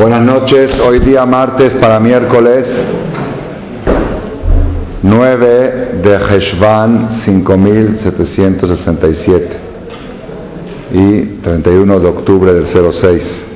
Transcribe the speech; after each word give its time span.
Buenas 0.00 0.22
noches, 0.22 0.80
hoy 0.80 0.98
día 1.00 1.26
martes 1.26 1.74
para 1.74 2.00
miércoles 2.00 2.66
9 5.02 6.00
de 6.02 6.16
Heshvan 6.16 7.20
5767 7.20 9.58
y 10.92 11.20
31 11.42 12.00
de 12.00 12.08
octubre 12.08 12.54
del 12.54 12.64
06. 12.64 13.46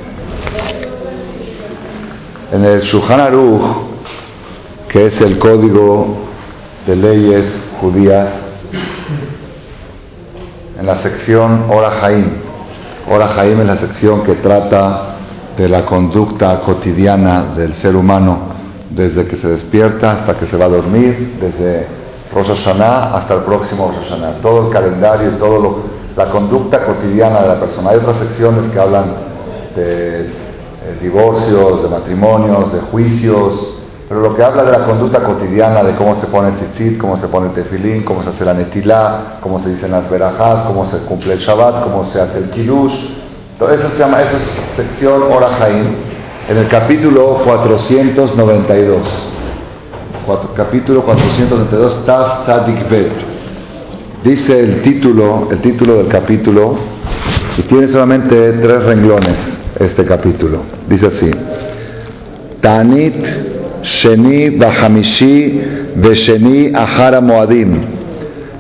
En 2.53 2.67
el 2.67 2.83
Shulchan 2.83 3.21
Aruch, 3.21 3.63
que 4.89 5.07
es 5.07 5.19
el 5.23 5.39
código 5.39 6.27
de 6.87 6.95
leyes 6.95 7.47
judías, 7.81 8.29
en 10.79 10.85
la 10.85 10.99
sección 10.99 11.71
Ora 11.71 11.89
Jaim, 12.03 12.27
Ora 13.11 13.29
Jaim 13.29 13.63
es 13.63 13.67
la 13.67 13.79
sección 13.79 14.25
que 14.25 14.35
trata 14.35 15.14
de 15.57 15.69
la 15.69 15.87
conducta 15.87 16.61
cotidiana 16.61 17.55
del 17.57 17.75
ser 17.75 17.95
humano 17.95 18.55
desde 18.91 19.27
que 19.27 19.37
se 19.37 19.49
despierta 19.49 20.13
hasta 20.13 20.37
que 20.39 20.47
se 20.47 20.57
va 20.57 20.67
a 20.67 20.69
dormir, 20.69 21.37
desde 21.41 21.87
Rosh 22.33 22.49
Hashanah 22.49 23.17
hasta 23.17 23.35
el 23.35 23.41
próximo 23.41 23.89
Rosh 23.89 24.09
Hashanah. 24.09 24.41
Todo 24.41 24.67
el 24.67 24.73
calendario 24.73 25.31
todo 25.33 25.95
la 26.17 26.27
conducta 26.27 26.85
cotidiana 26.85 27.43
de 27.43 27.49
la 27.49 27.61
persona. 27.61 27.91
Hay 27.91 27.97
otras 27.97 28.17
secciones 28.19 28.71
que 28.71 28.79
hablan 28.79 29.07
de, 29.75 30.21
eh, 30.23 30.99
divorcios, 31.03 31.83
de 31.83 31.89
matrimonios, 31.89 32.73
de 32.73 32.81
juicios, 32.81 33.79
pero 34.09 34.21
lo 34.21 34.37
que 34.37 34.43
habla 34.45 34.65
de 34.65 34.73
la 34.73 34.87
conducta 34.87 35.21
cotidiana, 35.21 35.83
de 35.83 35.95
cómo 35.97 36.15
se 36.21 36.27
pone 36.27 36.49
el 36.49 36.55
tzitzit, 36.57 36.99
cómo 36.99 37.17
se 37.17 37.27
pone 37.27 37.49
el 37.49 37.55
tefilín, 37.55 38.05
cómo 38.05 38.23
se 38.23 38.31
hace 38.31 38.45
la 38.45 38.55
netilá, 38.55 39.39
cómo 39.41 39.61
se 39.61 39.71
dicen 39.71 39.91
las 39.91 40.09
verajás, 40.09 40.67
cómo 40.67 40.89
se 40.91 40.99
cumple 40.99 41.33
el 41.33 41.39
Shabbat, 41.41 41.85
cómo 41.85 42.05
se 42.13 42.21
hace 42.21 42.39
el 42.39 42.51
kilush, 42.51 42.95
entonces, 43.55 43.87
se 43.93 43.99
llama, 43.99 44.21
esa 44.21 44.39
sección 44.77 45.23
Ora 45.31 45.49
en 46.49 46.57
el 46.57 46.69
capítulo 46.69 47.41
492. 47.45 49.01
capítulo 50.57 51.03
492, 51.03 52.05
Taf 52.05 52.45
Tzadik 52.45 52.89
Bet. 52.91 53.13
Dice 54.25 54.59
el 54.59 54.83
título, 54.83 55.49
el 55.51 55.59
título 55.61 55.99
del 55.99 56.09
capítulo, 56.09 56.77
y 57.57 57.63
tiene 57.63 57.89
solamente 57.89 58.53
tres 58.55 58.83
renglones 58.83 59.37
este 59.79 60.05
capítulo. 60.05 60.63
Dice 60.89 61.07
así: 61.07 61.31
Tanit 62.61 63.25
Sheni 63.83 64.51
Bahamishi 64.51 65.61
Besheni 65.95 66.73
Ahara 66.75 67.21
Moadim. 67.21 67.83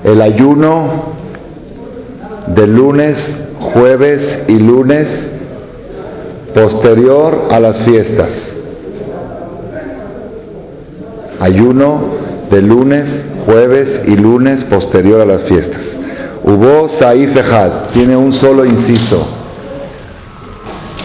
El 0.04 0.22
ayuno 0.22 1.13
del 2.48 2.74
lunes 2.74 3.16
jueves 3.72 4.44
y 4.48 4.58
lunes 4.58 5.08
posterior 6.54 7.48
a 7.50 7.60
las 7.60 7.78
fiestas. 7.78 8.28
Ayuno 11.40 12.00
de 12.50 12.62
lunes, 12.62 13.06
jueves 13.46 14.02
y 14.06 14.16
lunes 14.16 14.64
posterior 14.64 15.20
a 15.20 15.24
las 15.24 15.42
fiestas. 15.42 15.82
Hubo 16.44 16.88
Saif 16.88 17.36
tiene 17.92 18.16
un 18.16 18.32
solo 18.32 18.64
inciso. 18.64 19.26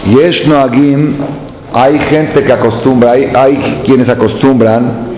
Yesh 0.06 0.46
Noagim, 0.46 1.16
hay 1.72 1.98
gente 1.98 2.44
que 2.44 2.52
acostumbra, 2.52 3.12
hay, 3.12 3.30
hay 3.34 3.82
quienes 3.84 4.08
acostumbran, 4.08 5.08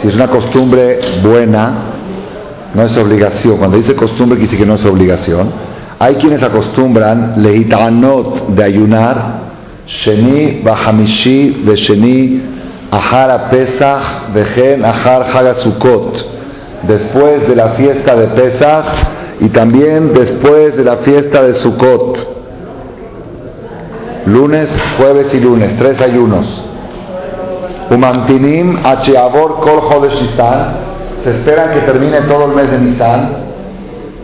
si 0.00 0.08
es 0.08 0.14
una 0.14 0.28
costumbre 0.28 1.00
buena, 1.22 1.89
no 2.74 2.82
es 2.82 2.96
obligación. 2.96 3.58
Cuando 3.58 3.76
dice 3.76 3.94
costumbre, 3.94 4.38
quiere 4.38 4.50
decir 4.50 4.58
que 4.58 4.66
no 4.66 4.74
es 4.74 4.84
obligación 4.84 5.70
hay 6.02 6.14
quienes 6.14 6.42
acostumbran 6.42 7.34
leitanot 7.36 8.48
de 8.54 8.64
ayunar, 8.64 9.16
sheni 9.86 10.62
bahamishi 10.64 11.62
de 11.62 11.76
sheni 11.76 12.42
ahara 12.90 13.50
pesach 13.50 14.32
vejen 14.32 14.82
ahar 14.82 15.24
hagasukot, 15.24 16.24
después 16.88 17.46
de 17.46 17.54
la 17.54 17.72
fiesta 17.72 18.16
de 18.16 18.28
Pesach 18.28 18.86
y 19.40 19.50
también 19.50 20.14
después 20.14 20.74
de 20.74 20.84
la 20.84 20.96
fiesta 20.96 21.42
de 21.42 21.54
Sukkot. 21.56 22.40
Lunes, 24.24 24.68
jueves 24.96 25.34
y 25.34 25.40
lunes, 25.40 25.76
tres 25.76 26.00
ayunos. 26.00 26.46
Umantinim 27.90 28.78
acheavor 28.84 29.60
kol 29.60 29.82
se 31.24 31.30
esperan 31.30 31.74
que 31.74 31.80
termine 31.80 32.20
todo 32.22 32.46
el 32.46 32.56
mes 32.56 32.70
de 32.70 32.78
Nisan 32.78 33.50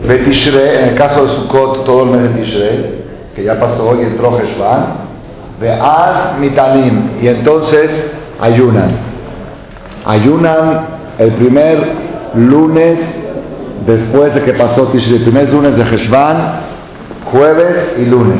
Betishrei, 0.05 0.77
en 0.77 0.89
el 0.89 0.95
caso 0.95 1.25
de 1.25 1.35
Sukkot, 1.35 1.85
todo 1.85 2.03
el 2.03 2.11
mes 2.11 2.21
de 2.23 2.29
Tishrei, 2.29 3.03
que 3.35 3.43
ya 3.43 3.59
pasó 3.59 3.89
hoy, 3.89 4.01
entró 4.01 4.37
Heshvan. 4.37 5.07
Ve'az 5.59 6.37
mitanim, 6.39 7.17
y 7.21 7.27
entonces 7.27 7.89
ayunan. 8.39 8.91
Ayunan 10.05 10.85
el 11.17 11.31
primer 11.33 11.77
lunes 12.35 12.99
después 13.87 14.35
de 14.35 14.43
que 14.43 14.53
pasó 14.53 14.87
Tishrei, 14.87 15.17
el 15.17 15.23
primer 15.23 15.49
lunes 15.49 15.75
de 15.75 15.83
Heshvan, 15.83 16.37
jueves 17.31 17.95
y 17.97 18.05
lunes. 18.05 18.39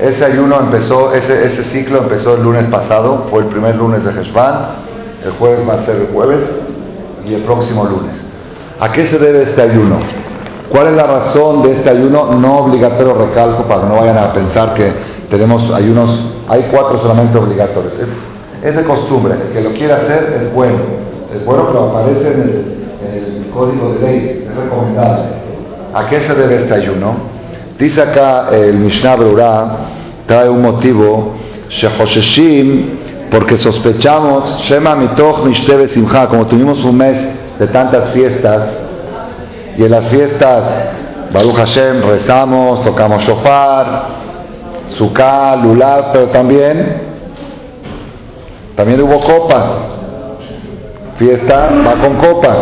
Ese 0.00 0.24
ayuno 0.24 0.58
empezó, 0.60 1.14
ese, 1.14 1.44
ese 1.44 1.62
ciclo 1.64 1.98
empezó 1.98 2.34
el 2.34 2.42
lunes 2.42 2.66
pasado, 2.66 3.26
fue 3.30 3.42
el 3.42 3.46
primer 3.46 3.76
lunes 3.76 4.02
de 4.02 4.10
Heshvan, 4.10 4.54
el 5.24 5.30
jueves 5.32 5.68
va 5.68 5.74
a 5.74 5.82
ser 5.84 5.96
el 5.96 6.06
jueves 6.12 6.38
y 7.26 7.34
el 7.34 7.42
próximo 7.42 7.84
lunes. 7.84 8.16
¿A 8.80 8.92
qué 8.92 9.06
se 9.06 9.18
debe 9.18 9.44
este 9.44 9.62
ayuno? 9.62 9.98
¿Cuál 10.70 10.88
es 10.88 10.96
la 10.96 11.06
razón 11.06 11.62
de 11.62 11.72
este 11.72 11.90
ayuno 11.90 12.32
no 12.32 12.58
obligatorio? 12.58 13.14
Recalco 13.14 13.64
para 13.64 13.82
que 13.82 13.88
no 13.88 13.96
vayan 13.96 14.18
a 14.18 14.32
pensar 14.32 14.74
que 14.74 14.92
tenemos 15.30 15.72
ayunos, 15.72 16.18
hay 16.48 16.68
cuatro 16.70 17.00
solamente 17.00 17.38
obligatorios. 17.38 17.92
Es, 18.62 18.76
de 18.76 18.82
costumbre, 18.84 19.34
el 19.34 19.52
que 19.52 19.60
lo 19.60 19.70
quiera 19.74 19.96
hacer 19.96 20.42
es 20.42 20.54
bueno. 20.54 20.78
Es 21.34 21.44
bueno, 21.44 21.66
pero 21.68 21.90
aparece 21.90 22.32
en 22.32 22.40
el, 22.40 23.50
código 23.52 23.94
de 23.94 24.00
ley, 24.00 24.46
es 24.48 24.56
recomendable. 24.56 25.26
¿A 25.94 26.08
qué 26.08 26.20
se 26.20 26.34
debe 26.34 26.62
este 26.62 26.74
ayuno? 26.74 27.14
Dice 27.78 28.02
acá 28.02 28.48
el 28.52 28.74
Mishnah 28.74 29.14
Brura, 29.14 29.76
trae 30.26 30.48
un 30.48 30.62
motivo, 30.62 31.34
Shehosheshim, 31.68 33.03
porque 33.34 33.58
sospechamos, 33.58 34.62
Shema 34.62 34.94
mitoch 34.94 35.44
mishtebe 35.44 35.88
simcha, 35.88 36.28
como 36.28 36.46
tuvimos 36.46 36.84
un 36.84 36.96
mes 36.96 37.18
de 37.58 37.66
tantas 37.66 38.10
fiestas, 38.10 38.62
y 39.76 39.82
en 39.82 39.90
las 39.90 40.04
fiestas, 40.06 40.62
Baruch 41.32 41.56
Hashem, 41.56 42.02
rezamos, 42.02 42.84
tocamos 42.84 43.24
shofar, 43.24 44.02
sukkah, 44.96 45.56
lulav, 45.56 46.12
pero 46.12 46.26
también, 46.26 47.02
también 48.76 49.02
hubo 49.02 49.18
copas. 49.18 49.64
Fiesta 51.18 51.70
va 51.84 51.94
con 51.94 52.14
copas. 52.18 52.56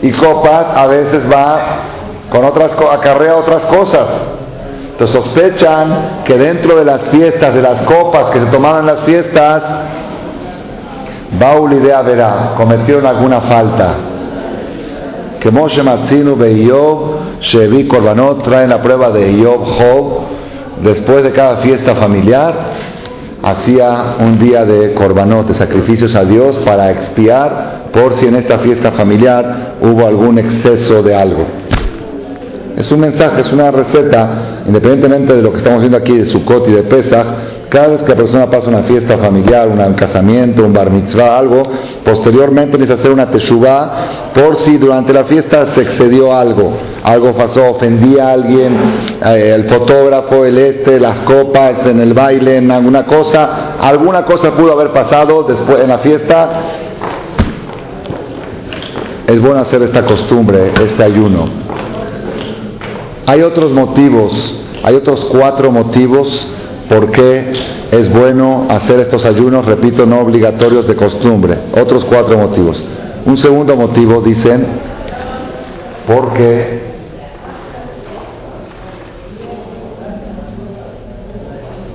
Y 0.00 0.12
copas 0.12 0.76
a 0.76 0.86
veces 0.86 1.24
va 1.28 1.58
con 2.30 2.44
otras, 2.44 2.70
acarrea 2.92 3.34
otras 3.34 3.62
cosas. 3.64 4.06
Entonces 4.92 5.24
sospechan 5.24 6.22
que 6.24 6.38
dentro 6.38 6.76
de 6.76 6.84
las 6.84 7.02
fiestas, 7.06 7.52
de 7.52 7.62
las 7.62 7.82
copas 7.82 8.30
que 8.30 8.38
se 8.38 8.46
tomaban 8.46 8.82
en 8.82 8.86
las 8.86 9.00
fiestas, 9.00 9.62
Baul 11.38 11.72
idea 11.72 12.02
verá, 12.02 12.54
cometieron 12.56 13.06
alguna 13.06 13.40
falta 13.40 13.94
que 15.40 15.50
Moshe 15.50 15.82
Matzinu 15.82 16.36
Beiyov, 16.36 17.40
Shevi 17.40 17.86
Korbanot, 17.86 18.42
traen 18.44 18.70
la 18.70 18.80
prueba 18.80 19.10
de 19.10 19.28
Eyob 19.28 19.60
Job, 19.60 20.20
después 20.82 21.22
de 21.22 21.32
cada 21.32 21.56
fiesta 21.56 21.94
familiar, 21.96 22.54
hacía 23.42 24.16
un 24.20 24.38
día 24.38 24.64
de 24.64 24.94
Korbanot, 24.94 25.48
de 25.48 25.54
sacrificios 25.54 26.14
a 26.14 26.24
Dios, 26.24 26.56
para 26.64 26.90
expiar 26.90 27.90
por 27.92 28.14
si 28.14 28.26
en 28.26 28.36
esta 28.36 28.58
fiesta 28.58 28.92
familiar 28.92 29.74
hubo 29.82 30.06
algún 30.06 30.38
exceso 30.38 31.02
de 31.02 31.14
algo. 31.14 31.44
Es 32.76 32.90
un 32.90 33.00
mensaje, 33.00 33.42
es 33.42 33.52
una 33.52 33.70
receta, 33.70 34.62
independientemente 34.66 35.34
de 35.34 35.42
lo 35.42 35.52
que 35.52 35.58
estamos 35.58 35.80
viendo 35.80 35.98
aquí 35.98 36.16
de 36.16 36.26
Sukkot 36.26 36.68
y 36.68 36.72
de 36.72 36.82
Pesach, 36.84 37.26
cada 37.74 37.88
vez 37.88 38.04
que 38.04 38.10
la 38.10 38.14
persona 38.14 38.48
pasa 38.48 38.68
una 38.68 38.84
fiesta 38.84 39.18
familiar, 39.18 39.66
un 39.66 39.94
casamiento, 39.94 40.64
un 40.64 40.72
bar 40.72 40.92
mitzvah, 40.92 41.36
algo, 41.36 41.64
posteriormente 42.04 42.78
necesita 42.78 43.00
hacer 43.00 43.10
una 43.10 43.28
teshuvah 43.28 44.32
por 44.32 44.58
si 44.58 44.78
durante 44.78 45.12
la 45.12 45.24
fiesta 45.24 45.74
se 45.74 45.82
excedió 45.82 46.32
algo, 46.32 46.72
algo 47.02 47.34
pasó, 47.34 47.72
ofendía 47.72 48.28
a 48.28 48.32
alguien, 48.34 48.76
eh, 49.26 49.52
el 49.56 49.64
fotógrafo, 49.64 50.44
el 50.44 50.56
este, 50.56 51.00
las 51.00 51.18
copas 51.22 51.84
en 51.88 51.98
el 51.98 52.14
baile, 52.14 52.58
en 52.58 52.70
alguna 52.70 53.06
cosa, 53.06 53.74
alguna 53.80 54.24
cosa 54.24 54.52
pudo 54.52 54.70
haber 54.70 54.92
pasado 54.92 55.42
después 55.42 55.82
en 55.82 55.88
la 55.88 55.98
fiesta. 55.98 56.48
Es 59.26 59.40
bueno 59.40 59.58
hacer 59.58 59.82
esta 59.82 60.04
costumbre, 60.04 60.70
este 60.80 61.02
ayuno. 61.02 61.48
Hay 63.26 63.42
otros 63.42 63.72
motivos, 63.72 64.60
hay 64.84 64.94
otros 64.94 65.24
cuatro 65.24 65.72
motivos 65.72 66.46
por 66.88 67.10
qué 67.10 67.52
es 67.90 68.12
bueno 68.12 68.66
hacer 68.68 69.00
estos 69.00 69.24
ayunos, 69.24 69.64
repito, 69.64 70.06
no 70.06 70.20
obligatorios 70.20 70.86
de 70.86 70.96
costumbre. 70.96 71.56
Otros 71.80 72.04
cuatro 72.04 72.36
motivos. 72.38 72.84
Un 73.26 73.38
segundo 73.38 73.76
motivo, 73.76 74.20
dicen, 74.20 74.66
porque 76.06 76.82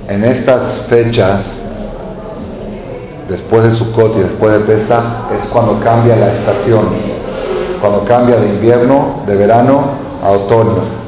en 0.08 0.24
estas 0.24 0.86
fechas, 0.88 1.44
después 3.28 3.64
de 3.64 3.74
Sukkot 3.76 4.16
y 4.16 4.20
después 4.20 4.52
de 4.54 4.60
Pesach, 4.60 5.04
es 5.32 5.48
cuando 5.52 5.78
cambia 5.84 6.16
la 6.16 6.32
estación, 6.34 6.88
cuando 7.80 8.04
cambia 8.06 8.36
de 8.40 8.48
invierno, 8.48 9.22
de 9.26 9.36
verano 9.36 9.84
a 10.24 10.30
otoño. 10.30 11.00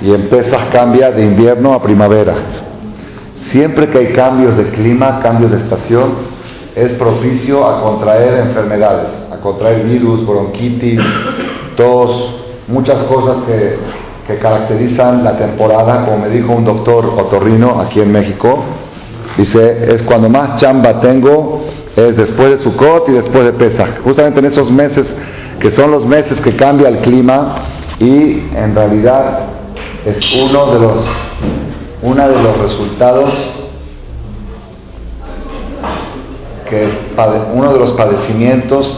Y 0.00 0.14
en 0.14 0.30
Pesach 0.30 0.70
cambia 0.72 1.12
de 1.12 1.24
invierno 1.24 1.74
a 1.74 1.82
primavera. 1.82 2.32
Siempre 3.50 3.88
que 3.88 3.98
hay 3.98 4.06
cambios 4.12 4.56
de 4.56 4.70
clima, 4.70 5.20
cambios 5.22 5.50
de 5.50 5.58
estación, 5.58 6.12
es 6.76 6.92
propicio 6.92 7.66
a 7.66 7.82
contraer 7.82 8.46
enfermedades, 8.46 9.08
a 9.32 9.36
contraer 9.36 9.84
virus, 9.84 10.24
bronquitis, 10.24 11.00
tos, 11.76 12.36
muchas 12.68 12.98
cosas 13.04 13.38
que, 13.46 13.76
que 14.26 14.38
caracterizan 14.38 15.24
la 15.24 15.36
temporada, 15.36 16.04
como 16.04 16.18
me 16.18 16.28
dijo 16.28 16.52
un 16.52 16.64
doctor 16.64 17.06
otorrino 17.06 17.80
aquí 17.80 18.00
en 18.00 18.12
México, 18.12 18.62
dice, 19.36 19.94
es 19.94 20.02
cuando 20.02 20.28
más 20.28 20.56
chamba 20.56 21.00
tengo, 21.00 21.64
es 21.96 22.16
después 22.16 22.50
de 22.50 22.58
Sukkot 22.58 23.08
y 23.08 23.12
después 23.12 23.44
de 23.44 23.52
Pesach, 23.52 24.00
justamente 24.04 24.38
en 24.38 24.46
esos 24.46 24.70
meses 24.70 25.06
que 25.58 25.72
son 25.72 25.90
los 25.90 26.06
meses 26.06 26.40
que 26.40 26.54
cambia 26.54 26.88
el 26.88 26.98
clima 26.98 27.56
y 27.98 28.44
en 28.54 28.74
realidad 28.74 29.40
es 30.06 30.36
uno 30.36 30.72
de 30.72 30.80
los 30.80 31.29
uno 32.02 32.28
de 32.28 32.42
los 32.42 32.58
resultados 32.58 33.30
que 36.68 36.88
uno 37.54 37.72
de 37.72 37.78
los 37.78 37.90
padecimientos 37.90 38.88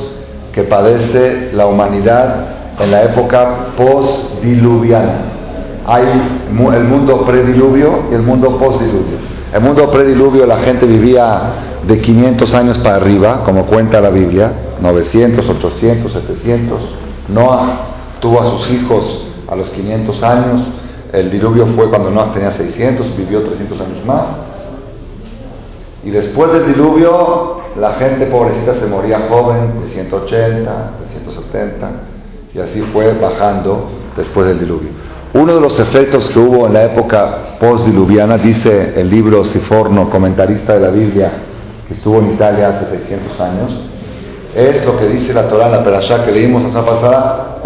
que 0.53 0.63
padece 0.63 1.51
la 1.55 1.67
humanidad 1.67 2.47
en 2.79 2.91
la 2.91 3.05
época 3.05 3.69
post-diluviana. 3.77 5.15
Hay 5.87 6.05
el 6.05 6.85
mundo 6.85 7.25
prediluvio 7.25 8.05
y 8.11 8.15
el 8.15 8.23
mundo 8.23 8.59
post-diluvio. 8.59 9.19
El 9.53 9.61
mundo 9.63 9.91
prediluvio 9.91 10.47
la 10.47 10.59
gente 10.59 10.87
vivía 10.87 11.41
de 11.87 12.01
500 12.01 12.55
años 12.55 12.79
para 12.79 12.97
arriba, 12.97 13.43
como 13.45 13.67
cuenta 13.67 14.01
la 14.01 14.11
Biblia, 14.11 14.53
900, 14.81 15.49
800, 15.49 16.13
700. 16.13 16.81
Noah 17.29 17.81
tuvo 18.21 18.41
a 18.41 18.51
sus 18.51 18.71
hijos 18.71 19.27
a 19.49 19.57
los 19.57 19.69
500 19.71 20.23
años, 20.23 20.63
el 21.13 21.31
diluvio 21.31 21.67
fue 21.77 21.91
cuando 21.91 22.11
Noah 22.11 22.33
tenía 22.33 22.53
600, 22.53 23.17
vivió 23.17 23.43
300 23.43 23.81
años 23.81 24.05
más. 24.07 24.25
Y 26.05 26.11
después 26.11 26.53
del 26.53 26.67
diluvio, 26.73 27.61
la 27.79 27.93
gente 27.95 28.27
pobrecita 28.27 28.75
se 28.81 28.87
moría 28.87 29.29
joven, 29.29 29.81
de 29.83 29.89
180, 29.93 30.41
de 30.41 31.21
170, 31.21 31.91
y 32.55 32.59
así 32.59 32.81
fue 32.93 33.13
bajando 33.13 33.91
después 34.17 34.47
del 34.47 34.61
diluvio. 34.61 34.89
Uno 35.35 35.55
de 35.55 35.61
los 35.61 35.79
efectos 35.79 36.29
que 36.31 36.39
hubo 36.39 36.67
en 36.67 36.75
la 36.75 36.85
época 36.85 37.57
postdiluviana, 37.61 38.39
dice 38.39 38.95
el 38.97 39.09
libro 39.11 39.45
Siforno, 39.45 40.11
comentarista 40.11 40.75
de 40.75 40.81
la 40.81 40.91
Biblia, 40.91 41.33
que 41.87 41.95
estuvo 41.95 42.19
en 42.21 42.33
Italia 42.33 42.69
hace 42.69 42.97
600 42.97 43.41
años, 43.41 43.73
es 44.55 44.85
lo 44.85 44.97
que 44.97 45.07
dice 45.07 45.33
la 45.33 45.49
Torah 45.49 45.67
en 45.67 45.73
la 45.73 45.85
Perashá 45.85 46.25
que 46.25 46.33
leímos 46.33 46.63
la 46.63 46.69
semana 46.71 46.87
pasada, 46.87 47.59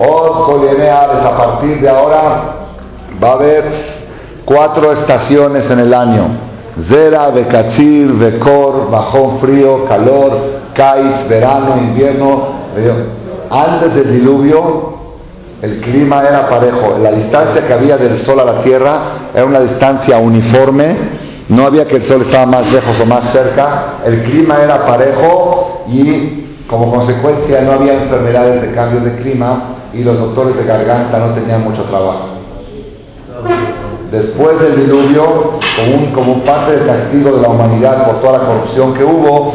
a 1.25 1.37
partir 1.37 1.81
de 1.81 1.89
ahora 1.89 2.66
va 3.23 3.31
a 3.31 3.33
haber 3.33 3.65
cuatro 4.45 4.93
estaciones 4.93 5.71
en 5.71 5.79
el 5.79 5.93
año. 5.93 6.47
Zera, 6.89 7.29
Bekachir, 7.29 8.13
Bekor, 8.13 8.91
bajón 8.91 9.39
frío, 9.41 9.87
calor, 9.87 10.57
Kais, 10.75 11.29
verano, 11.29 11.77
invierno. 11.79 12.57
Antes 13.51 13.95
del 13.95 14.13
diluvio, 14.13 14.97
el 15.63 15.81
clima 15.81 16.23
era 16.23 16.49
parejo. 16.49 16.99
La 17.03 17.13
distancia 17.13 17.67
que 17.67 17.73
había 17.73 17.97
del 17.97 18.19
sol 18.19 18.41
a 18.41 18.45
la 18.45 18.63
tierra 18.63 19.01
era 19.35 19.45
una 19.45 19.61
distancia 19.61 20.19
uniforme. 20.19 21.27
No 21.49 21.65
había 21.65 21.87
que 21.87 21.97
el 21.97 22.05
sol 22.05 22.23
estaba 22.23 22.45
más 22.45 22.71
lejos 22.71 22.99
o 23.01 23.07
más 23.07 23.33
cerca. 23.33 23.95
El 24.05 24.25
clima 24.25 24.57
era 24.63 24.85
parejo 24.85 25.85
y 25.89 26.65
como 26.69 26.93
consecuencia 26.93 27.63
no 27.63 27.73
había 27.73 27.95
enfermedades 27.95 28.61
de 28.61 28.75
cambio 28.75 29.01
de 29.01 29.17
clima 29.17 29.77
y 29.95 30.03
los 30.03 30.19
doctores 30.19 30.57
de 30.57 30.65
garganta 30.65 31.19
no 31.19 31.33
tenían 31.35 31.63
mucho 31.63 31.85
trabajo 31.85 32.36
después 34.11 34.61
del 34.61 34.77
diluvio, 34.77 35.59
como, 35.77 36.13
como 36.13 36.45
parte 36.45 36.77
del 36.77 36.87
castigo 36.87 37.37
de 37.37 37.43
la 37.43 37.49
humanidad 37.49 38.07
por 38.07 38.21
toda 38.21 38.39
la 38.39 38.45
corrupción 38.45 38.95
que 38.95 39.05
hubo, 39.05 39.55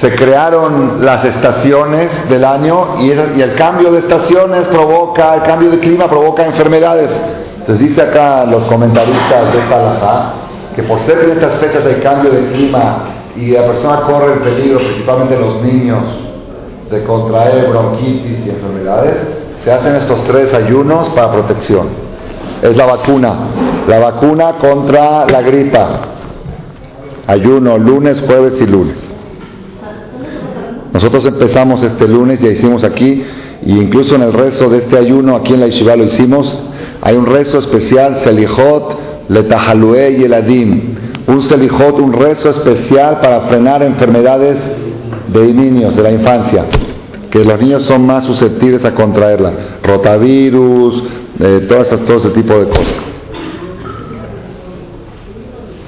se 0.00 0.14
crearon 0.14 1.04
las 1.04 1.24
estaciones 1.24 2.08
del 2.28 2.44
año 2.44 2.94
y, 2.98 3.08
y, 3.08 3.42
el 3.42 3.56
cambio 3.56 3.90
de 3.90 3.98
estaciones 3.98 4.62
provoca, 4.68 5.34
el 5.34 5.42
cambio 5.42 5.70
de 5.70 5.80
clima 5.80 6.08
provoca 6.08 6.46
enfermedades. 6.46 7.10
Entonces 7.58 7.88
dice 7.88 8.02
acá 8.02 8.44
los 8.44 8.62
comentaristas 8.64 9.52
de 9.52 9.58
esta 9.58 10.34
que 10.76 10.84
por 10.84 11.00
ser 11.00 11.18
en 11.24 11.30
estas 11.32 11.54
fechas 11.54 11.84
hay 11.84 11.96
cambio 11.96 12.30
de 12.30 12.52
clima 12.52 12.98
y 13.34 13.50
la 13.50 13.66
persona 13.66 14.02
corre 14.02 14.34
el 14.34 14.38
peligro, 14.38 14.78
principalmente 14.78 15.36
los 15.36 15.60
niños, 15.62 15.98
de 16.88 17.02
contraer 17.02 17.68
bronquitis 17.68 18.46
y 18.46 18.50
enfermedades, 18.50 19.16
se 19.68 19.74
hacen 19.74 19.96
estos 19.96 20.24
tres 20.24 20.54
ayunos 20.54 21.10
para 21.10 21.30
protección 21.30 22.08
es 22.62 22.74
la 22.74 22.86
vacuna. 22.86 23.34
La 23.86 23.98
vacuna 23.98 24.52
contra 24.58 25.26
la 25.26 25.42
gripa. 25.42 26.00
Ayuno 27.26 27.76
lunes, 27.76 28.22
jueves 28.26 28.54
y 28.62 28.66
lunes. 28.66 28.96
Nosotros 30.94 31.26
empezamos 31.26 31.82
este 31.82 32.08
lunes, 32.08 32.40
ya 32.40 32.48
hicimos 32.48 32.82
aquí, 32.82 33.22
e 33.62 33.70
incluso 33.70 34.14
en 34.14 34.22
el 34.22 34.32
rezo 34.32 34.70
de 34.70 34.78
este 34.78 34.96
ayuno, 34.96 35.36
aquí 35.36 35.52
en 35.52 35.60
la 35.60 35.66
Yeshiva 35.66 35.96
lo 35.96 36.04
hicimos, 36.04 36.64
hay 37.02 37.16
un 37.16 37.26
rezo 37.26 37.58
especial, 37.58 38.20
Selijot, 38.24 38.98
Letahalue 39.28 40.12
y 40.12 40.24
Eladim. 40.24 40.94
Un 41.26 41.42
Selijot, 41.42 42.00
un 42.00 42.14
rezo 42.14 42.48
especial 42.48 43.20
para 43.20 43.42
frenar 43.42 43.82
enfermedades 43.82 44.56
de 45.30 45.52
niños, 45.52 45.94
de 45.94 46.02
la 46.02 46.10
infancia, 46.10 46.64
que 47.30 47.44
los 47.44 47.60
niños 47.60 47.84
son 47.84 48.06
más 48.06 48.24
susceptibles 48.24 48.84
a 48.84 48.94
contraerla. 48.94 49.52
Rotavirus, 49.82 51.02
todas 51.68 51.88
todo 51.88 52.18
ese 52.18 52.30
tipo 52.30 52.54
de 52.58 52.68
cosas. 52.68 52.96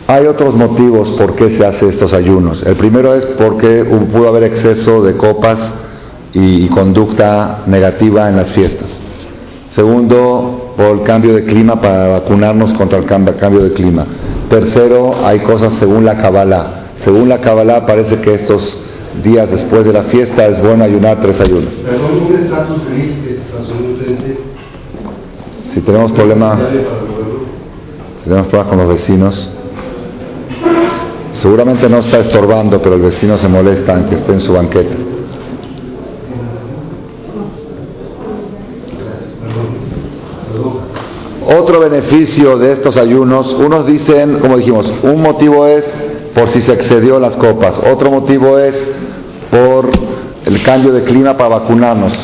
Hay 0.06 0.26
otros 0.26 0.56
motivos 0.56 1.10
por 1.12 1.36
qué 1.36 1.50
se 1.56 1.64
hace 1.64 1.88
estos 1.88 2.12
ayunos. 2.12 2.62
El 2.64 2.74
primero 2.74 3.14
es 3.14 3.24
porque 3.26 3.84
pudo 3.84 4.28
haber 4.28 4.42
exceso 4.42 5.02
de 5.02 5.16
copas 5.16 5.58
y 6.32 6.66
conducta 6.68 7.62
negativa 7.66 8.28
en 8.28 8.36
las 8.36 8.50
fiestas. 8.50 8.88
Segundo, 9.68 10.74
por 10.76 10.86
el 10.98 11.02
cambio 11.04 11.34
de 11.34 11.44
clima 11.44 11.80
para 11.80 12.08
vacunarnos 12.08 12.72
contra 12.72 12.98
el 12.98 13.04
cambio 13.04 13.62
de 13.62 13.72
clima. 13.72 14.04
Tercero, 14.48 15.14
hay 15.24 15.38
cosas 15.40 15.74
según 15.78 16.04
la 16.04 16.16
Kabbalah. 16.16 16.86
Según 17.04 17.28
la 17.28 17.40
Kabbalah 17.40 17.86
parece 17.86 18.20
que 18.20 18.34
estos 18.34 18.80
días 19.22 19.50
después 19.50 19.84
de 19.84 19.92
la 19.92 20.04
fiesta 20.04 20.46
es 20.46 20.62
bueno 20.62 20.84
ayunar 20.84 21.20
tres 21.20 21.40
ayunos. 21.40 21.72
Si 25.68 25.80
tenemos 25.80 26.12
problema, 26.12 26.58
si 28.18 28.24
tenemos 28.24 28.48
problemas 28.48 28.68
con 28.68 28.78
los 28.78 28.88
vecinos, 28.88 29.48
seguramente 31.32 31.88
no 31.88 31.98
está 31.98 32.18
estorbando, 32.18 32.80
pero 32.82 32.96
el 32.96 33.02
vecino 33.02 33.38
se 33.38 33.48
molesta 33.48 33.94
aunque 33.94 34.16
esté 34.16 34.32
en 34.32 34.40
su 34.40 34.52
banqueta. 34.52 34.94
Otro 41.58 41.80
beneficio 41.80 42.58
de 42.58 42.72
estos 42.72 42.96
ayunos, 42.96 43.54
unos 43.54 43.86
dicen, 43.86 44.38
como 44.38 44.56
dijimos, 44.56 44.88
un 45.02 45.22
motivo 45.22 45.66
es 45.66 45.84
por 46.40 46.48
si 46.48 46.62
se 46.62 46.72
excedió 46.72 47.20
las 47.20 47.34
copas, 47.36 47.78
otro 47.92 48.10
motivo 48.10 48.58
es 48.58 48.74
por 49.50 49.90
el 50.46 50.62
cambio 50.62 50.90
de 50.90 51.04
clima 51.04 51.36
para 51.36 51.60
vacunarnos. 51.60 52.14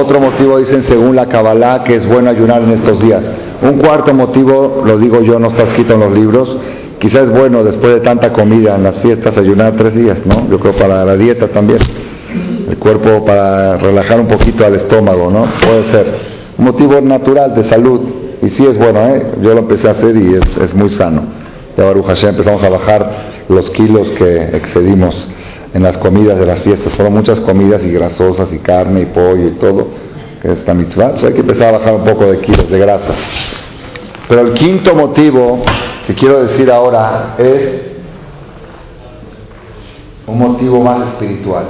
Otro 0.00 0.20
motivo 0.20 0.58
dicen 0.58 0.84
según 0.84 1.16
la 1.16 1.26
Kabbalah 1.26 1.82
que 1.82 1.96
es 1.96 2.06
bueno 2.06 2.30
ayunar 2.30 2.62
en 2.62 2.70
estos 2.70 3.02
días. 3.02 3.20
Un 3.62 3.78
cuarto 3.78 4.14
motivo, 4.14 4.84
lo 4.86 4.96
digo 4.96 5.22
yo, 5.22 5.40
no 5.40 5.48
está 5.48 5.64
escrito 5.64 5.94
en 5.94 6.00
los 6.00 6.12
libros, 6.12 6.56
quizás 7.00 7.22
es 7.22 7.30
bueno 7.32 7.64
después 7.64 7.94
de 7.94 8.00
tanta 8.00 8.32
comida 8.32 8.76
en 8.76 8.84
las 8.84 8.96
fiestas 8.98 9.36
ayunar 9.36 9.74
tres 9.76 9.92
días, 9.96 10.18
¿no? 10.24 10.48
Yo 10.48 10.60
creo 10.60 10.74
para 10.74 11.04
la 11.04 11.16
dieta 11.16 11.48
también. 11.48 11.80
El 12.68 12.76
cuerpo 12.76 13.24
para 13.24 13.76
relajar 13.78 14.20
un 14.20 14.28
poquito 14.28 14.64
al 14.64 14.76
estómago, 14.76 15.32
¿no? 15.32 15.46
Puede 15.60 15.82
ser. 15.90 16.14
Un 16.58 16.64
motivo 16.64 17.00
natural 17.00 17.56
de 17.56 17.64
salud. 17.64 18.02
Y 18.40 18.50
sí 18.50 18.64
es 18.64 18.78
bueno, 18.78 19.00
¿eh? 19.00 19.32
Yo 19.42 19.52
lo 19.52 19.60
empecé 19.60 19.88
a 19.88 19.92
hacer 19.92 20.16
y 20.16 20.34
es, 20.34 20.56
es 20.58 20.74
muy 20.74 20.90
sano. 20.90 21.22
Ya 21.76 21.84
Baruch 21.84 22.06
Hashem 22.06 22.30
empezamos 22.30 22.62
a 22.62 22.68
bajar 22.68 23.27
los 23.48 23.70
kilos 23.70 24.08
que 24.10 24.56
excedimos 24.56 25.26
en 25.72 25.82
las 25.82 25.96
comidas 25.98 26.38
de 26.38 26.46
las 26.46 26.60
fiestas. 26.60 26.92
Fueron 26.94 27.14
muchas 27.14 27.40
comidas 27.40 27.82
y 27.82 27.90
grasosas 27.90 28.52
y 28.52 28.58
carne 28.58 29.02
y 29.02 29.06
pollo 29.06 29.48
y 29.48 29.52
todo, 29.52 29.88
que 30.42 30.52
es 30.52 30.66
la 30.66 30.74
mitzvah. 30.74 31.14
hay 31.24 31.32
que 31.32 31.40
empezar 31.40 31.74
a 31.74 31.78
bajar 31.78 31.94
un 31.94 32.04
poco 32.04 32.26
de 32.26 32.40
kilos 32.40 32.68
de 32.68 32.78
grasa. 32.78 33.14
Pero 34.28 34.42
el 34.42 34.52
quinto 34.54 34.94
motivo 34.94 35.62
que 36.06 36.14
quiero 36.14 36.42
decir 36.42 36.70
ahora 36.70 37.34
es 37.38 37.82
un 40.26 40.38
motivo 40.38 40.82
más 40.82 41.08
espiritual. 41.08 41.64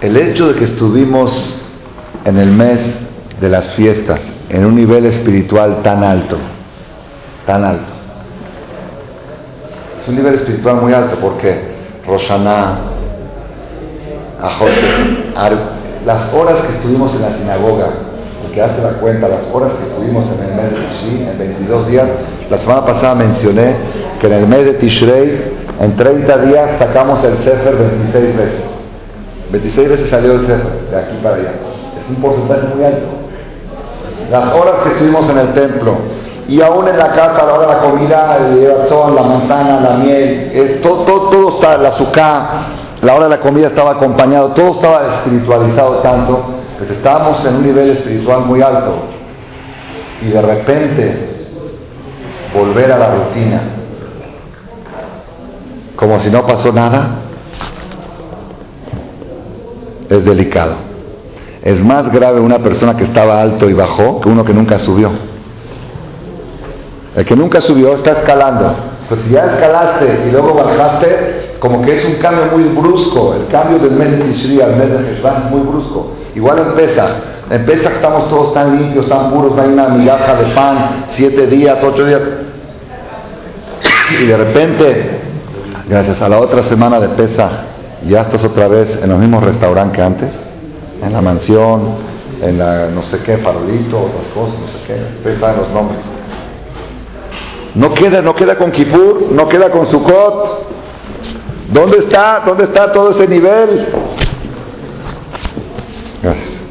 El 0.00 0.16
hecho 0.16 0.48
de 0.48 0.54
que 0.54 0.64
estuvimos 0.64 1.60
en 2.24 2.38
el 2.38 2.50
mes 2.50 2.80
de 3.40 3.48
las 3.48 3.74
fiestas 3.74 4.20
en 4.48 4.64
un 4.64 4.74
nivel 4.74 5.06
espiritual 5.06 5.82
tan 5.82 6.02
alto, 6.02 6.38
tan 7.46 7.64
alto. 7.64 7.97
Es 10.08 10.12
un 10.12 10.16
nivel 10.16 10.36
espiritual 10.36 10.76
muy 10.76 10.94
alto 10.94 11.18
porque 11.20 11.54
Roshaná, 12.06 12.78
las 16.06 16.32
horas 16.32 16.54
que 16.62 16.76
estuvimos 16.76 17.14
en 17.14 17.20
la 17.20 17.36
sinagoga, 17.36 17.88
el 18.46 18.52
que 18.54 18.62
hace 18.62 18.80
la 18.80 18.92
cuenta, 18.92 19.28
las 19.28 19.42
horas 19.52 19.72
que 19.72 19.86
estuvimos 19.90 20.24
en 20.28 20.48
el 20.48 20.54
mes 20.54 20.70
de 20.70 20.78
Tishrei, 20.86 21.28
en 21.28 21.38
22 21.38 21.88
días, 21.88 22.08
la 22.48 22.56
semana 22.56 22.86
pasada 22.86 23.16
mencioné 23.16 23.74
que 24.18 24.28
en 24.28 24.32
el 24.32 24.46
mes 24.46 24.64
de 24.64 24.74
Tishrei, 24.80 25.52
en 25.78 25.94
30 25.94 26.38
días 26.38 26.70
sacamos 26.78 27.22
el 27.22 27.36
Sefer 27.44 27.76
26 27.76 28.36
veces. 28.38 28.62
26 29.52 29.88
veces 29.90 30.08
salió 30.08 30.32
el 30.32 30.40
Sefer, 30.46 30.88
de 30.90 30.96
aquí 30.96 31.18
para 31.22 31.34
allá. 31.34 31.52
Es 32.00 32.08
un 32.08 32.16
porcentaje 32.22 32.62
muy 32.74 32.82
alto. 32.82 33.08
Las 34.30 34.54
horas 34.54 34.74
que 34.84 34.88
estuvimos 34.88 35.28
en 35.28 35.36
el 35.36 35.48
templo, 35.48 35.96
y 36.48 36.62
aún 36.62 36.88
en 36.88 36.96
la 36.96 37.08
casa, 37.08 37.44
la 37.44 37.52
hora 37.52 37.66
de 37.66 37.74
la 37.74 37.80
comida, 37.80 38.38
el 38.38 38.68
ratón, 38.68 39.14
la 39.14 39.22
manzana, 39.22 39.80
la 39.80 39.96
miel, 39.98 40.80
todo, 40.82 41.04
todo, 41.04 41.28
todo 41.28 41.48
está, 41.56 41.74
el 41.74 41.84
azúcar, 41.84 42.42
la 43.02 43.14
hora 43.14 43.24
de 43.24 43.30
la 43.30 43.40
comida 43.40 43.66
estaba 43.66 43.92
acompañado, 43.92 44.48
todo 44.52 44.72
estaba 44.72 45.16
espiritualizado 45.16 45.96
tanto, 45.96 46.42
que 46.78 46.94
estábamos 46.94 47.44
en 47.44 47.56
un 47.56 47.62
nivel 47.64 47.90
espiritual 47.90 48.46
muy 48.46 48.62
alto. 48.62 48.94
Y 50.22 50.28
de 50.28 50.40
repente, 50.40 51.48
volver 52.54 52.92
a 52.92 52.98
la 52.98 53.14
rutina, 53.14 53.60
como 55.96 56.18
si 56.20 56.30
no 56.30 56.46
pasó 56.46 56.72
nada, 56.72 57.08
es 60.08 60.24
delicado. 60.24 60.76
Es 61.62 61.84
más 61.84 62.10
grave 62.10 62.40
una 62.40 62.58
persona 62.60 62.96
que 62.96 63.04
estaba 63.04 63.38
alto 63.42 63.68
y 63.68 63.74
bajó 63.74 64.22
que 64.22 64.30
uno 64.30 64.46
que 64.46 64.54
nunca 64.54 64.78
subió. 64.78 65.37
El 67.18 67.24
que 67.24 67.34
nunca 67.34 67.60
subió 67.60 67.96
está 67.96 68.12
escalando. 68.12 68.76
Pues 69.08 69.20
si 69.22 69.30
ya 69.30 69.46
escalaste 69.46 70.26
y 70.28 70.30
luego 70.30 70.54
bajaste, 70.54 71.56
como 71.58 71.82
que 71.82 71.96
es 71.96 72.04
un 72.04 72.14
cambio 72.14 72.44
muy 72.52 72.62
brusco. 72.62 73.34
El 73.34 73.48
cambio 73.48 73.80
del 73.80 73.90
mes 73.90 74.12
de 74.12 74.18
Tishri 74.18 74.60
al 74.60 74.76
mes 74.76 74.88
de 74.88 75.14
Heshvan 75.14 75.46
es 75.46 75.50
muy 75.50 75.62
brusco. 75.62 76.12
Igual 76.36 76.58
empieza. 76.60 77.08
Empieza 77.50 77.88
que 77.88 77.96
estamos 77.96 78.28
todos 78.28 78.54
tan 78.54 78.78
limpios, 78.78 79.08
tan 79.08 79.32
puros, 79.32 79.52
no 79.56 79.62
hay 79.62 79.68
una 79.68 79.88
migaja 79.88 80.34
de 80.34 80.54
pan, 80.54 81.06
siete 81.08 81.48
días, 81.48 81.82
ocho 81.82 82.06
días. 82.06 82.20
Y 84.20 84.26
de 84.26 84.36
repente, 84.36 85.20
gracias 85.88 86.22
a 86.22 86.28
la 86.28 86.38
otra 86.38 86.62
semana 86.64 87.00
de 87.00 87.08
pesa, 87.08 87.50
ya 88.06 88.20
estás 88.20 88.44
otra 88.44 88.68
vez 88.68 88.96
en 89.02 89.08
los 89.08 89.18
mismos 89.18 89.42
restaurantes 89.42 89.96
que 89.96 90.02
antes, 90.04 90.40
en 91.02 91.12
la 91.12 91.20
mansión, 91.20 91.96
en 92.42 92.58
la 92.58 92.86
no 92.94 93.02
sé 93.02 93.18
qué, 93.24 93.38
farolito, 93.38 93.98
otras 93.98 94.26
cosas, 94.32 94.60
no 94.60 94.68
sé 94.68 94.78
qué, 94.86 95.16
ustedes 95.18 95.40
saben 95.40 95.56
los 95.56 95.70
nombres. 95.70 96.17
No 97.78 97.94
queda, 97.94 98.20
no 98.22 98.34
queda 98.34 98.58
con 98.58 98.72
Kipur, 98.72 99.28
no 99.30 99.48
queda 99.48 99.70
con 99.70 99.86
Sukkot. 99.86 100.66
¿Dónde 101.72 101.98
está? 101.98 102.42
¿Dónde 102.44 102.64
está 102.64 102.90
todo 102.90 103.10
ese 103.10 103.28
nivel? 103.28 103.86
Gracias. 106.20 106.62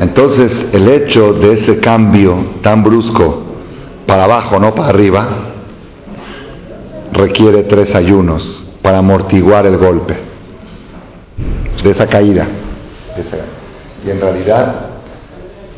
Entonces, 0.00 0.66
el 0.74 0.86
hecho 0.86 1.32
de 1.32 1.54
ese 1.54 1.80
cambio 1.80 2.36
tan 2.62 2.82
brusco 2.82 3.42
para 4.06 4.24
abajo, 4.24 4.60
no 4.60 4.74
para 4.74 4.90
arriba, 4.90 5.28
requiere 7.12 7.62
tres 7.62 7.94
ayunos 7.94 8.62
para 8.82 8.98
amortiguar 8.98 9.64
el 9.64 9.78
golpe 9.78 10.18
de 11.82 11.90
esa 11.90 12.06
caída. 12.06 12.46
Y 14.04 14.10
en 14.10 14.20
realidad, 14.20 14.74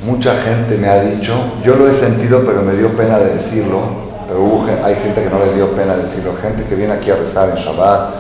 Mucha 0.03 0.35
gente 0.43 0.77
me 0.79 0.89
ha 0.89 1.01
dicho, 1.01 1.33
yo 1.65 1.77
lo 1.77 1.89
he 1.89 2.01
sentido 2.01 2.43
pero 2.45 2.63
me 2.63 2.75
dio 2.75 2.89
pena 2.97 3.19
de 3.19 3.37
decirlo, 3.37 3.79
pero 4.27 4.67
hay 4.85 4.97
gente 4.97 5.23
que 5.23 5.31
no 5.31 5.39
le 5.39 5.55
dio 5.55 5.71
pena 5.77 5.95
decirlo, 5.95 6.35
gente 6.43 6.65
que 6.65 6.75
viene 6.75 6.95
aquí 6.95 7.13
a 7.13 7.17
rezar 7.17 7.51
en 7.51 7.57
Shabbat. 7.57 8.15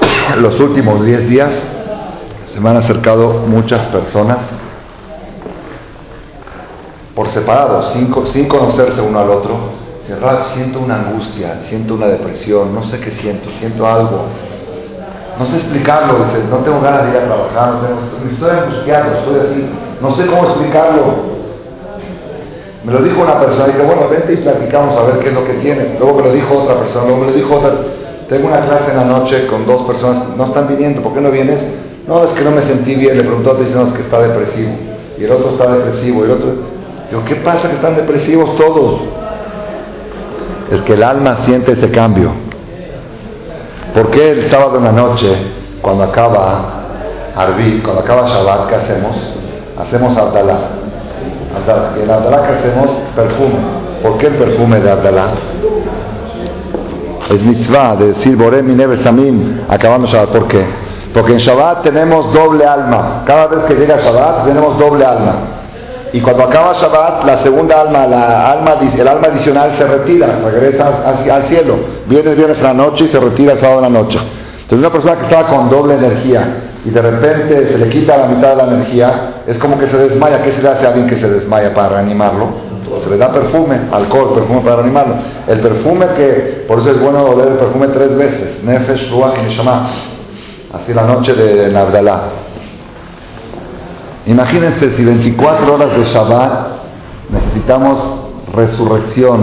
Los 0.40 0.58
últimos 0.58 1.04
10 1.04 1.28
días 1.28 1.50
se 2.54 2.60
me 2.62 2.70
han 2.70 2.78
acercado 2.78 3.44
muchas 3.46 3.84
personas 3.86 4.38
por 7.14 7.28
separado, 7.28 7.92
sin, 7.92 8.48
conocerse 8.48 9.02
uno 9.02 9.18
al 9.18 9.28
otro. 9.28 9.80
Siento 10.54 10.80
una 10.80 10.96
angustia, 10.96 11.60
siento 11.64 11.94
una 11.94 12.06
depresión, 12.06 12.74
no 12.74 12.82
sé 12.84 12.98
qué 13.00 13.10
siento, 13.10 13.50
siento 13.58 13.86
algo. 13.86 14.24
No 15.38 15.44
sé 15.44 15.56
explicarlo, 15.56 16.24
no 16.50 16.56
tengo 16.58 16.80
ganas 16.80 17.04
de 17.04 17.10
ir 17.10 17.16
a 17.18 17.26
trabajar, 17.26 17.74
no 17.74 18.30
estoy 18.30 18.50
angustiado, 18.50 19.18
estoy 19.18 19.40
así. 19.40 19.89
No 20.00 20.14
sé 20.14 20.26
cómo 20.26 20.44
explicarlo. 20.44 21.30
Me 22.84 22.92
lo 22.92 23.02
dijo 23.02 23.20
una 23.20 23.38
persona, 23.38 23.66
dije, 23.66 23.82
bueno, 23.82 24.08
vente 24.08 24.32
y 24.32 24.36
platicamos 24.38 24.96
a 24.96 25.02
ver 25.02 25.18
qué 25.18 25.28
es 25.28 25.34
lo 25.34 25.44
que 25.44 25.52
tienes. 25.54 25.98
Luego 25.98 26.16
me 26.16 26.22
lo 26.28 26.32
dijo 26.32 26.54
otra 26.54 26.76
persona, 26.76 27.04
luego 27.06 27.20
me 27.20 27.30
lo 27.30 27.36
dijo 27.36 27.54
otra. 27.54 27.72
Tengo 28.28 28.48
una 28.48 28.60
clase 28.60 28.90
en 28.92 28.96
la 28.96 29.04
noche 29.04 29.46
con 29.48 29.66
dos 29.66 29.82
personas, 29.82 30.22
no 30.36 30.46
están 30.46 30.68
viniendo, 30.68 31.02
¿por 31.02 31.12
qué 31.12 31.20
no 31.20 31.30
vienes? 31.30 31.58
No, 32.06 32.24
es 32.24 32.30
que 32.30 32.42
no 32.42 32.52
me 32.52 32.62
sentí 32.62 32.94
bien, 32.94 33.18
le 33.18 33.24
preguntó 33.24 33.50
a 33.50 33.52
otro 33.52 33.64
diciendo 33.64 33.92
que 33.92 34.02
está 34.02 34.20
depresivo. 34.20 34.70
Y 35.18 35.24
el 35.24 35.32
otro 35.32 35.50
está 35.50 35.72
depresivo, 35.74 36.20
y 36.20 36.24
el 36.24 36.30
otro... 36.30 36.48
Digo, 37.10 37.24
¿qué 37.24 37.34
pasa 37.36 37.68
que 37.68 37.74
están 37.74 37.96
depresivos 37.96 38.56
todos? 38.56 39.00
Es 40.70 40.80
que 40.82 40.94
el 40.94 41.02
alma 41.02 41.38
siente 41.44 41.72
ese 41.72 41.90
cambio. 41.90 42.30
¿Por 43.94 44.10
qué 44.10 44.30
el 44.30 44.50
sábado 44.50 44.78
en 44.78 44.84
la 44.84 44.92
noche, 44.92 45.36
cuando 45.82 46.04
acaba 46.04 46.84
Arbi, 47.34 47.80
cuando 47.84 48.02
acaba 48.02 48.28
Shabbat, 48.28 48.68
¿qué 48.68 48.74
hacemos? 48.76 49.16
Hacemos 49.80 50.16
Abdalá. 50.16 50.58
Y 51.96 52.02
en 52.02 52.10
Abdalá 52.10 52.46
que 52.46 52.52
hacemos 52.52 52.96
perfume. 53.16 53.54
¿Por 54.02 54.18
qué 54.18 54.26
el 54.28 54.34
perfume 54.34 54.80
de 54.80 54.90
Abdalá? 54.90 55.26
Es 57.30 57.42
mitzvah 57.42 57.96
de 57.96 58.08
decir 58.08 58.36
Boré 58.36 58.62
mi 58.62 58.76
Samim 58.96 59.60
acabando 59.68 60.06
Shabbat. 60.06 60.30
¿Por 60.30 60.48
qué? 60.48 60.64
Porque 61.14 61.32
en 61.32 61.38
Shabbat 61.38 61.82
tenemos 61.82 62.32
doble 62.32 62.64
alma. 62.64 63.22
Cada 63.26 63.46
vez 63.46 63.64
que 63.64 63.74
llega 63.74 63.96
Shabbat 63.96 64.46
tenemos 64.46 64.78
doble 64.78 65.04
alma. 65.04 65.34
Y 66.12 66.20
cuando 66.20 66.44
acaba 66.44 66.72
Shabbat, 66.74 67.24
la 67.24 67.36
segunda 67.38 67.82
alma, 67.82 68.06
la 68.06 68.50
alma, 68.50 68.74
el 68.80 69.08
alma 69.08 69.28
adicional 69.28 69.70
se 69.78 69.86
retira, 69.86 70.40
regresa 70.44 71.04
al 71.32 71.44
cielo. 71.44 71.76
Viene 72.06 72.30
el 72.30 72.36
viernes 72.36 72.60
la 72.60 72.74
noche 72.74 73.04
y 73.04 73.08
se 73.08 73.20
retira 73.20 73.52
el 73.52 73.58
sábado 73.58 73.80
la 73.82 73.88
noche. 73.88 74.18
Entonces 74.62 74.78
una 74.78 74.90
persona 74.90 75.16
que 75.16 75.24
estaba 75.24 75.48
con 75.48 75.70
doble 75.70 75.94
energía, 75.94 76.69
y 76.84 76.90
de 76.90 77.02
repente 77.02 77.68
se 77.68 77.78
le 77.78 77.88
quita 77.88 78.16
la 78.16 78.26
mitad 78.26 78.50
de 78.50 78.56
la 78.56 78.74
energía, 78.74 79.42
es 79.46 79.58
como 79.58 79.78
que 79.78 79.86
se 79.86 79.96
desmaya. 79.96 80.42
¿Qué 80.42 80.52
se 80.52 80.62
le 80.62 80.68
hace 80.68 80.86
a 80.86 80.88
alguien 80.88 81.06
que 81.08 81.16
se 81.16 81.28
desmaya 81.28 81.74
para 81.74 81.90
reanimarlo? 81.90 82.70
Se 83.04 83.08
le 83.08 83.18
da 83.18 83.32
perfume, 83.32 83.78
alcohol, 83.92 84.34
perfume 84.34 84.60
para 84.62 84.76
reanimarlo. 84.76 85.14
El 85.46 85.60
perfume 85.60 86.06
que, 86.16 86.64
por 86.66 86.78
eso 86.78 86.90
es 86.90 87.00
bueno 87.00 87.22
oler 87.22 87.48
el 87.48 87.58
perfume 87.58 87.88
tres 87.88 88.16
veces, 88.16 88.64
Nefesh, 88.64 89.10
Ruach 89.10 89.38
y. 89.38 89.60
Así 90.72 90.94
la 90.94 91.02
noche 91.02 91.34
de 91.34 91.68
Nabdalá. 91.70 92.20
Imagínense 94.26 94.90
si 94.92 95.04
24 95.04 95.74
horas 95.74 95.96
de 95.96 96.04
Shabbat 96.04 96.50
necesitamos 97.30 97.98
resurrección, 98.54 99.40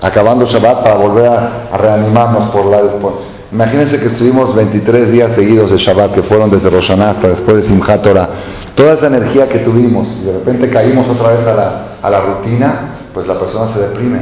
acabando 0.00 0.46
Shabbat 0.46 0.82
para 0.82 0.94
volver 0.94 1.26
a, 1.26 1.76
reanimarnos 1.76 2.50
por 2.50 2.66
la 2.66 2.82
después. 2.82 3.14
Imagínense 3.52 4.00
que 4.00 4.06
estuvimos 4.06 4.54
23 4.54 5.12
días 5.12 5.32
seguidos 5.34 5.70
de 5.70 5.78
Shabbat, 5.78 6.14
que 6.14 6.22
fueron 6.24 6.50
desde 6.50 6.68
Roshaná 6.68 7.10
hasta 7.10 7.28
después 7.28 7.58
de 7.58 7.68
Simchat 7.68 8.02
Torah. 8.02 8.28
Toda 8.74 8.94
esa 8.94 9.06
energía 9.06 9.48
que 9.48 9.60
tuvimos 9.60 10.08
y 10.20 10.24
de 10.24 10.32
repente 10.32 10.68
caímos 10.68 11.08
otra 11.08 11.32
vez 11.32 11.46
a 11.46 11.54
la, 11.54 11.86
a 12.02 12.10
la 12.10 12.20
rutina, 12.20 12.96
pues 13.14 13.26
la 13.26 13.38
persona 13.38 13.72
se 13.72 13.80
deprime. 13.80 14.20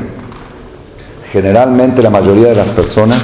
Generalmente 1.33 2.02
la 2.02 2.11
mayoría 2.11 2.49
de 2.49 2.54
las 2.54 2.69
personas 2.69 3.23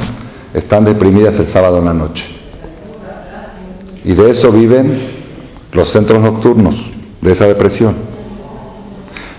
están 0.54 0.84
deprimidas 0.84 1.34
el 1.34 1.46
sábado 1.48 1.78
en 1.78 1.84
la 1.84 1.94
noche. 1.94 2.24
Y 4.02 4.14
de 4.14 4.30
eso 4.30 4.50
viven 4.50 5.00
los 5.72 5.90
centros 5.90 6.20
nocturnos, 6.20 6.74
de 7.20 7.32
esa 7.32 7.46
depresión. 7.46 7.94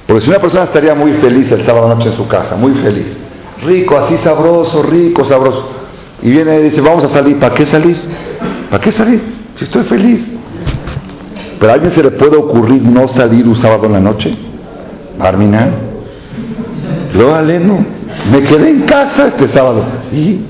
Porque 0.05 0.21
si 0.21 0.29
una 0.29 0.39
persona 0.39 0.63
estaría 0.65 0.93
muy 0.93 1.13
feliz 1.13 1.51
el 1.51 1.65
sábado 1.65 1.89
noche 1.89 2.09
en 2.09 2.15
su 2.15 2.27
casa, 2.27 2.55
muy 2.55 2.73
feliz, 2.75 3.17
rico, 3.63 3.97
así 3.97 4.17
sabroso, 4.17 4.83
rico, 4.83 5.25
sabroso, 5.25 5.80
y 6.21 6.29
viene 6.29 6.59
y 6.59 6.63
dice, 6.63 6.81
vamos 6.81 7.03
a 7.03 7.09
salir. 7.09 7.37
¿Para 7.39 7.53
qué 7.53 7.65
salir? 7.65 7.97
¿Para 8.69 8.83
qué 8.83 8.91
salir? 8.91 9.21
Si 9.55 9.63
estoy 9.63 9.83
feliz. 9.83 10.25
¿Pero 11.59 11.71
a 11.71 11.75
alguien 11.75 11.91
se 11.91 12.01
le 12.01 12.11
puede 12.11 12.37
ocurrir 12.37 12.81
no 12.83 13.07
salir 13.07 13.47
un 13.47 13.55
sábado 13.55 13.85
en 13.85 13.93
la 13.93 13.99
noche? 13.99 14.35
Barminan. 15.17 15.71
Lo 17.13 17.35
aleno. 17.35 17.85
Me 18.31 18.41
quedé 18.41 18.69
en 18.69 18.81
casa 18.81 19.27
este 19.27 19.47
sábado. 19.49 19.83
¿Y? 20.11 20.41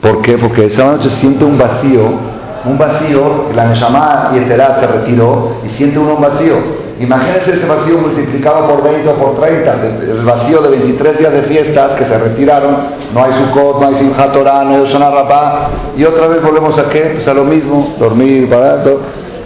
¿Por 0.00 0.22
qué? 0.22 0.38
Porque 0.38 0.66
esa 0.66 0.84
noche 0.84 1.10
siente 1.10 1.44
un 1.44 1.58
vacío 1.58 2.32
un 2.64 2.78
vacío, 2.78 3.48
la 3.54 3.66
Neshama 3.66 4.30
y 4.34 4.48
se 4.48 4.86
retiró 4.86 5.56
y 5.64 5.68
siente 5.70 5.98
uno 5.98 6.14
un 6.14 6.22
vacío. 6.22 6.81
Imagínense 7.02 7.50
ese 7.50 7.66
vacío 7.66 7.98
multiplicado 7.98 8.68
por 8.68 8.84
20 8.84 9.08
o 9.08 9.14
por 9.14 9.40
30, 9.40 9.74
el 10.02 10.24
vacío 10.24 10.62
de 10.62 10.68
23 10.70 11.18
días 11.18 11.32
de 11.32 11.42
fiestas 11.42 11.92
que 11.98 12.04
se 12.04 12.16
retiraron, 12.16 12.76
no 13.12 13.24
hay 13.24 13.32
Sukkot, 13.32 13.80
no 13.80 13.88
hay 13.88 13.94
Simchat 13.96 14.32
Torah, 14.32 14.62
no 14.62 14.76
hay 14.76 14.92
Rabá, 14.92 15.70
y 15.96 16.04
otra 16.04 16.28
vez 16.28 16.40
volvemos 16.42 16.78
a 16.78 16.88
qué? 16.88 17.12
Pues 17.14 17.26
a 17.26 17.34
lo 17.34 17.44
mismo, 17.44 17.96
dormir, 17.98 18.48
barato. 18.48 19.00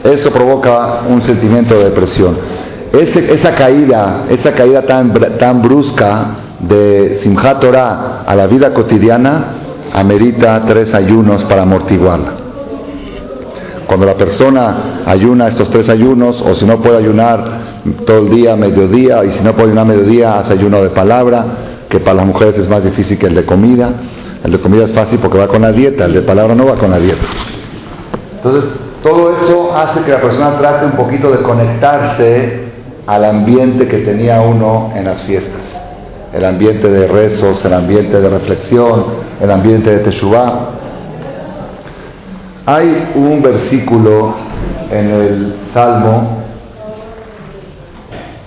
Eso 0.05 0.31
provoca 0.31 1.01
un 1.09 1.23
sentimiento 1.23 1.79
de 1.79 1.85
depresión. 1.85 2.37
esa 2.93 3.55
caída, 3.55 4.25
esa 4.29 4.53
caída 4.53 4.83
tan, 4.83 5.15
tan 5.39 5.63
brusca 5.63 6.27
de 6.61 7.21
Simchat 7.23 7.61
Torah 7.61 8.23
a 8.27 8.35
la 8.35 8.47
vida 8.47 8.75
cotidiana 8.75 9.55
amerita 9.95 10.63
tres 10.67 10.93
ayunos 10.93 11.43
para 11.45 11.63
amortiguarla. 11.63 12.46
Cuando 13.87 14.07
la 14.07 14.14
persona 14.14 15.02
ayuna 15.07 15.49
estos 15.49 15.71
tres 15.71 15.88
ayunos, 15.88 16.43
o 16.43 16.55
si 16.57 16.64
no 16.64 16.81
puede 16.81 16.99
ayunar 16.99 17.83
todo 18.05 18.19
el 18.19 18.31
día, 18.31 18.57
mediodía, 18.57 19.25
y 19.25 19.31
si 19.31 19.45
no 19.45 19.52
puede 19.52 19.69
ayunar 19.69 19.87
mediodía, 19.87 20.38
hace 20.38 20.55
ayuno 20.55 20.83
de 20.83 20.90
palabra, 20.90 21.45
que 21.88 22.00
para 22.00 22.14
las 22.14 22.26
mujeres 22.26 22.59
es 22.59 22.69
más 22.69 22.83
difícil 22.83 23.19
que 23.19 23.26
el 23.26 23.35
de 23.35 23.45
comida. 23.45 23.90
El 24.45 24.52
de 24.52 24.61
comida 24.61 24.85
es 24.85 24.93
fácil 24.93 25.19
porque 25.19 25.38
va 25.38 25.49
con 25.49 25.62
la 25.62 25.73
dieta, 25.73 26.05
el 26.05 26.14
de 26.14 26.23
palabra 26.23 26.55
no 26.55 26.66
va 26.66 26.75
con 26.75 26.90
la 26.90 26.99
dieta. 26.99 27.23
Entonces, 28.37 28.71
todo 29.02 29.37
eso 29.37 29.75
hace 29.75 30.00
que 30.02 30.12
la 30.12 30.21
persona 30.21 30.59
trate 30.59 30.87
un 30.87 30.93
poquito 30.93 31.31
de 31.31 31.38
conectarse 31.38 32.66
al 33.07 33.25
ambiente 33.25 33.87
que 33.87 33.99
tenía 33.99 34.40
uno 34.40 34.90
en 34.95 35.05
las 35.05 35.23
fiestas. 35.23 35.62
El 36.33 36.45
ambiente 36.45 36.90
de 36.90 37.07
rezos, 37.07 37.64
el 37.64 37.73
ambiente 37.73 38.21
de 38.21 38.28
reflexión, 38.28 39.05
el 39.40 39.50
ambiente 39.50 39.90
de 39.90 39.99
Teshuvah. 39.99 40.75
Hay 42.68 43.12
un 43.14 43.42
versículo 43.42 44.35
en 44.90 45.08
el 45.08 45.54
Salmo 45.73 46.42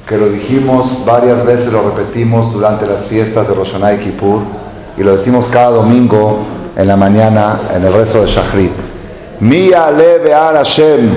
que 0.06 0.18
lo 0.18 0.28
dijimos 0.28 1.06
varias 1.06 1.46
veces, 1.46 1.72
lo 1.72 1.84
repetimos 1.92 2.52
durante 2.52 2.86
las 2.86 3.06
fiestas 3.06 3.48
de 3.48 3.54
Rosh 3.54 3.76
y 3.76 3.98
Kippur, 4.00 4.42
y 4.98 5.04
lo 5.04 5.16
decimos 5.16 5.46
cada 5.54 5.70
domingo 5.70 6.40
en 6.76 6.86
la 6.86 6.98
mañana 6.98 7.62
en 7.74 7.86
el 7.86 7.94
rezo 7.94 8.24
de 8.24 8.28
Shachrit. 8.28 8.74
Hashem, 10.34 11.12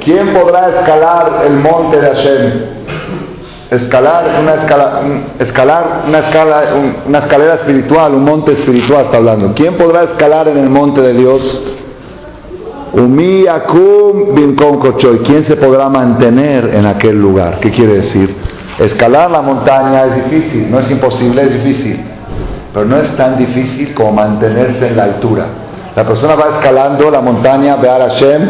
¿Quién 0.00 0.32
podrá 0.32 0.68
escalar 0.70 1.42
el 1.44 1.56
monte 1.56 2.00
de 2.00 2.06
Hashem? 2.08 2.69
Escalar 3.70 4.24
una 4.42 4.54
escala, 4.54 5.00
escalar 5.38 6.02
una 6.08 6.18
escala, 6.18 6.62
una 7.06 7.18
escalera 7.20 7.54
espiritual, 7.54 8.14
un 8.14 8.24
monte 8.24 8.52
espiritual 8.52 9.04
está 9.04 9.18
hablando. 9.18 9.52
¿Quién 9.54 9.74
podrá 9.76 10.02
escalar 10.02 10.48
en 10.48 10.58
el 10.58 10.68
monte 10.68 11.00
de 11.00 11.14
Dios? 11.14 11.62
¿Quién 15.24 15.44
se 15.44 15.56
podrá 15.56 15.88
mantener 15.88 16.74
en 16.74 16.84
aquel 16.84 17.20
lugar? 17.20 17.60
¿Qué 17.60 17.70
quiere 17.70 17.94
decir? 17.94 18.34
Escalar 18.80 19.30
la 19.30 19.40
montaña 19.40 20.04
es 20.06 20.24
difícil, 20.24 20.68
no 20.68 20.80
es 20.80 20.90
imposible, 20.90 21.42
es 21.42 21.52
difícil. 21.62 22.00
Pero 22.74 22.86
no 22.86 22.96
es 22.96 23.16
tan 23.16 23.38
difícil 23.38 23.94
como 23.94 24.14
mantenerse 24.14 24.88
en 24.88 24.96
la 24.96 25.04
altura. 25.04 25.44
La 25.94 26.04
persona 26.04 26.34
va 26.34 26.56
escalando 26.56 27.08
la 27.08 27.20
montaña, 27.20 27.76
ve 27.76 27.88
a 27.88 27.98
Hashem, 27.98 28.42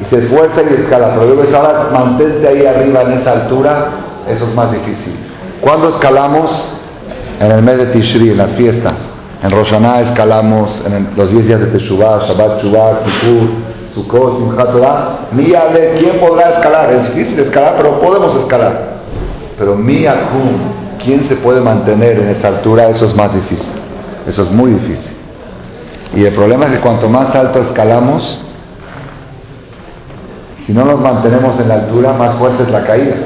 y 0.00 0.04
se 0.10 0.18
esfuerza 0.18 0.60
y 0.62 0.74
escala. 0.82 1.14
Pero 1.18 1.42
yo 1.42 1.56
ahora 1.56 1.88
mantente 1.90 2.46
ahí 2.46 2.66
arriba 2.66 3.02
en 3.02 3.12
esa 3.12 3.32
altura, 3.32 3.86
eso 4.28 4.44
es 4.44 4.54
más 4.54 4.72
difícil. 4.72 5.14
¿Cuándo 5.60 5.88
escalamos? 5.90 6.50
En 7.40 7.50
el 7.50 7.62
mes 7.62 7.78
de 7.78 7.86
Tishri, 7.86 8.30
en 8.30 8.38
las 8.38 8.50
fiestas. 8.50 8.94
En 9.42 9.50
Roshaná 9.50 10.00
escalamos 10.00 10.82
en 10.84 11.08
los 11.16 11.30
10 11.30 11.46
días 11.46 11.60
de 11.60 11.66
Teshuvah, 11.66 12.26
Shabbat 12.26 12.62
Shuvah, 12.62 13.00
Kippur, 13.04 13.48
Sukkot, 13.94 14.38
Simchat 14.38 14.72
Torah. 14.72 15.18
¿quién 15.98 16.18
podrá 16.20 16.50
escalar? 16.50 16.92
Es 16.92 17.14
difícil 17.14 17.40
escalar, 17.40 17.76
pero 17.78 18.00
podemos 18.00 18.36
escalar. 18.36 19.00
Pero 19.58 19.76
Miyakum, 19.76 20.98
¿quién 21.02 21.24
se 21.24 21.36
puede 21.36 21.60
mantener 21.60 22.18
en 22.18 22.28
esa 22.28 22.48
altura? 22.48 22.88
Eso 22.90 23.06
es 23.06 23.16
más 23.16 23.34
difícil. 23.34 23.72
Eso 24.26 24.42
es 24.42 24.50
muy 24.50 24.72
difícil. 24.72 25.16
Y 26.14 26.24
el 26.24 26.34
problema 26.34 26.66
es 26.66 26.72
que 26.72 26.80
cuanto 26.80 27.08
más 27.08 27.34
alto 27.34 27.60
escalamos, 27.60 28.38
si 30.66 30.72
no 30.72 30.84
nos 30.84 31.00
mantenemos 31.00 31.58
en 31.58 31.68
la 31.68 31.74
altura, 31.74 32.12
más 32.12 32.34
fuerte 32.34 32.64
es 32.64 32.70
la 32.70 32.84
caída. 32.84 33.16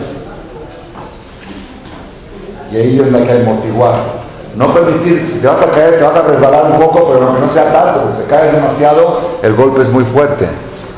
Y 2.74 3.00
es 3.00 3.12
la 3.12 3.24
que 3.24 3.32
amortiguar. 3.32 4.24
No 4.56 4.72
permitir, 4.72 5.40
te 5.40 5.46
vas 5.46 5.62
a 5.62 5.70
caer, 5.70 5.98
te 5.98 6.04
vas 6.04 6.16
a 6.16 6.22
resbalar 6.22 6.70
un 6.72 6.78
poco, 6.78 7.12
pero 7.12 7.34
que 7.34 7.40
no 7.40 7.52
sea 7.52 7.72
tanto, 7.72 8.02
porque 8.02 8.22
si 8.22 8.28
caes 8.28 8.52
demasiado, 8.52 9.20
el 9.42 9.54
golpe 9.54 9.82
es 9.82 9.88
muy 9.88 10.04
fuerte. 10.06 10.46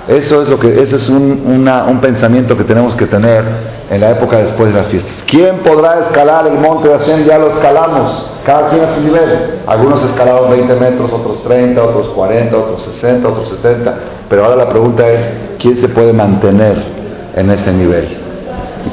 Eso 0.08 0.42
es 0.42 0.48
lo 0.48 0.58
que, 0.60 0.80
ese 0.80 0.96
es 0.96 1.08
un, 1.08 1.42
un 1.66 2.00
pensamiento 2.00 2.56
que 2.56 2.64
tenemos 2.64 2.94
que 2.94 3.06
tener 3.06 3.44
en 3.90 4.00
la 4.00 4.10
época 4.10 4.38
después 4.38 4.72
de 4.72 4.80
las 4.80 4.88
fiestas. 4.88 5.12
¿Quién 5.26 5.56
podrá 5.58 6.00
escalar 6.00 6.46
el 6.46 6.58
monte 6.58 6.88
de 6.88 6.98
Hashem? 6.98 7.24
Ya 7.24 7.38
lo 7.38 7.50
escalamos, 7.52 8.30
cada 8.44 8.68
quien 8.68 8.84
a 8.84 8.94
su 8.94 9.00
nivel. 9.02 9.60
Algunos 9.66 10.04
escalaron 10.04 10.50
20 10.50 10.74
metros, 10.74 11.10
otros 11.12 11.42
30, 11.44 11.82
otros 11.82 12.08
40, 12.10 12.56
otros 12.56 12.82
60, 12.82 13.28
otros 13.28 13.48
70. 13.48 13.94
Pero 14.28 14.44
ahora 14.44 14.56
la 14.56 14.68
pregunta 14.68 15.08
es, 15.08 15.20
¿quién 15.58 15.78
se 15.78 15.88
puede 15.88 16.12
mantener 16.12 16.80
en 17.34 17.50
ese 17.50 17.72
nivel? 17.72 18.25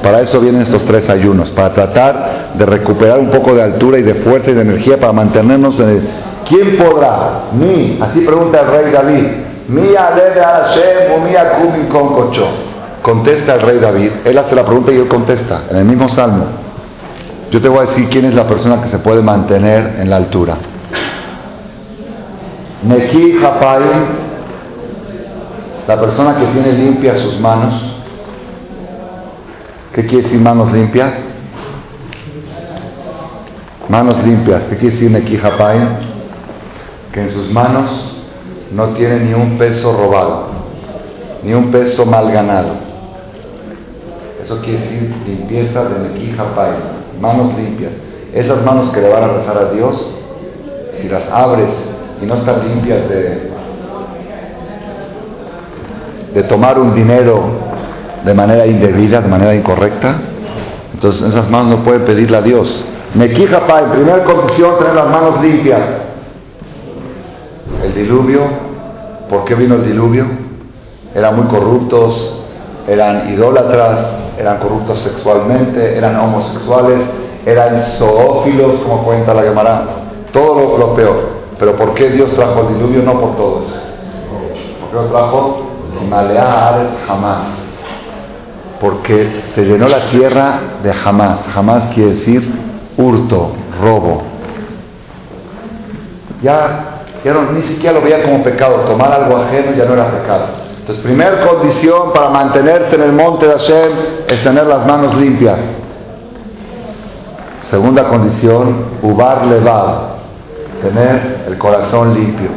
Para 0.02 0.22
eso 0.22 0.40
vienen 0.40 0.62
estos 0.62 0.84
tres 0.86 1.10
ayunos, 1.10 1.52
para 1.52 1.74
tratar 1.74 2.52
de 2.56 2.66
recuperar 2.66 3.20
un 3.20 3.30
poco 3.30 3.54
de 3.54 3.62
altura 3.62 4.00
y 4.00 4.02
de 4.02 4.16
fuerza 4.16 4.52
y 4.52 4.54
de 4.54 4.62
energía 4.62 5.00
para 5.00 5.14
mantenernos 5.14 5.80
en 5.80 5.90
el... 5.90 6.10
¿Quién 6.48 6.78
podrá? 6.78 7.44
Mi, 7.54 8.00
así 8.02 8.22
pregunta 8.22 8.62
el 8.62 8.68
rey 8.68 8.92
David. 8.92 9.28
Mi 9.70 9.94
Hashem 9.94 11.14
con. 11.90 12.32
Contesta 13.02 13.56
el 13.56 13.62
rey 13.62 13.80
David. 13.80 14.12
Él 14.26 14.38
hace 14.38 14.56
la 14.56 14.66
pregunta 14.66 14.92
y 14.92 14.98
él 14.98 15.08
contesta 15.08 15.64
en 15.70 15.78
el 15.78 15.86
mismo 15.86 16.10
salmo. 16.10 16.46
Yo 17.52 17.62
te 17.62 17.70
voy 17.70 17.80
a 17.80 17.90
decir 17.90 18.10
quién 18.10 18.26
es 18.26 18.34
la 18.34 18.48
persona 18.48 18.82
que 18.82 18.90
se 18.90 18.98
puede 19.00 19.22
mantener 19.22 19.98
en 20.00 20.10
la 20.10 20.18
altura. 20.18 20.58
Neki 22.84 23.38
Japayim, 23.40 24.06
la 25.88 26.00
persona 26.00 26.36
que 26.36 26.46
tiene 26.48 26.74
limpias 26.74 27.20
sus 27.20 27.40
manos 27.40 27.93
¿Qué 29.94 30.08
quiere 30.08 30.24
decir 30.24 30.42
manos 30.42 30.74
limpias? 30.74 31.14
Manos 33.88 34.24
limpias. 34.24 34.64
¿Qué 34.64 34.78
quiere 34.78 34.96
decir 34.96 35.12
Nekijapai? 35.12 35.78
Que 37.12 37.22
en 37.22 37.32
sus 37.32 37.52
manos 37.52 37.92
no 38.72 38.88
tiene 38.90 39.20
ni 39.20 39.34
un 39.36 39.56
peso 39.60 39.96
robado, 39.96 40.48
ni 41.44 41.54
un 41.54 41.70
peso 41.70 42.08
mal 42.08 42.32
ganado. 42.32 42.70
Eso 44.42 44.60
quiere 44.62 44.80
decir 44.80 45.16
limpieza 45.28 45.84
de 45.84 46.10
Nekijapai. 46.10 46.72
Manos 47.22 47.54
limpias. 47.56 47.92
Esas 48.34 48.66
manos 48.66 48.92
que 48.94 49.00
le 49.00 49.10
van 49.10 49.26
a 49.26 49.28
rezar 49.28 49.58
a 49.60 49.72
Dios, 49.74 50.08
si 51.00 51.08
las 51.08 51.30
abres 51.30 51.70
y 52.20 52.26
no 52.26 52.34
están 52.34 52.68
limpias 52.68 53.08
de, 53.08 53.52
de 56.34 56.44
tomar 56.44 56.80
un 56.80 56.96
dinero 56.96 57.73
de 58.24 58.34
manera 58.34 58.66
indebida, 58.66 59.22
de 59.22 59.28
manera 59.28 59.54
incorrecta, 59.54 60.16
entonces 60.94 61.22
en 61.22 61.30
esas 61.30 61.50
manos 61.50 61.78
no 61.78 61.84
puede 61.84 62.00
pedirle 62.00 62.38
a 62.38 62.42
Dios. 62.42 62.86
Me 63.14 63.30
quija 63.30 63.68
para 63.68 63.86
en 63.86 63.92
primera 63.92 64.24
condición 64.24 64.78
tener 64.80 64.96
las 64.96 65.10
manos 65.10 65.42
limpias. 65.42 65.82
El 67.84 67.94
diluvio, 67.94 68.42
¿por 69.30 69.44
qué 69.44 69.56
vino 69.56 69.76
el 69.76 69.86
diluvio? 69.86 70.26
Eran 71.14 71.36
muy 71.36 71.48
corruptos, 71.48 72.34
eran 72.88 73.32
idólatras, 73.34 74.00
eran 74.40 74.58
corruptos 74.60 75.00
sexualmente, 75.00 75.98
eran 75.98 76.16
homosexuales, 76.18 77.00
eran 77.46 77.84
zoófilos, 77.98 78.80
como 78.84 79.04
cuenta 79.04 79.34
la 79.34 79.44
Gemara, 79.44 79.84
todo 80.32 80.78
lo, 80.78 80.96
peor. 80.96 81.44
Pero 81.60 81.76
¿por 81.76 81.94
qué 81.94 82.10
Dios 82.10 82.32
trajo 82.32 82.62
el 82.62 82.78
diluvio? 82.78 83.04
No 83.04 83.20
por 83.20 83.36
todo 83.36 83.64
eso. 83.66 83.76
¿Por 84.80 84.90
qué 84.90 84.96
lo 84.96 85.12
trajo? 85.12 85.70
Maleares 86.10 86.88
jamás 87.08 87.62
porque 88.84 89.43
se 89.56 89.63
llenó 89.63 89.88
la 89.88 90.10
tierra 90.10 90.60
de 90.84 90.93
jamás. 90.93 91.39
Jamás 91.54 91.93
quiere 91.93 92.15
decir 92.15 92.52
hurto, 92.98 93.54
robo. 93.82 94.24
Ya, 96.41 97.04
ni 97.54 97.62
siquiera 97.63 97.98
lo 97.98 98.02
veía 98.02 98.22
como 98.24 98.43
pecado. 98.43 98.82
Tomar 98.82 99.10
algo 99.13 99.38
ajeno 99.38 99.72
ya 99.72 99.86
no 99.86 99.93
era 99.93 100.12
pecado. 100.12 100.48
Entonces, 100.80 101.02
primera 101.02 101.48
condición 101.48 102.12
para 102.12 102.28
mantenerse 102.28 102.98
en 102.98 103.04
el 103.04 103.13
monte 103.13 103.48
de 103.48 103.54
Hashem 103.54 103.91
es 104.28 104.43
tener 104.43 104.67
las 104.67 104.86
manos 104.86 105.15
limpias. 105.15 105.60
Segunda 107.69 108.04
condición, 108.10 108.88
ubar 109.02 109.46
levad, 109.46 109.96
tener 110.82 111.46
el 111.48 111.58
corazón 111.58 112.13
limpio. 112.13 112.50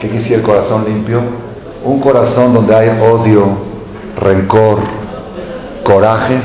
¿Qué 0.00 0.08
quisiera 0.08 0.40
el 0.40 0.42
corazón 0.42 0.86
limpio? 0.86 1.20
Un 1.84 2.00
corazón 2.00 2.54
donde 2.54 2.74
hay 2.74 2.88
odio, 2.88 3.73
rencor, 4.20 4.78
corajes, 5.84 6.42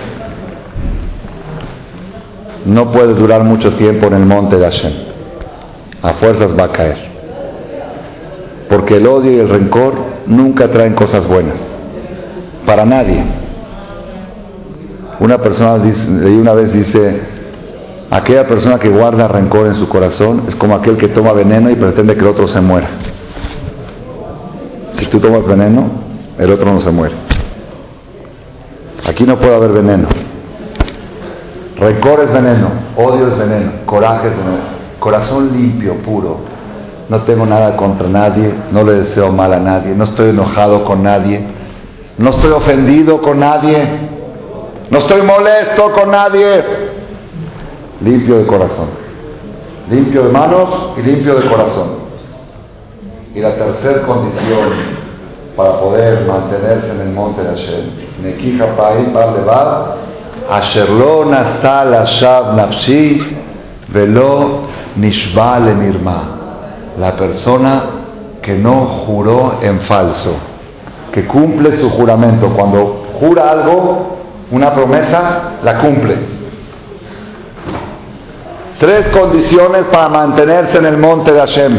no 2.65 2.91
puede 2.91 3.13
durar 3.13 3.43
mucho 3.43 3.73
tiempo 3.73 4.07
en 4.07 4.13
el 4.13 4.25
monte 4.25 4.57
de 4.57 4.65
Hashem. 4.65 4.93
A 6.01 6.13
fuerzas 6.13 6.51
va 6.57 6.65
a 6.65 6.71
caer. 6.71 7.09
Porque 8.69 8.97
el 8.97 9.07
odio 9.07 9.31
y 9.31 9.39
el 9.39 9.49
rencor 9.49 9.93
nunca 10.27 10.69
traen 10.69 10.93
cosas 10.93 11.27
buenas. 11.27 11.55
Para 12.65 12.85
nadie. 12.85 13.23
Una 15.19 15.39
persona 15.39 15.79
dice, 15.79 16.07
una 16.07 16.53
vez 16.53 16.71
dice, 16.71 17.19
aquella 18.11 18.47
persona 18.47 18.79
que 18.79 18.89
guarda 18.89 19.27
rencor 19.27 19.67
en 19.67 19.75
su 19.75 19.89
corazón 19.89 20.43
es 20.47 20.55
como 20.55 20.75
aquel 20.75 20.97
que 20.97 21.09
toma 21.09 21.33
veneno 21.33 21.69
y 21.69 21.75
pretende 21.75 22.13
que 22.15 22.21
el 22.21 22.27
otro 22.27 22.47
se 22.47 22.61
muera. 22.61 22.89
Si 24.93 25.05
tú 25.07 25.19
tomas 25.19 25.45
veneno, 25.45 25.89
el 26.37 26.51
otro 26.51 26.71
no 26.71 26.79
se 26.79 26.91
muere. 26.91 27.15
Aquí 29.09 29.23
no 29.23 29.39
puede 29.39 29.55
haber 29.55 29.71
veneno. 29.71 30.07
Rencor 31.77 32.19
es 32.21 32.31
veneno, 32.31 32.67
odio 32.95 33.29
es 33.29 33.39
veneno, 33.39 33.71
coraje 33.87 34.27
es 34.27 34.37
veneno. 34.37 34.79
Corazón 34.99 35.51
limpio, 35.51 35.95
puro. 35.95 36.37
No 37.09 37.23
tengo 37.23 37.47
nada 37.47 37.75
contra 37.75 38.07
nadie, 38.07 38.53
no 38.71 38.83
le 38.83 38.93
deseo 38.93 39.31
mal 39.31 39.51
a 39.53 39.59
nadie, 39.59 39.95
no 39.95 40.03
estoy 40.03 40.29
enojado 40.29 40.85
con 40.85 41.01
nadie, 41.01 41.41
no 42.19 42.29
estoy 42.29 42.51
ofendido 42.51 43.19
con 43.23 43.39
nadie, 43.39 43.83
no 44.91 44.99
estoy 44.99 45.23
molesto 45.23 45.91
con 45.91 46.11
nadie. 46.11 46.63
Limpio 48.01 48.37
de 48.37 48.45
corazón, 48.45 48.89
limpio 49.89 50.25
de 50.25 50.31
manos 50.31 50.69
y 50.97 51.01
limpio 51.01 51.33
de 51.33 51.49
corazón. 51.49 51.87
Y 53.33 53.39
la 53.39 53.55
tercera 53.55 54.03
condición 54.03 54.98
para 55.59 55.77
poder 55.81 56.25
mantenerse 56.25 56.89
en 56.89 57.01
el 57.01 57.09
monte 57.09 57.43
de 57.43 57.49
Hashem, 57.49 57.85
Nekija 58.23 58.77
Pai 58.77 59.11
Par 59.13 59.97
Asherlo 60.49 61.25
Nastal 61.25 61.93
Ashav 61.95 62.55
Nafshi, 62.55 63.37
Velo 63.89 64.61
Nishba 64.95 65.59
Mirma. 65.59 66.23
La 66.97 67.11
persona 67.17 67.81
que 68.41 68.53
no 68.53 69.03
juró 69.05 69.57
en 69.61 69.81
falso, 69.81 70.31
que 71.11 71.25
cumple 71.25 71.75
su 71.75 71.89
juramento. 71.89 72.47
Cuando 72.55 73.07
jura 73.19 73.51
algo, 73.51 74.15
una 74.51 74.73
promesa, 74.73 75.55
la 75.61 75.79
cumple. 75.79 76.15
Tres 78.79 79.09
condiciones 79.09 79.83
para 79.91 80.07
mantenerse 80.07 80.77
en 80.77 80.85
el 80.85 80.97
monte 80.97 81.33
de 81.33 81.39
Hashem 81.39 81.73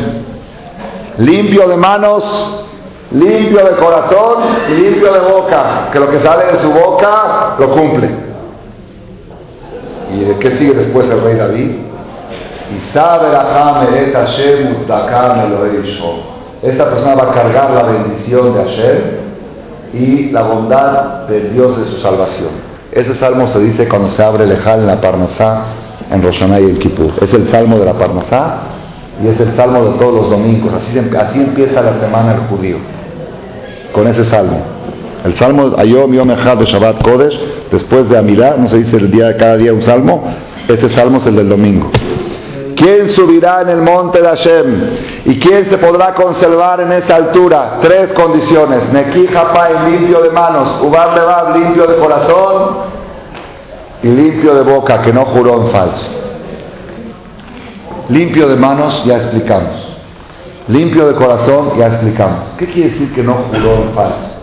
limpio 1.21 1.69
de 1.69 1.77
manos, 1.77 2.25
limpio 3.13 3.65
de 3.65 3.77
corazón 3.77 4.39
y 4.71 4.75
limpio 4.75 5.13
de 5.13 5.21
boca, 5.21 5.89
que 5.93 5.99
lo 5.99 6.11
que 6.11 6.19
sale 6.21 6.47
de 6.53 6.59
su 6.59 6.71
boca 6.71 7.57
lo 7.59 7.71
cumple. 7.71 8.09
¿Y 10.13 10.25
de 10.25 10.39
qué 10.39 10.51
sigue 10.53 10.75
después 10.75 11.09
el 11.11 11.23
rey 11.23 11.37
David? 11.37 11.71
Esta 16.63 16.91
persona 16.91 17.15
va 17.15 17.31
a 17.31 17.33
cargar 17.33 17.71
la 17.71 17.83
bendición 17.83 18.55
de 18.55 18.65
Hashem 18.65 18.99
y 19.93 20.31
la 20.31 20.43
bondad 20.43 21.27
del 21.27 21.53
Dios 21.53 21.77
de 21.79 21.85
su 21.87 22.01
salvación. 22.01 22.51
Ese 22.93 23.15
salmo 23.15 23.49
se 23.49 23.59
dice 23.61 23.89
cuando 23.89 24.11
se 24.11 24.23
abre 24.23 24.45
el 24.45 24.53
Ejal 24.53 24.81
en 24.81 24.87
la 24.87 25.01
Parnasá, 25.01 25.63
en 26.11 26.23
Roshaná 26.23 26.61
y 26.61 26.65
el 26.65 26.79
Kippur. 26.79 27.13
Es 27.21 27.33
el 27.35 27.49
salmo 27.49 27.79
de 27.79 27.87
la 27.87 27.95
Parnasá 27.95 28.59
y 29.23 29.29
es 29.29 29.41
el 29.41 29.55
salmo 29.57 29.85
de 29.85 29.99
todos 29.99 30.15
los 30.15 30.31
domingos. 30.31 30.73
Así, 30.75 30.99
así 30.99 31.41
empieza 31.41 31.83
la 31.83 32.01
semana 32.01 32.35
el 32.35 32.41
judío, 32.49 32.77
con 33.93 34.07
ese 34.07 34.25
salmo. 34.25 34.61
El 35.25 35.35
salmo 35.35 35.75
Ayom 35.77 36.13
Yom 36.13 36.31
Echad 36.31 36.57
de 36.57 36.65
Shabbat 36.65 37.03
Kodesh, 37.03 37.39
después 37.71 38.09
de 38.09 38.17
Amirá, 38.17 38.57
no 38.57 38.69
se 38.69 38.79
dice 38.79 38.97
el 38.97 39.11
día, 39.11 39.37
cada 39.37 39.57
día 39.57 39.73
un 39.73 39.83
salmo, 39.83 40.25
este 40.67 40.89
salmo 40.91 41.19
es 41.19 41.27
el 41.27 41.37
del 41.37 41.49
domingo. 41.49 41.91
¿Quién 42.77 43.11
subirá 43.11 43.61
en 43.61 43.69
el 43.69 43.83
monte 43.83 44.23
de 44.23 44.29
Hashem? 44.29 44.91
¿Y 45.27 45.39
quién 45.39 45.67
se 45.67 45.77
podrá 45.77 46.15
conservar 46.15 46.81
en 46.81 46.93
esa 46.93 47.17
altura? 47.17 47.79
Tres 47.83 48.13
condiciones. 48.15 48.91
Neki 48.91 49.27
Japai, 49.27 49.91
limpio 49.91 50.23
de 50.23 50.31
manos. 50.31 50.81
Ubar 50.83 51.15
Levad, 51.15 51.57
limpio 51.57 51.87
de 51.87 51.97
corazón. 51.97 52.77
Y 54.03 54.09
limpio 54.09 54.55
de 54.55 54.63
boca, 54.63 55.03
que 55.03 55.13
no 55.13 55.27
juró 55.27 55.61
en 55.61 55.69
falso. 55.69 56.07
Limpio 58.09 58.49
de 58.49 58.57
manos, 58.57 59.05
ya 59.05 59.17
explicamos. 59.17 59.90
Limpio 60.71 61.09
de 61.09 61.15
corazón, 61.15 61.73
ya 61.77 61.89
explicamos. 61.89 62.39
¿Qué 62.57 62.67
quiere 62.67 62.91
decir 62.91 63.13
que 63.13 63.25
no 63.25 63.35
juró 63.53 63.83
en 63.83 63.93
falso? 63.93 64.37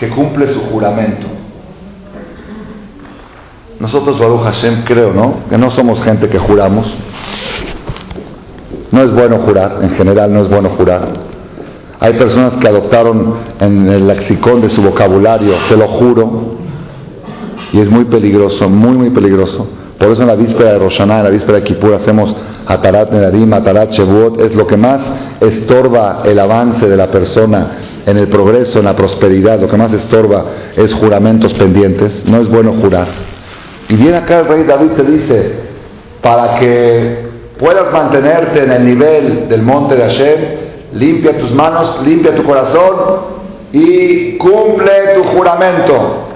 Que 0.00 0.08
cumple 0.08 0.48
su 0.48 0.60
juramento. 0.60 1.26
Nosotros, 3.78 4.18
Baruch 4.18 4.42
Hashem, 4.44 4.84
creo, 4.84 5.12
¿no? 5.12 5.40
Que 5.50 5.58
no 5.58 5.70
somos 5.70 6.02
gente 6.02 6.28
que 6.30 6.38
juramos. 6.38 6.86
No 8.90 9.02
es 9.02 9.12
bueno 9.12 9.40
jurar, 9.40 9.80
en 9.82 9.90
general 9.90 10.32
no 10.32 10.40
es 10.40 10.48
bueno 10.48 10.70
jurar. 10.78 11.08
Hay 12.00 12.14
personas 12.14 12.54
que 12.54 12.68
adoptaron 12.68 13.34
en 13.60 13.88
el 13.88 14.06
lexicón 14.06 14.62
de 14.62 14.70
su 14.70 14.80
vocabulario, 14.80 15.52
te 15.68 15.76
lo 15.76 15.88
juro, 15.88 16.56
y 17.70 17.80
es 17.80 17.90
muy 17.90 18.06
peligroso, 18.06 18.66
muy, 18.70 18.96
muy 18.96 19.10
peligroso. 19.10 19.68
Por 19.98 20.10
eso 20.10 20.22
en 20.22 20.28
la 20.28 20.36
víspera 20.36 20.72
de 20.72 20.78
Roshaná, 20.78 21.18
en 21.18 21.24
la 21.24 21.30
víspera 21.30 21.58
de 21.58 21.64
Kippur, 21.64 21.94
hacemos 21.94 22.34
Atarat 22.72 23.10
Nedarim, 23.10 23.52
Atarat 23.52 23.92
Shevuot. 23.92 24.40
Es 24.40 24.54
lo 24.54 24.66
que 24.66 24.76
más 24.76 25.00
estorba 25.40 26.22
el 26.24 26.38
avance 26.38 26.88
de 26.88 26.96
la 26.96 27.08
persona 27.08 27.78
en 28.06 28.18
el 28.18 28.28
progreso, 28.28 28.78
en 28.78 28.86
la 28.86 28.96
prosperidad. 28.96 29.60
Lo 29.60 29.68
que 29.68 29.76
más 29.76 29.92
estorba 29.92 30.44
es 30.76 30.92
juramentos 30.94 31.52
pendientes. 31.54 32.24
No 32.26 32.38
es 32.38 32.48
bueno 32.48 32.74
jurar. 32.80 33.08
Y 33.88 33.96
viene 33.96 34.16
acá 34.16 34.40
el 34.40 34.46
rey 34.46 34.64
David 34.64 34.92
te 34.92 35.02
dice, 35.02 35.52
para 36.22 36.54
que 36.56 37.32
puedas 37.58 37.92
mantenerte 37.92 38.64
en 38.64 38.72
el 38.72 38.84
nivel 38.84 39.48
del 39.48 39.62
monte 39.62 39.96
de 39.96 40.02
Hashem, 40.02 40.40
limpia 40.94 41.38
tus 41.38 41.52
manos, 41.52 42.00
limpia 42.04 42.34
tu 42.34 42.42
corazón 42.44 42.94
y 43.72 44.36
cumple 44.38 44.92
tu 45.14 45.24
juramento. 45.24 46.28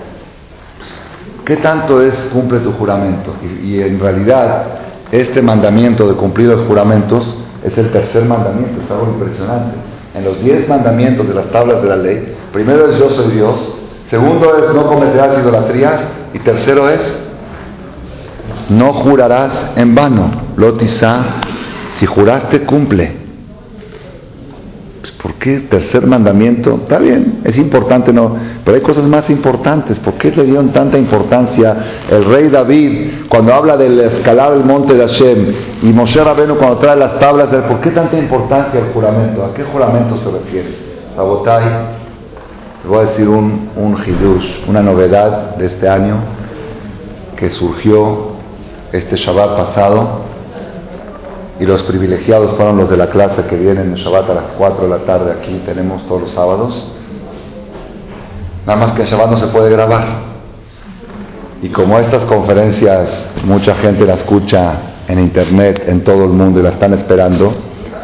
¿Qué 1.45 1.57
tanto 1.57 2.03
es 2.03 2.15
cumple 2.33 2.59
tu 2.59 2.73
juramento? 2.73 3.35
Y, 3.63 3.81
en 3.81 4.01
realidad, 4.01 4.65
este 5.13 5.43
mandamiento 5.43 6.09
de 6.09 6.15
cumplir 6.15 6.49
los 6.49 6.67
juramentos 6.67 7.27
es 7.65 7.77
el 7.79 7.91
tercer 7.91 8.25
mandamiento, 8.25 8.83
es 8.85 8.91
algo 8.91 9.13
impresionante. 9.13 9.77
En 10.15 10.25
los 10.25 10.43
diez 10.43 10.69
mandamientos 10.69 11.29
de 11.29 11.35
las 11.35 11.47
tablas 11.51 11.83
de 11.83 11.89
la 11.89 11.97
ley, 11.97 12.35
primero 12.53 12.91
es 12.91 12.99
yo 12.99 13.11
soy 13.11 13.33
Dios, 13.33 13.59
segundo 14.09 14.57
es 14.57 14.75
no 14.75 14.87
cometerás 14.87 15.39
idolatrías 15.39 16.01
y 16.33 16.39
tercero 16.39 16.89
es 16.89 17.01
no 18.69 18.93
jurarás 18.95 19.73
en 19.77 19.95
vano. 19.95 20.31
Lotizá, 20.57 21.25
si 21.95 22.07
juraste, 22.07 22.63
cumple. 22.63 23.26
¿Por 25.13 25.35
qué 25.35 25.61
tercer 25.61 26.07
mandamiento? 26.07 26.81
Está 26.83 26.99
bien, 26.99 27.41
es 27.45 27.59
importante, 27.59 28.13
no, 28.13 28.37
pero 28.65 28.77
hay 28.77 28.83
cosas 28.83 29.05
más 29.05 29.29
importantes. 29.31 29.99
¿Por 29.99 30.15
qué 30.15 30.31
le 30.31 30.45
dieron 30.45 30.71
tanta 30.71 30.99
importancia 30.99 31.77
el 32.11 32.25
rey 32.25 32.49
David 32.49 33.27
cuando 33.29 33.55
habla 33.55 33.77
del 33.77 34.01
escalar 34.01 34.53
el 34.53 34.65
monte 34.65 34.95
de 34.95 35.01
Hashem 35.01 35.55
y 35.83 35.87
Moshe 35.87 36.23
Rabenu 36.23 36.57
cuando 36.57 36.79
trae 36.79 36.97
las 36.97 37.19
tablas? 37.19 37.51
De, 37.51 37.59
¿Por 37.61 37.81
qué 37.81 37.91
tanta 37.91 38.19
importancia 38.19 38.81
el 38.81 38.93
juramento? 38.93 39.45
¿A 39.45 39.55
qué 39.55 39.65
juramento 39.65 40.19
se 40.19 40.31
refiere? 40.31 40.69
Rabotai, 41.17 41.65
le 42.85 42.89
voy 42.89 42.99
a 42.99 43.11
decir 43.11 43.29
un, 43.29 43.71
un 43.77 43.97
hidush, 43.97 44.69
una 44.69 44.83
novedad 44.83 45.57
de 45.57 45.67
este 45.67 45.89
año 45.89 46.17
que 47.37 47.51
surgió 47.51 48.37
este 48.93 49.17
Shabbat 49.17 49.57
pasado 49.57 50.26
y 51.59 51.65
los 51.65 51.83
privilegiados 51.85 52.55
fueron 52.57 52.77
los 52.77 52.91
de 52.91 52.97
la 52.97 53.09
clase 53.09 53.45
que 53.47 53.57
vienen 53.57 53.89
en 53.89 53.95
Shabbat 53.95 54.31
a 54.31 54.35
las 54.35 54.45
4 54.59 54.83
de 54.83 54.89
la 54.89 55.05
tarde 55.05 55.33
aquí, 55.33 55.63
tenemos 55.65 56.07
todos 56.07 56.23
los 56.23 56.31
sábados. 56.31 56.87
Nada 58.67 58.79
más 58.79 58.93
que 58.95 59.03
el 59.03 59.09
Shabbat 59.09 59.31
no 59.31 59.37
se 59.37 59.47
puede 59.47 59.71
grabar. 59.71 60.37
Y 61.63 61.69
como 61.69 61.99
estas 61.99 62.25
conferencias 62.25 63.31
mucha 63.45 63.75
gente 63.77 64.05
la 64.05 64.15
escucha 64.15 64.75
en 65.09 65.19
internet, 65.19 65.83
en 65.87 66.05
todo 66.05 66.25
el 66.25 66.31
mundo 66.31 66.61
y 66.61 66.63
la 66.63 66.71
están 66.71 66.93
esperando, 66.93 67.55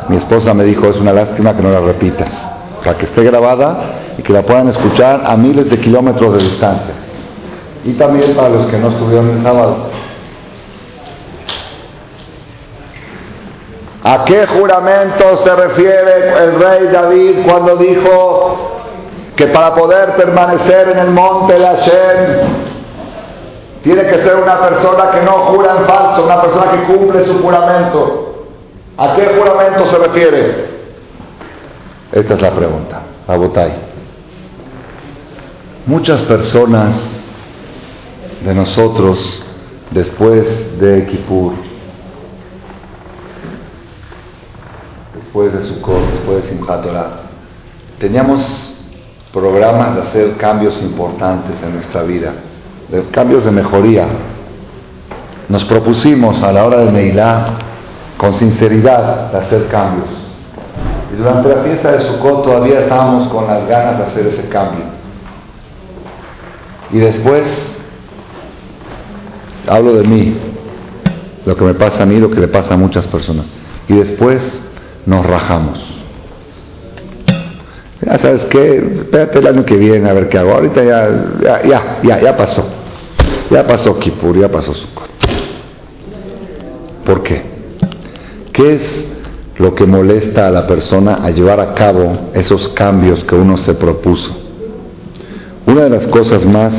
mi 0.08 0.16
esposa 0.16 0.54
me 0.54 0.64
dijo, 0.64 0.88
es 0.88 0.96
una 0.96 1.12
lástima 1.12 1.54
que 1.54 1.62
no 1.62 1.70
la 1.70 1.80
repitas, 1.80 2.30
para 2.82 2.96
que 2.96 3.04
esté 3.04 3.22
grabada 3.24 4.14
y 4.18 4.22
que 4.22 4.32
la 4.32 4.42
puedan 4.42 4.68
escuchar 4.68 5.22
a 5.26 5.36
miles 5.36 5.68
de 5.68 5.78
kilómetros 5.78 6.38
de 6.38 6.44
distancia. 6.44 6.94
Y 7.84 7.92
también 7.94 8.32
para 8.34 8.48
los 8.48 8.66
que 8.66 8.78
no 8.78 8.88
estuvieron 8.88 9.30
el 9.30 9.42
sábado. 9.42 9.91
¿A 14.04 14.24
qué 14.24 14.46
juramento 14.48 15.36
se 15.44 15.54
refiere 15.54 16.44
el 16.44 16.60
rey 16.60 16.88
David 16.92 17.46
cuando 17.48 17.76
dijo 17.76 18.80
que 19.36 19.46
para 19.46 19.74
poder 19.74 20.16
permanecer 20.16 20.88
en 20.88 20.98
el 20.98 21.10
monte 21.10 21.54
de 21.54 21.64
Hashem 21.64 22.38
tiene 23.84 24.02
que 24.02 24.22
ser 24.22 24.36
una 24.36 24.58
persona 24.58 25.10
que 25.12 25.22
no 25.22 25.32
jura 25.46 25.76
en 25.78 25.84
falso, 25.84 26.24
una 26.24 26.42
persona 26.42 26.72
que 26.72 26.92
cumple 26.92 27.24
su 27.24 27.40
juramento? 27.42 28.46
¿A 28.98 29.14
qué 29.14 29.36
juramento 29.38 29.86
se 29.86 29.98
refiere? 29.98 30.66
Esta 32.10 32.34
es 32.34 32.42
la 32.42 32.50
pregunta, 32.50 33.02
Abotay. 33.28 33.72
Muchas 35.86 36.20
personas 36.22 37.00
de 38.44 38.54
nosotros 38.54 39.44
después 39.92 40.80
de 40.80 41.06
Kippur 41.06 41.71
después 45.32 45.50
de 45.54 45.62
Sukkot, 45.64 46.12
después 46.12 46.42
de 46.42 46.50
Simchat 46.50 46.84
teníamos 47.98 48.76
programas 49.32 49.94
de 49.94 50.02
hacer 50.02 50.36
cambios 50.36 50.78
importantes 50.82 51.52
en 51.64 51.72
nuestra 51.72 52.02
vida, 52.02 52.34
de 52.90 53.02
cambios 53.04 53.42
de 53.46 53.50
mejoría. 53.50 54.08
Nos 55.48 55.64
propusimos 55.64 56.42
a 56.42 56.52
la 56.52 56.66
hora 56.66 56.84
de 56.84 56.92
Neilá, 56.92 57.46
con 58.18 58.34
sinceridad, 58.34 59.32
de 59.32 59.38
hacer 59.38 59.68
cambios. 59.68 60.08
Y 61.14 61.16
durante 61.16 61.48
la 61.48 61.62
fiesta 61.62 61.92
de 61.92 62.00
Sukkot 62.02 62.42
todavía 62.42 62.80
estábamos 62.80 63.28
con 63.28 63.46
las 63.46 63.66
ganas 63.66 63.98
de 63.98 64.04
hacer 64.04 64.26
ese 64.26 64.48
cambio. 64.50 64.84
Y 66.90 66.98
después, 66.98 67.44
hablo 69.66 69.94
de 69.94 70.06
mí, 70.06 70.36
lo 71.46 71.56
que 71.56 71.64
me 71.64 71.72
pasa 71.72 72.02
a 72.02 72.06
mí, 72.06 72.18
lo 72.18 72.30
que 72.30 72.40
le 72.40 72.48
pasa 72.48 72.74
a 72.74 72.76
muchas 72.76 73.06
personas. 73.06 73.46
Y 73.88 73.94
después 73.94 74.42
nos 75.06 75.26
rajamos. 75.26 75.80
Ya 78.04 78.18
sabes 78.18 78.44
qué, 78.46 78.76
espérate 78.76 79.38
el 79.38 79.46
año 79.46 79.64
que 79.64 79.76
viene 79.76 80.08
a 80.08 80.12
ver 80.12 80.28
qué 80.28 80.38
hago. 80.38 80.52
Ahorita 80.52 80.82
ya, 80.82 81.62
ya, 81.64 82.00
ya, 82.02 82.20
ya, 82.20 82.36
pasó. 82.36 82.64
Ya 83.50 83.66
pasó 83.66 83.98
Kipur, 83.98 84.36
ya 84.36 84.50
pasó 84.50 84.74
Sukkot. 84.74 85.08
¿Por 87.06 87.22
qué? 87.22 87.42
¿Qué 88.52 88.74
es 88.74 88.82
lo 89.58 89.74
que 89.74 89.86
molesta 89.86 90.48
a 90.48 90.50
la 90.50 90.66
persona 90.66 91.20
a 91.22 91.30
llevar 91.30 91.60
a 91.60 91.74
cabo 91.74 92.30
esos 92.34 92.68
cambios 92.70 93.22
que 93.24 93.36
uno 93.36 93.56
se 93.58 93.74
propuso? 93.74 94.36
Una 95.66 95.84
de 95.84 95.90
las 95.90 96.06
cosas 96.08 96.44
más 96.44 96.72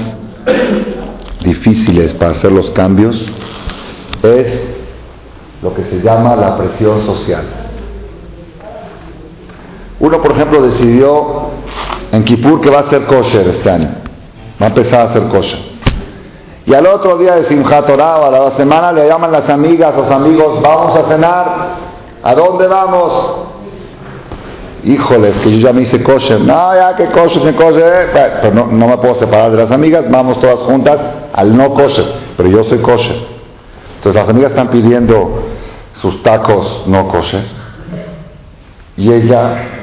difíciles 1.43 2.13
para 2.13 2.31
hacer 2.31 2.51
los 2.51 2.69
cambios 2.71 3.15
es 4.23 4.63
lo 5.61 5.73
que 5.73 5.83
se 5.85 6.01
llama 6.01 6.35
la 6.35 6.57
presión 6.57 7.05
social. 7.05 7.62
Uno, 9.99 10.21
por 10.21 10.31
ejemplo, 10.31 10.61
decidió 10.61 11.49
en 12.11 12.23
Kippur 12.23 12.61
que 12.61 12.69
va 12.69 12.79
a 12.79 12.89
ser 12.89 13.05
kosher 13.05 13.47
este 13.47 13.69
año. 13.69 13.89
Va 14.61 14.67
a 14.67 14.69
empezar 14.69 15.01
a 15.01 15.03
hacer 15.05 15.23
kosher. 15.29 15.59
Y 16.65 16.73
al 16.73 16.85
otro 16.87 17.17
día 17.17 17.35
de 17.35 17.43
Simchat 17.45 17.89
a 17.89 18.31
la 18.31 18.51
semana, 18.51 18.91
le 18.91 19.07
llaman 19.07 19.31
las 19.31 19.49
amigas, 19.49 19.95
los 19.95 20.09
amigos, 20.09 20.61
vamos 20.61 20.97
a 20.97 21.03
cenar. 21.09 21.47
¿A 22.23 22.35
dónde 22.35 22.67
vamos? 22.67 23.35
Híjole, 24.83 25.31
que 25.31 25.51
yo 25.51 25.67
ya 25.67 25.73
me 25.73 25.81
hice 25.81 26.01
kosher. 26.01 26.39
No, 26.41 26.73
ya 26.73 26.95
que 26.95 27.07
kosher, 27.07 27.41
que 27.41 27.55
kosher. 27.55 28.09
Pero 28.41 28.53
no, 28.53 28.67
no 28.67 28.87
me 28.87 28.97
puedo 28.97 29.15
separar 29.15 29.51
de 29.51 29.57
las 29.57 29.71
amigas, 29.71 30.09
vamos 30.09 30.39
todas 30.39 30.59
juntas 30.59 30.99
al 31.33 31.55
no 31.55 31.73
kosher. 31.73 32.05
Pero 32.37 32.49
yo 32.49 32.63
soy 32.63 32.79
kosher. 32.79 33.15
Entonces 33.97 34.21
las 34.21 34.29
amigas 34.29 34.51
están 34.51 34.69
pidiendo 34.69 35.43
sus 36.01 36.21
tacos 36.23 36.83
no 36.87 37.07
kosher. 37.09 37.43
Y 38.97 39.11
ella, 39.11 39.82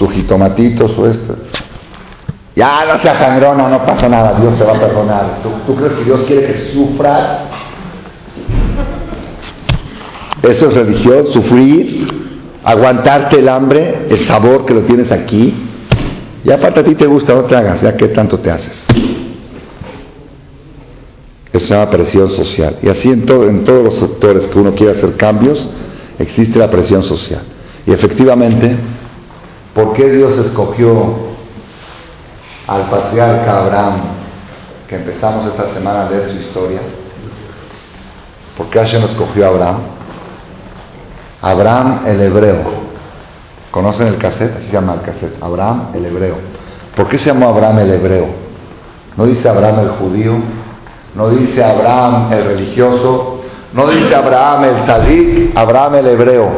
su 0.00 0.08
jitomatito, 0.08 0.88
su 0.88 1.04
esto. 1.04 1.36
Ya 2.56 2.86
no 2.86 2.98
seas 3.00 3.18
sangrona, 3.18 3.68
no 3.68 3.84
pasa 3.84 4.08
nada, 4.08 4.40
Dios 4.40 4.56
te 4.56 4.64
va 4.64 4.74
a 4.74 4.80
perdonar. 4.80 5.40
¿Tú, 5.66 5.76
crees 5.76 5.92
que 5.92 6.04
Dios 6.04 6.20
quiere 6.26 6.46
que 6.46 6.72
sufras? 6.72 7.40
Eso 10.42 10.68
es 10.70 10.74
religión, 10.74 11.26
sufrir, 11.34 12.06
aguantarte 12.64 13.40
el 13.40 13.48
hambre, 13.50 14.06
el 14.08 14.26
sabor 14.26 14.64
que 14.64 14.72
lo 14.72 14.80
tienes 14.80 15.12
aquí. 15.12 15.68
Ya 16.44 16.56
falta 16.56 16.80
a 16.80 16.84
ti 16.84 16.94
te 16.94 17.06
gusta, 17.06 17.34
no 17.34 17.44
te 17.44 17.54
hagas, 17.54 17.82
ya 17.82 17.94
que 17.94 18.08
tanto 18.08 18.38
te 18.38 18.50
haces. 18.50 18.86
Eso 21.52 21.66
se 21.66 21.74
llama 21.74 21.90
presión 21.90 22.30
social. 22.30 22.78
Y 22.82 22.88
así 22.88 23.10
en, 23.10 23.26
todo, 23.26 23.46
en 23.46 23.64
todos 23.64 23.84
los 23.84 23.94
sectores 23.96 24.46
que 24.46 24.58
uno 24.58 24.74
quiere 24.74 24.92
hacer 24.92 25.16
cambios, 25.16 25.68
existe 26.18 26.58
la 26.58 26.70
presión 26.70 27.02
social. 27.02 27.42
Y 27.86 27.92
efectivamente, 27.92 28.76
¿por 29.80 29.94
qué 29.94 30.10
Dios 30.10 30.36
escogió 30.36 30.92
al 32.66 32.90
patriarca 32.90 33.60
Abraham, 33.60 34.00
que 34.86 34.96
empezamos 34.96 35.46
esta 35.46 35.72
semana 35.72 36.02
a 36.02 36.10
leer 36.10 36.28
su 36.30 36.36
historia? 36.36 36.80
¿Por 38.58 38.66
qué 38.66 38.78
Hashem 38.78 39.04
escogió 39.04 39.46
a 39.46 39.48
Abraham? 39.48 39.78
Abraham 41.40 42.02
el 42.06 42.20
hebreo. 42.20 42.90
¿Conocen 43.70 44.08
el 44.08 44.18
cassette? 44.18 44.56
Así 44.56 44.66
se 44.66 44.72
llama 44.72 44.94
el 44.94 45.00
cassette. 45.00 45.42
Abraham 45.42 45.88
el 45.94 46.04
hebreo. 46.04 46.36
¿Por 46.94 47.08
qué 47.08 47.16
se 47.16 47.26
llamó 47.26 47.48
Abraham 47.48 47.78
el 47.78 47.90
hebreo? 47.92 48.26
No 49.16 49.24
dice 49.24 49.48
Abraham 49.48 49.80
el 49.80 49.90
judío, 49.92 50.34
no 51.14 51.30
dice 51.30 51.64
Abraham 51.64 52.30
el 52.32 52.44
religioso, 52.44 53.40
no 53.72 53.86
dice 53.86 54.14
Abraham 54.14 54.64
el 54.64 54.84
tzadik, 54.84 55.56
Abraham 55.56 55.94
el 55.94 56.06
hebreo. 56.08 56.50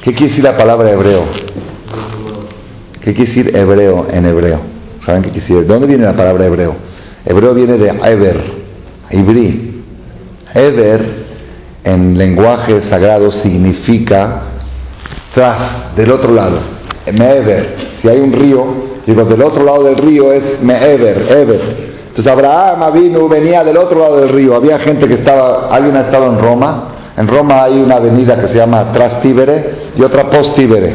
¿Qué 0.00 0.12
quiere 0.12 0.28
decir 0.28 0.44
la 0.44 0.56
palabra 0.56 0.90
hebreo? 0.90 1.24
¿Qué 3.04 3.12
quiere 3.12 3.30
decir 3.30 3.54
hebreo 3.54 4.06
en 4.10 4.24
hebreo? 4.24 4.60
¿Saben 5.04 5.20
qué 5.20 5.28
quiere 5.28 5.46
decir? 5.46 5.58
¿De 5.58 5.64
dónde 5.66 5.86
viene 5.86 6.04
la 6.04 6.16
palabra 6.16 6.46
hebreo? 6.46 6.74
Hebreo 7.26 7.52
viene 7.52 7.76
de 7.76 7.90
Eber, 7.90 8.40
Ibrí. 9.10 9.82
Eber 10.54 11.24
en 11.84 12.16
lenguaje 12.16 12.80
sagrado 12.88 13.30
significa 13.30 14.44
tras, 15.34 15.94
del 15.94 16.12
otro 16.12 16.32
lado. 16.32 16.60
Me'ever. 17.12 17.92
Si 18.00 18.08
hay 18.08 18.20
un 18.20 18.32
río, 18.32 18.64
digo, 19.06 19.26
del 19.26 19.42
otro 19.42 19.64
lado 19.64 19.84
del 19.84 19.98
río 19.98 20.32
es 20.32 20.62
Me'ever, 20.62 21.26
Eber. 21.30 21.60
Entonces 22.08 22.32
Abraham 22.32 22.90
vino, 22.94 23.28
venía 23.28 23.62
del 23.64 23.76
otro 23.76 24.00
lado 24.00 24.16
del 24.20 24.30
río. 24.30 24.56
Había 24.56 24.78
gente 24.78 25.06
que 25.06 25.14
estaba, 25.14 25.68
alguien 25.70 25.94
ha 25.98 26.02
estado 26.02 26.24
en 26.32 26.38
Roma. 26.38 26.88
En 27.18 27.28
Roma 27.28 27.64
hay 27.64 27.78
una 27.78 27.96
avenida 27.96 28.40
que 28.40 28.48
se 28.48 28.56
llama 28.56 28.92
Trastívere 28.94 29.90
y 29.94 30.02
otra 30.02 30.30
Postívere. 30.30 30.94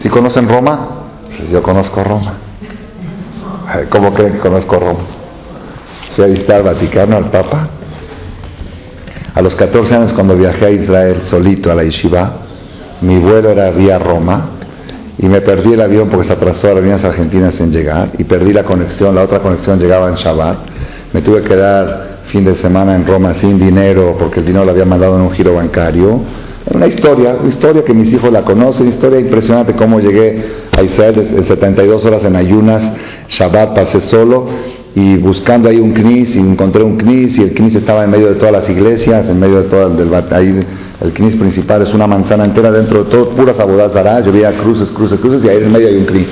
¿Sí 0.00 0.08
conocen 0.08 0.48
Roma? 0.48 0.97
Pues 1.38 1.50
yo 1.50 1.62
conozco 1.62 2.02
Roma. 2.02 2.34
¿Cómo 3.90 4.12
creen 4.12 4.32
que 4.34 4.38
conozco 4.40 4.76
Roma? 4.76 5.00
Fui 6.16 6.24
a 6.24 6.26
visitar 6.28 6.56
al 6.56 6.62
Vaticano, 6.64 7.16
al 7.16 7.30
Papa. 7.30 7.68
A 9.34 9.40
los 9.40 9.54
14 9.54 9.94
años 9.94 10.12
cuando 10.14 10.36
viajé 10.36 10.66
a 10.66 10.70
Israel 10.70 11.22
solito 11.26 11.70
a 11.70 11.76
la 11.76 11.84
Yeshiva, 11.84 12.38
mi 13.02 13.18
vuelo 13.18 13.50
era 13.50 13.70
vía 13.70 14.00
Roma 14.00 14.50
y 15.16 15.26
me 15.26 15.40
perdí 15.40 15.74
el 15.74 15.80
avión 15.80 16.08
porque 16.08 16.26
se 16.26 16.32
atrasó 16.32 16.74
las 16.74 16.82
líneas 16.82 17.04
argentinas 17.04 17.60
en 17.60 17.70
llegar 17.70 18.10
y 18.18 18.24
perdí 18.24 18.52
la 18.52 18.64
conexión, 18.64 19.14
la 19.14 19.22
otra 19.22 19.38
conexión 19.38 19.78
llegaba 19.78 20.08
en 20.08 20.16
Shabbat. 20.16 20.58
Me 21.12 21.22
tuve 21.22 21.42
que 21.42 21.48
quedar 21.50 22.18
fin 22.24 22.44
de 22.44 22.56
semana 22.56 22.96
en 22.96 23.06
Roma 23.06 23.34
sin 23.34 23.60
dinero 23.60 24.16
porque 24.18 24.40
el 24.40 24.46
dinero 24.46 24.64
lo 24.64 24.72
había 24.72 24.84
mandado 24.84 25.14
en 25.14 25.22
un 25.22 25.30
giro 25.30 25.54
bancario. 25.54 26.20
Una 26.70 26.86
historia, 26.86 27.36
una 27.40 27.48
historia 27.48 27.84
que 27.84 27.94
mis 27.94 28.12
hijos 28.12 28.30
la 28.32 28.44
conocen, 28.44 28.86
una 28.86 28.94
historia 28.94 29.20
impresionante 29.20 29.74
cómo 29.74 30.00
llegué 30.00 30.44
a 30.76 30.82
Israel 30.82 31.28
en 31.36 31.46
72 31.46 32.04
horas 32.04 32.24
en 32.24 32.36
ayunas, 32.36 32.82
Shabbat 33.28 33.74
pasé 33.74 34.00
solo 34.00 34.46
y 34.94 35.16
buscando 35.16 35.68
ahí 35.68 35.78
un 35.78 35.92
knis 35.92 36.34
y 36.34 36.38
encontré 36.38 36.82
un 36.82 36.98
knis 36.98 37.38
y 37.38 37.42
el 37.42 37.54
knis 37.54 37.76
estaba 37.76 38.04
en 38.04 38.10
medio 38.10 38.26
de 38.26 38.34
todas 38.34 38.52
las 38.52 38.68
iglesias, 38.68 39.28
en 39.28 39.38
medio 39.38 39.62
de 39.62 39.68
todo 39.68 39.86
el, 39.86 40.14
ahí 40.34 40.66
el 41.00 41.12
knis 41.12 41.36
principal 41.36 41.82
es 41.82 41.94
una 41.94 42.06
manzana 42.06 42.44
entera 42.44 42.72
dentro 42.72 43.04
de 43.04 43.10
todo, 43.10 43.30
puras 43.30 43.58
abodazará. 43.58 44.20
Yo 44.20 44.32
veía 44.32 44.52
cruces, 44.52 44.90
cruces, 44.90 45.20
cruces 45.20 45.44
y 45.44 45.48
ahí 45.48 45.58
en 45.58 45.72
medio 45.72 45.88
hay 45.88 45.96
un 45.96 46.06
knis. 46.06 46.28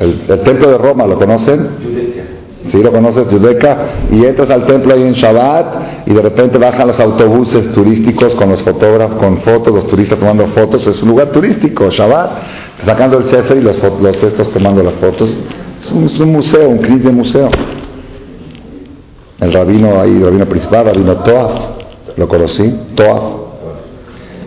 El, 0.00 0.40
templo 0.42 0.70
de 0.70 0.78
Roma, 0.78 1.06
¿lo 1.06 1.16
conocen? 1.16 1.68
Sí, 2.66 2.82
lo 2.82 2.92
conoces, 2.92 3.26
Judeca. 3.28 3.78
Y 4.10 4.24
entras 4.24 4.50
al 4.50 4.66
templo 4.66 4.94
ahí 4.94 5.02
en 5.02 5.12
Shabbat 5.12 6.06
y 6.06 6.14
de 6.14 6.22
repente 6.22 6.58
bajan 6.58 6.86
los 6.86 6.98
autobuses 6.98 7.72
turísticos 7.72 8.34
con 8.34 8.50
los 8.50 8.62
fotógrafos, 8.62 9.18
con 9.18 9.38
fotos, 9.42 9.74
los 9.74 9.86
turistas 9.86 10.18
tomando 10.18 10.46
fotos. 10.48 10.86
Es 10.86 11.02
un 11.02 11.10
lugar 11.10 11.30
turístico, 11.30 11.90
Shabbat. 11.90 12.30
Sacando 12.84 13.18
el 13.18 13.24
Sefer 13.24 13.58
y 13.58 13.60
los, 13.60 13.76
los 14.00 14.22
estos 14.22 14.50
tomando 14.50 14.82
las 14.82 14.94
fotos. 14.94 15.30
Es 15.80 15.90
un, 15.90 16.32
museo, 16.32 16.68
un 16.68 16.80
de 16.80 17.12
museo 17.12 17.48
el 19.44 19.52
rabino 19.52 20.00
ahí, 20.00 20.10
el 20.10 20.24
rabino 20.24 20.46
principal, 20.46 20.86
rabino 20.86 21.16
Toaf, 21.16 21.52
lo 22.16 22.28
conocí, 22.28 22.74
Toaf. 22.94 23.22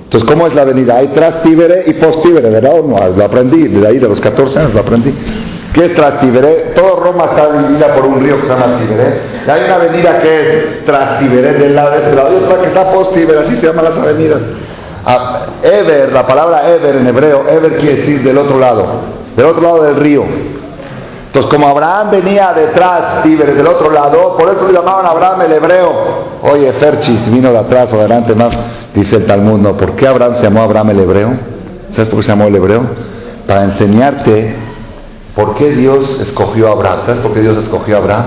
Entonces, 0.06 0.30
¿cómo 0.30 0.48
es 0.48 0.56
la 0.56 0.62
avenida? 0.62 0.98
Hay 0.98 1.10
trastíbere 1.10 1.84
y 1.86 1.94
postíbere, 1.96 2.50
¿verdad 2.50 2.82
no? 2.82 3.10
Lo 3.10 3.24
aprendí, 3.24 3.68
desde 3.68 3.88
ahí, 3.88 4.00
de 4.00 4.08
los 4.08 4.22
14 4.22 4.58
años 4.58 4.74
lo 4.74 4.80
aprendí. 4.80 5.14
¿Qué 5.74 5.86
es 5.86 5.96
trastíbere? 5.96 6.72
Todo 6.76 6.96
Roma 6.96 7.26
está 7.26 7.52
dividida 7.52 7.94
por 7.94 8.06
un 8.06 8.22
río 8.22 8.38
que 8.38 8.44
se 8.44 8.50
llama 8.50 8.80
Tíbere. 8.80 9.22
Y 9.46 9.50
hay 9.50 9.66
una 9.66 9.76
avenida 9.76 10.20
que 10.20 10.40
es 10.40 10.86
trastíbere 10.86 11.54
del 11.54 11.76
lado 11.76 11.92
de 11.92 11.98
este 11.98 12.16
lado 12.16 12.30
y 12.34 12.44
otra 12.44 12.62
que 12.62 12.68
está 12.68 12.92
postíbere, 12.92 13.40
así 13.40 13.56
se 13.58 13.68
llaman 13.68 13.86
las 13.86 13.98
avenidas. 13.98 14.40
Ah, 15.06 15.46
Ever, 15.64 16.12
la 16.12 16.26
palabra 16.26 16.70
Ever 16.70 16.96
en 16.96 17.08
hebreo, 17.08 17.46
Ever 17.48 17.78
quiere 17.78 17.96
decir 17.98 18.24
del 18.24 18.38
otro 18.38 18.60
lado, 18.60 18.86
del 19.36 19.46
otro 19.46 19.62
lado 19.62 19.84
del 19.84 19.96
río. 19.98 20.24
Entonces, 21.28 21.52
como 21.52 21.68
Abraham 21.68 22.12
venía 22.12 22.54
detrás, 22.54 23.22
Tíberes 23.22 23.56
del 23.56 23.68
otro 23.68 23.92
lado, 23.92 24.36
por 24.38 24.50
eso 24.50 24.66
le 24.66 24.74
llamaban 24.74 25.06
Abraham 25.06 25.42
el 25.42 25.52
hebreo. 25.52 25.92
Oye, 26.42 26.72
Ferchis 26.74 27.30
vino 27.32 27.52
de 27.52 27.60
atrás 27.60 27.94
o 27.94 28.00
adelante 28.00 28.34
más, 28.34 28.50
dice 28.96 29.18
el 29.18 29.26
Talmud, 29.26 29.60
¿no? 29.60 29.78
¿Por 29.78 29.96
qué 29.96 30.08
Abraham 30.08 30.36
se 30.36 30.44
llamó 30.44 30.62
Abraham 30.62 30.92
el 30.92 31.00
hebreo? 31.02 31.34
¿Sabes 31.92 32.10
por 32.10 32.20
qué 32.20 32.24
se 32.24 32.32
llamó 32.32 32.48
el 32.48 32.56
hebreo? 32.56 32.82
Para 33.46 33.66
enseñarte 33.66 34.56
por 35.38 35.54
qué 35.54 35.70
Dios 35.70 36.18
escogió 36.20 36.68
a 36.68 36.72
Abraham. 36.72 37.00
¿Sabes 37.06 37.22
por 37.22 37.34
qué 37.34 37.42
Dios 37.42 37.56
escogió 37.58 37.96
a 37.96 38.00
Abraham? 38.00 38.26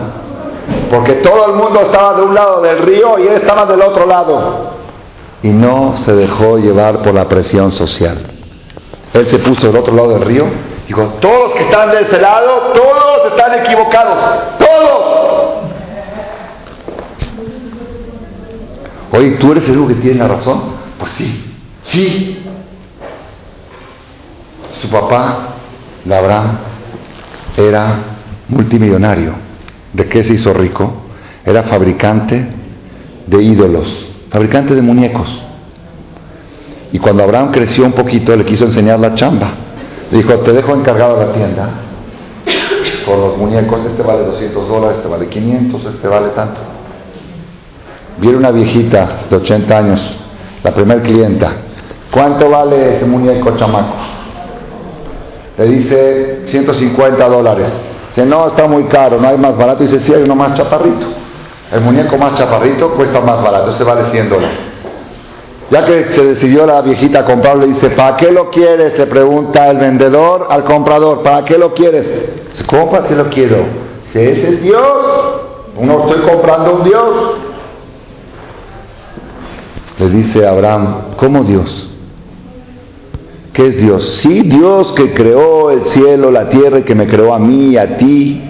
Porque 0.88 1.14
todo 1.14 1.48
el 1.48 1.54
mundo 1.54 1.80
estaba 1.80 2.14
de 2.14 2.22
un 2.22 2.32
lado 2.32 2.62
del 2.62 2.78
río 2.78 3.18
y 3.18 3.26
él 3.26 3.34
estaba 3.34 3.66
del 3.66 3.82
otro 3.82 4.06
lado. 4.06 4.70
Y 5.42 5.48
no 5.48 5.96
se 5.96 6.14
dejó 6.14 6.58
llevar 6.58 7.02
por 7.02 7.12
la 7.12 7.28
presión 7.28 7.72
social. 7.72 8.30
Él 9.12 9.26
se 9.26 9.40
puso 9.40 9.66
del 9.66 9.76
otro 9.76 9.92
lado 9.92 10.10
del 10.10 10.22
río 10.22 10.44
Dijo, 10.86 11.04
todos 11.20 11.40
los 11.40 11.52
que 11.52 11.62
están 11.62 11.90
de 11.92 12.00
ese 12.00 12.20
lado, 12.20 12.72
todos 12.74 13.26
están 13.30 13.64
equivocados. 13.64 14.18
Todos. 14.58 15.60
Oye, 19.12 19.30
¿tú 19.32 19.52
eres 19.52 19.68
el 19.68 19.78
único 19.78 19.94
que 19.94 20.00
tiene 20.00 20.18
la 20.18 20.26
razón? 20.26 20.62
Pues 20.98 21.12
sí. 21.12 21.54
Sí. 21.84 22.44
Su 24.82 24.88
papá, 24.90 25.54
Abraham, 26.10 26.58
era 27.66 27.94
multimillonario. 28.48 29.32
¿De 29.92 30.06
qué 30.06 30.24
se 30.24 30.34
hizo 30.34 30.52
rico? 30.52 30.92
Era 31.44 31.64
fabricante 31.64 32.46
de 33.26 33.42
ídolos, 33.42 34.08
fabricante 34.30 34.74
de 34.74 34.82
muñecos. 34.82 35.42
Y 36.92 36.98
cuando 36.98 37.22
Abraham 37.22 37.50
creció 37.52 37.84
un 37.84 37.92
poquito, 37.92 38.34
le 38.36 38.44
quiso 38.44 38.64
enseñar 38.64 38.98
la 38.98 39.14
chamba. 39.14 39.52
Le 40.10 40.18
dijo, 40.18 40.34
te 40.40 40.52
dejo 40.52 40.74
encargado 40.74 41.24
la 41.24 41.32
tienda 41.32 41.70
con 43.04 43.20
los 43.20 43.38
muñecos, 43.38 43.80
este 43.86 44.02
vale 44.02 44.24
200 44.24 44.68
dólares, 44.68 44.96
este 44.98 45.08
vale 45.08 45.28
500, 45.28 45.84
este 45.86 46.08
vale 46.08 46.28
tanto. 46.30 46.60
Viene 48.18 48.36
una 48.36 48.50
viejita 48.50 49.20
de 49.30 49.36
80 49.36 49.78
años, 49.78 50.16
la 50.62 50.74
primer 50.74 51.02
clienta. 51.02 51.52
¿Cuánto 52.10 52.50
vale 52.50 52.96
ese 52.96 53.06
muñeco, 53.06 53.56
chamaco? 53.56 54.19
Le 55.60 55.66
dice 55.66 56.40
150 56.46 57.28
dólares. 57.28 57.70
Dice, 58.08 58.24
no, 58.24 58.46
está 58.46 58.66
muy 58.66 58.84
caro, 58.84 59.20
no 59.20 59.28
hay 59.28 59.36
más 59.36 59.58
barato. 59.58 59.82
Dice, 59.82 60.00
sí, 60.00 60.14
hay 60.14 60.22
uno 60.22 60.34
más 60.34 60.54
chaparrito. 60.54 61.06
El 61.70 61.82
muñeco 61.82 62.16
más 62.16 62.34
chaparrito 62.34 62.92
cuesta 62.94 63.20
más 63.20 63.42
barato, 63.42 63.72
ese 63.72 63.84
vale 63.84 64.06
100 64.10 64.30
dólares. 64.30 64.58
Ya 65.70 65.84
que 65.84 66.04
se 66.14 66.24
decidió 66.24 66.64
la 66.64 66.80
viejita 66.80 67.20
a 67.20 67.24
comprarlo, 67.26 67.66
le 67.66 67.74
dice, 67.74 67.90
¿para 67.90 68.16
qué 68.16 68.32
lo 68.32 68.48
quieres? 68.48 68.98
Le 68.98 69.06
pregunta 69.06 69.68
el 69.68 69.76
vendedor 69.76 70.46
al 70.48 70.64
comprador, 70.64 71.22
¿para 71.22 71.44
qué 71.44 71.58
lo 71.58 71.74
quieres? 71.74 72.06
Dice, 72.52 72.64
¿cómo 72.64 72.90
para 72.90 73.06
qué 73.06 73.14
lo 73.14 73.28
quiero? 73.28 73.58
Dice, 74.06 74.32
ese 74.32 74.48
es 74.48 74.62
Dios. 74.62 74.82
Uno 75.76 76.06
estoy 76.06 76.22
comprando 76.22 76.76
un 76.76 76.84
Dios. 76.84 77.34
Le 79.98 80.08
dice 80.08 80.48
Abraham, 80.48 81.16
¿cómo 81.18 81.44
Dios? 81.44 81.89
¿Qué 83.52 83.66
es 83.66 83.82
Dios? 83.82 84.20
Sí, 84.22 84.42
Dios 84.42 84.92
que 84.92 85.12
creó 85.12 85.70
el 85.70 85.86
cielo, 85.86 86.30
la 86.30 86.48
tierra 86.48 86.78
y 86.78 86.82
que 86.82 86.94
me 86.94 87.06
creó 87.06 87.34
a 87.34 87.38
mí 87.38 87.76
a 87.76 87.96
ti. 87.98 88.42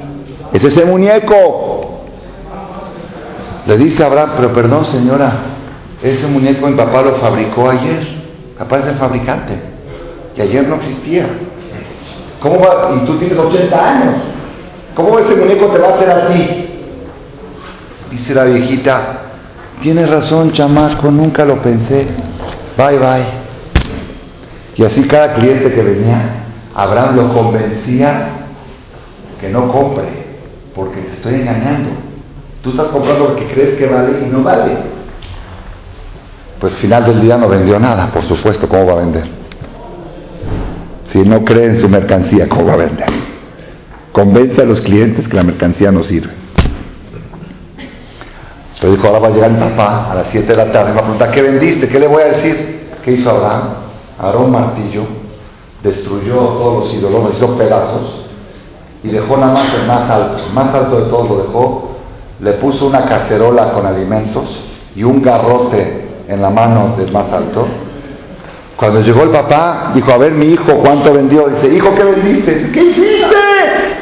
Es 0.52 0.62
ese 0.64 0.84
muñeco. 0.84 2.02
Le 3.66 3.76
dice 3.78 4.04
Abraham, 4.04 4.30
pero 4.36 4.52
perdón 4.52 4.84
señora, 4.86 5.32
ese 6.02 6.26
muñeco 6.26 6.66
mi 6.66 6.76
papá 6.76 7.02
lo 7.02 7.16
fabricó 7.16 7.70
ayer. 7.70 8.20
Papá 8.58 8.78
es 8.78 8.86
el 8.86 8.94
fabricante. 8.96 9.54
Y 10.36 10.42
ayer 10.42 10.68
no 10.68 10.76
existía. 10.76 11.26
¿Cómo 12.42 12.58
va? 12.60 12.94
Y 12.96 13.06
tú 13.06 13.16
tienes 13.16 13.38
80 13.38 13.90
años. 13.90 14.14
¿Cómo 14.94 15.18
ese 15.18 15.34
muñeco 15.34 15.66
te 15.66 15.78
va 15.78 15.88
a 15.88 15.94
hacer 15.94 16.10
a 16.10 16.28
ti? 16.28 16.66
Dice 18.10 18.34
la 18.34 18.44
viejita, 18.44 19.18
tienes 19.80 20.10
razón, 20.10 20.52
chamaco, 20.52 21.10
nunca 21.10 21.44
lo 21.44 21.62
pensé. 21.62 22.06
Bye, 22.76 22.98
bye. 22.98 23.39
Y 24.80 24.84
así 24.86 25.02
cada 25.02 25.34
cliente 25.34 25.70
que 25.70 25.82
venía, 25.82 26.22
Abraham 26.74 27.14
lo 27.14 27.34
convencía 27.34 28.30
que 29.38 29.50
no 29.50 29.70
compre, 29.70 30.06
porque 30.74 31.02
te 31.02 31.12
estoy 31.16 31.34
engañando. 31.34 31.90
Tú 32.62 32.70
estás 32.70 32.88
comprando 32.88 33.28
lo 33.28 33.36
que 33.36 33.44
crees 33.48 33.76
que 33.76 33.84
vale 33.84 34.22
y 34.26 34.30
no 34.30 34.42
vale. 34.42 34.78
Pues 36.58 36.72
final 36.76 37.04
del 37.04 37.20
día 37.20 37.36
no 37.36 37.46
vendió 37.46 37.78
nada, 37.78 38.06
por 38.06 38.22
supuesto, 38.22 38.70
¿cómo 38.70 38.86
va 38.86 38.92
a 38.94 38.96
vender? 38.96 39.24
Si 41.12 41.18
no 41.24 41.44
cree 41.44 41.66
en 41.66 41.78
su 41.78 41.86
mercancía, 41.86 42.48
¿cómo 42.48 42.64
va 42.64 42.72
a 42.72 42.76
vender? 42.76 43.08
Convence 44.12 44.62
a 44.62 44.64
los 44.64 44.80
clientes 44.80 45.28
que 45.28 45.36
la 45.36 45.42
mercancía 45.42 45.92
no 45.92 46.02
sirve. 46.04 46.32
Entonces 48.76 48.92
dijo, 48.92 49.06
ahora 49.08 49.18
va 49.18 49.28
a 49.28 49.30
llegar 49.30 49.50
mi 49.50 49.60
papá 49.60 50.10
a 50.10 50.14
las 50.14 50.28
7 50.30 50.46
de 50.46 50.56
la 50.56 50.72
tarde, 50.72 50.92
me 50.92 50.94
va 50.94 51.00
a 51.00 51.04
preguntar, 51.04 51.30
¿qué 51.32 51.42
vendiste? 51.42 51.86
¿Qué 51.86 51.98
le 51.98 52.06
voy 52.06 52.22
a 52.22 52.26
decir? 52.28 52.80
¿Qué 53.04 53.12
hizo 53.12 53.28
Abraham? 53.28 53.79
Agarró 54.20 54.40
un 54.40 54.52
martillo, 54.52 55.04
destruyó 55.82 56.34
todos 56.34 56.84
los 56.84 56.94
ídolos, 56.94 57.22
los 57.24 57.36
hizo 57.36 57.56
pedazos 57.56 58.26
y 59.02 59.08
dejó 59.08 59.38
nada 59.38 59.54
más 59.54 59.74
el 59.74 59.86
más 59.86 60.10
alto. 60.10 60.44
El 60.44 60.52
más 60.52 60.74
alto 60.74 61.00
de 61.00 61.10
todos 61.10 61.28
lo 61.30 61.36
dejó, 61.38 61.88
le 62.40 62.52
puso 62.54 62.86
una 62.86 63.06
cacerola 63.06 63.72
con 63.72 63.86
alimentos 63.86 64.44
y 64.94 65.04
un 65.04 65.22
garrote 65.22 66.08
en 66.28 66.42
la 66.42 66.50
mano 66.50 66.96
del 66.98 67.10
más 67.10 67.32
alto. 67.32 67.66
Cuando 68.76 69.00
llegó 69.00 69.22
el 69.22 69.30
papá, 69.30 69.92
dijo, 69.94 70.12
a 70.12 70.18
ver 70.18 70.32
mi 70.32 70.46
hijo, 70.46 70.74
¿cuánto 70.84 71.14
vendió? 71.14 71.48
Dice, 71.48 71.68
hijo, 71.74 71.94
¿qué 71.94 72.04
vendiste? 72.04 72.70
¿Qué 72.72 72.82
hiciste? 72.82 73.36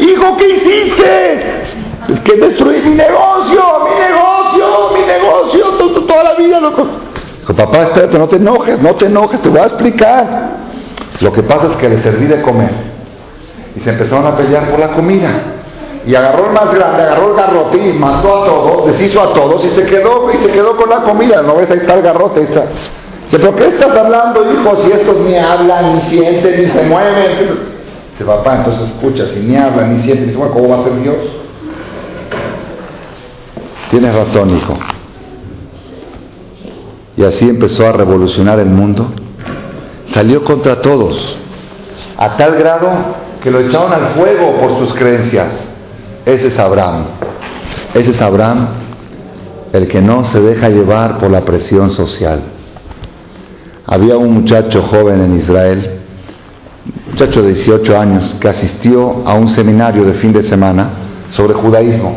Hijo, 0.01 0.37
¿qué 0.37 0.49
hiciste? 0.49 1.63
Es 2.09 2.21
que 2.21 2.37
destruí 2.37 2.81
mi 2.81 2.93
negocio, 2.93 3.63
mi 3.85 4.01
negocio, 4.01 4.67
mi 4.95 5.01
negocio, 5.07 5.65
toda 6.07 6.25
la 6.25 6.35
vida 6.35 6.59
lo... 6.59 7.08
Dijo, 7.49 7.55
papá, 7.55 7.85
espérate, 7.85 8.19
no 8.19 8.29
te 8.29 8.37
enojes, 8.37 8.79
no 8.81 8.95
te 8.95 9.07
enojes, 9.07 9.41
te 9.41 9.49
voy 9.49 9.61
a 9.61 9.65
explicar. 9.65 10.51
Lo 11.21 11.33
que 11.33 11.43
pasa 11.43 11.69
es 11.71 11.77
que 11.77 11.89
le 11.89 12.03
serví 12.03 12.27
de 12.27 12.43
comer. 12.43 12.71
Y 13.75 13.81
se 13.81 13.91
empezaron 13.91 14.27
a 14.27 14.37
pelear 14.37 14.69
por 14.69 14.79
la 14.79 14.89
comida. 14.89 15.31
Y 16.07 16.15
agarró 16.15 16.47
el 16.47 16.53
más 16.53 16.75
grande, 16.75 17.03
agarró 17.03 17.31
el 17.31 17.37
garrote 17.37 17.79
y 17.79 17.93
mató 17.99 18.43
a 18.43 18.47
todos, 18.47 18.87
deshizo 18.87 19.23
a 19.23 19.33
todos 19.33 19.65
y 19.65 19.69
se 19.71 19.85
quedó, 19.87 20.29
y 20.33 20.45
se 20.45 20.53
quedó 20.53 20.77
con 20.77 20.91
la 20.91 21.03
comida. 21.03 21.43
No 21.43 21.57
ves, 21.57 21.71
ahí 21.71 21.79
está 21.79 21.95
el 21.95 22.03
garrote, 22.03 22.41
ahí 22.41 22.47
está. 22.47 22.65
Dice, 23.25 23.39
¿pero 23.39 23.57
qué 23.57 23.67
estás 23.67 23.97
hablando, 23.97 24.41
hijo? 24.53 24.77
Si 24.85 24.93
estos 24.93 25.17
ni 25.21 25.37
hablan, 25.37 25.95
ni 25.95 26.01
sienten, 26.03 26.63
ni 26.63 26.69
se 26.69 26.83
mueven. 26.83 27.49
Dice, 28.13 28.25
papá, 28.27 28.57
entonces 28.57 28.89
escucha, 28.89 29.27
si 29.29 29.41
ni 29.41 29.57
hablan, 29.57 29.97
ni 29.97 30.03
sienten, 30.03 30.27
dice, 30.27 30.39
bueno, 30.39 30.53
¿cómo 30.53 30.69
va 30.69 30.81
a 30.81 30.85
ser 30.85 31.03
Dios? 31.03 31.17
Tienes 33.91 34.15
razón, 34.15 34.51
hijo. 34.51 34.75
Y 37.19 37.25
así 37.25 37.49
empezó 37.49 37.85
a 37.85 37.91
revolucionar 37.91 38.61
el 38.61 38.69
mundo. 38.69 39.09
Salió 40.15 40.45
contra 40.45 40.81
todos, 40.81 41.37
a 42.17 42.37
tal 42.37 42.55
grado 42.55 42.89
que 43.43 43.51
lo 43.51 43.59
echaron 43.59 43.93
al 43.93 44.11
fuego 44.11 44.55
por 44.61 44.79
sus 44.79 44.95
creencias. 44.95 45.49
Ese 46.25 46.47
es 46.47 46.59
Abraham. 46.61 47.07
Ese 47.93 48.13
es 48.13 48.21
Abraham, 48.23 48.69
el 49.73 49.89
que 49.89 50.01
no 50.01 50.23
se 50.27 50.41
deja 50.41 50.69
llevar 50.69 51.19
por 51.19 51.29
la 51.33 51.41
presión 51.41 51.91
social. 51.91 52.41
Había 53.85 54.17
un 54.17 54.35
muchacho 54.35 54.85
joven 54.89 55.21
en 55.21 55.41
Israel, 55.41 56.01
muchacho 57.11 57.43
de 57.43 57.55
18 57.55 57.99
años, 57.99 58.37
que 58.41 58.49
asistió 58.49 59.25
a 59.27 59.35
un 59.35 59.49
seminario 59.49 60.05
de 60.05 60.15
fin 60.15 60.33
de 60.33 60.45
semana 60.45 60.91
sobre 61.31 61.55
judaísmo. 61.55 62.17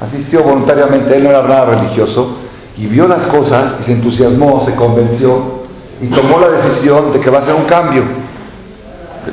Asistió 0.00 0.42
voluntariamente, 0.42 1.16
él 1.16 1.22
no 1.22 1.30
era 1.30 1.42
nada 1.42 1.66
religioso, 1.66 2.39
y 2.76 2.86
vio 2.86 3.06
las 3.06 3.26
cosas 3.26 3.76
y 3.80 3.84
se 3.84 3.92
entusiasmó, 3.92 4.62
se 4.64 4.74
convenció 4.74 5.60
y 6.00 6.06
tomó 6.06 6.38
la 6.38 6.48
decisión 6.48 7.12
de 7.12 7.20
que 7.20 7.30
va 7.30 7.40
a 7.40 7.42
ser 7.42 7.54
un 7.54 7.64
cambio. 7.64 8.02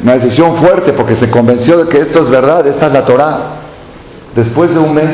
Una 0.04 0.13
decisión 0.17 0.56
fuerte 0.58 0.93
porque 0.93 1.15
se 1.15 1.30
convenció 1.30 1.78
de 1.78 1.89
que 1.89 2.00
esto 2.00 2.21
es 2.21 2.30
verdad, 2.30 2.67
esta 2.67 2.88
es 2.88 2.93
la 2.93 3.06
Torah. 3.06 3.38
Después 4.36 4.73
de 4.73 4.80
un 4.80 4.93
mes, 4.93 5.10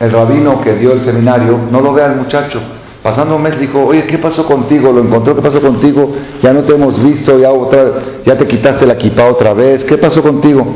el 0.00 0.10
rabino 0.10 0.60
que 0.62 0.74
dio 0.74 0.92
el 0.92 1.00
seminario 1.00 1.58
no 1.70 1.80
lo 1.80 1.92
ve 1.92 2.02
al 2.02 2.16
muchacho. 2.16 2.60
Pasando 3.02 3.36
un 3.36 3.42
mes 3.42 3.60
dijo, 3.60 3.84
oye, 3.84 4.06
¿qué 4.06 4.16
pasó 4.16 4.46
contigo? 4.46 4.90
Lo 4.90 5.02
encontró, 5.02 5.36
¿qué 5.36 5.42
pasó 5.42 5.60
contigo? 5.60 6.10
Ya 6.42 6.54
no 6.54 6.62
te 6.62 6.74
hemos 6.74 7.00
visto, 7.02 7.38
ya, 7.38 7.52
otra, 7.52 7.84
ya 8.24 8.34
te 8.36 8.46
quitaste 8.46 8.86
la 8.86 8.94
equipa 8.94 9.26
otra 9.26 9.52
vez, 9.52 9.84
¿qué 9.84 9.98
pasó 9.98 10.22
contigo? 10.22 10.66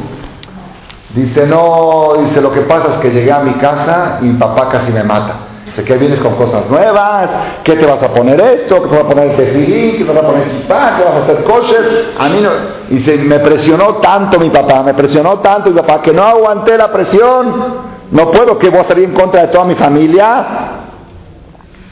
Dice, 1.15 1.47
no, 1.47 2.13
dice, 2.23 2.43
lo 2.43 2.53
que 2.53 2.61
pasa 2.61 2.89
es 2.95 3.01
que 3.01 3.11
llegué 3.11 3.33
a 3.33 3.39
mi 3.39 3.53
casa 3.55 4.19
y 4.21 4.29
papá 4.35 4.69
casi 4.69 4.93
me 4.93 5.03
mata. 5.05 5.48
Dice, 5.79 5.93
¿qué 5.93 5.97
vienes 5.97 6.19
con 6.19 6.35
cosas 6.35 6.69
nuevas? 6.69 7.29
¿Qué 7.63 7.77
te 7.77 7.87
vas 7.87 8.03
a 8.03 8.09
poner 8.09 8.41
esto? 8.41 8.83
¿Qué 8.83 8.89
te 8.89 8.97
vas 8.97 9.05
a 9.05 9.09
poner 9.09 9.37
tefilín? 9.37 9.99
¿Qué 9.99 10.05
te 10.05 10.13
vas 10.13 10.25
a 10.25 10.27
poner 10.27 10.49
equipa? 10.49 10.97
¿Qué 10.97 11.05
vas 11.05 11.15
a 11.15 11.19
hacer 11.19 11.45
kosher? 11.45 12.15
A 12.19 12.29
mí 12.29 12.41
no. 12.41 12.51
Dice, 12.89 13.17
me 13.19 13.39
presionó 13.39 13.95
tanto 13.97 14.41
mi 14.41 14.51
papá, 14.51 14.83
me 14.83 14.95
presionó 14.95 15.39
tanto 15.39 15.71
mi 15.71 15.77
papá, 15.77 16.03
que 16.03 16.13
no 16.13 16.25
aguanté 16.25 16.77
la 16.77 16.91
presión. 16.91 17.99
No 18.11 18.31
puedo, 18.33 18.59
que 18.59 18.71
voy 18.71 18.81
a 18.81 18.85
salir 18.85 19.05
en 19.05 19.15
contra 19.15 19.43
de 19.43 19.49
toda 19.49 19.67
mi 19.67 19.77
familia. 19.77 20.47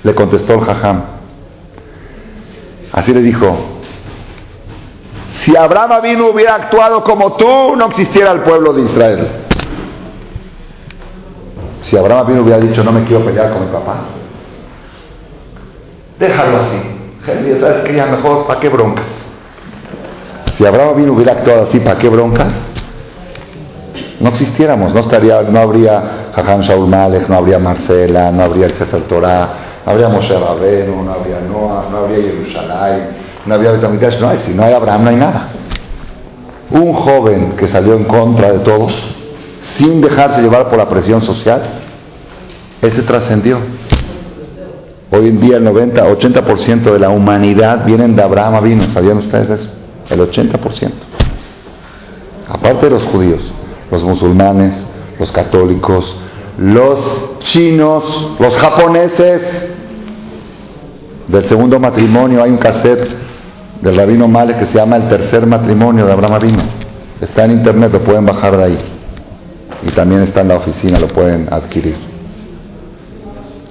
Le 0.03 0.15
contestó 0.17 0.55
el 0.55 0.63
jajam. 0.63 1.03
Así 2.91 3.15
le 3.15 3.21
dijo, 3.21 3.57
si 5.45 5.57
Abraham 5.57 6.03
vino 6.03 6.27
hubiera 6.27 6.57
actuado 6.57 7.05
como 7.05 7.35
tú, 7.35 7.77
no 7.77 7.87
existiera 7.87 8.33
el 8.33 8.41
pueblo 8.41 8.73
de 8.73 8.83
Israel. 8.83 9.46
Si 11.87 11.97
Abraham 11.97 12.27
vino 12.27 12.43
hubiera 12.43 12.59
dicho, 12.59 12.83
no 12.83 12.91
me 12.91 13.05
quiero 13.05 13.25
pelear 13.25 13.53
con 13.53 13.65
mi 13.65 13.73
papá. 13.73 14.07
Déjalo 16.19 16.59
así. 16.59 17.59
¿sabes 17.61 17.83
qué? 17.85 17.95
Ya 17.95 18.07
mejor, 18.07 18.47
¿para 18.49 18.59
qué 18.59 18.69
broncas? 18.69 19.05
Si 20.55 20.67
Abraham 20.67 20.97
vino 20.97 21.13
hubiera 21.13 21.33
actuado 21.33 21.63
así, 21.63 21.79
¿para 21.79 21.97
qué 21.97 22.09
broncas? 22.09 22.49
No 24.19 24.31
existiéramos, 24.31 24.93
no 24.93 25.01
estaría, 25.01 25.43
no 25.43 25.61
habría 25.61 26.31
Jajam 26.35 26.63
Shaul 26.63 26.89
Malek, 26.89 27.29
no 27.29 27.37
habría 27.37 27.61
Marcela, 27.61 28.33
no 28.33 28.43
habría 28.43 28.67
el 28.67 28.75
Sefer 28.75 29.03
Torah, 29.03 29.49
no 29.85 29.93
habría 29.93 30.09
Moshe 30.09 30.37
Rabenu, 30.37 31.05
no 31.05 31.13
habría 31.13 31.39
Noah, 31.41 31.85
no 31.89 31.99
habría 31.99 32.19
Jerusalén, 32.19 33.09
no 33.47 33.55
había 33.55 33.71
Betamidash, 33.71 34.19
no 34.19 34.29
hay, 34.31 34.39
si 34.39 34.55
no 34.55 34.65
hay 34.65 34.73
Abraham 34.73 35.05
no 35.05 35.11
hay 35.11 35.17
nada. 35.17 35.49
Un 36.71 36.95
joven 36.95 37.53
que 37.57 37.69
salió 37.69 37.95
en 37.95 38.05
contra 38.05 38.51
de 38.51 38.59
todos, 38.59 38.93
sin 39.79 40.01
dejarse 40.01 40.43
llevar 40.43 40.69
por 40.69 40.79
la 40.79 40.89
presión 40.89 41.23
social, 41.23 41.63
ese 42.83 43.03
trascendió. 43.03 43.59
Hoy 45.11 45.29
en 45.29 45.41
día 45.41 45.59
el 45.59 45.65
90, 45.65 46.05
80% 46.05 46.93
de 46.93 46.99
la 46.99 47.11
humanidad 47.11 47.85
vienen 47.85 48.17
de 48.17 48.23
Abraham 48.23 48.63
vino. 48.65 48.85
¿Sabían 48.93 49.19
ustedes 49.19 49.51
eso? 49.51 49.69
El 50.11 50.21
80%. 50.21 50.91
Aparte 52.49 52.87
de 52.87 52.91
los 52.91 53.05
judíos, 53.05 53.41
los 53.91 54.03
musulmanes, 54.03 54.75
los 55.19 55.31
católicos, 55.33 56.17
los 56.59 57.39
chinos, 57.41 58.33
los 58.39 58.55
japoneses. 58.57 59.43
Del 61.29 61.45
segundo 61.49 61.81
matrimonio 61.81 62.43
hay 62.43 62.51
un 62.51 62.59
cassette 62.59 63.09
del 63.83 63.97
rabino 63.97 64.29
Male 64.29 64.57
que 64.57 64.67
se 64.67 64.75
llama 64.75 64.97
El 64.97 65.09
tercer 65.09 65.47
matrimonio 65.47 66.07
de 66.07 66.13
Abraham 66.13 66.35
Avino. 66.35 66.63
Está 67.21 67.45
en 67.45 67.53
internet, 67.53 67.93
lo 67.93 68.01
pueden 68.01 68.27
bajar 68.27 68.57
de 68.57 68.65
ahí. 68.65 68.96
Y 69.83 69.91
también 69.91 70.23
está 70.23 70.41
en 70.41 70.49
la 70.49 70.57
oficina, 70.57 70.99
lo 70.99 71.09
pueden 71.09 71.49
adquirir. 71.53 71.97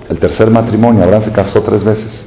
El 0.10 0.20
tercer 0.20 0.50
matrimonio, 0.52 1.04
Abraham 1.04 1.24
se 1.24 1.32
casó 1.32 1.62
tres 1.62 1.84
veces. 1.84 2.26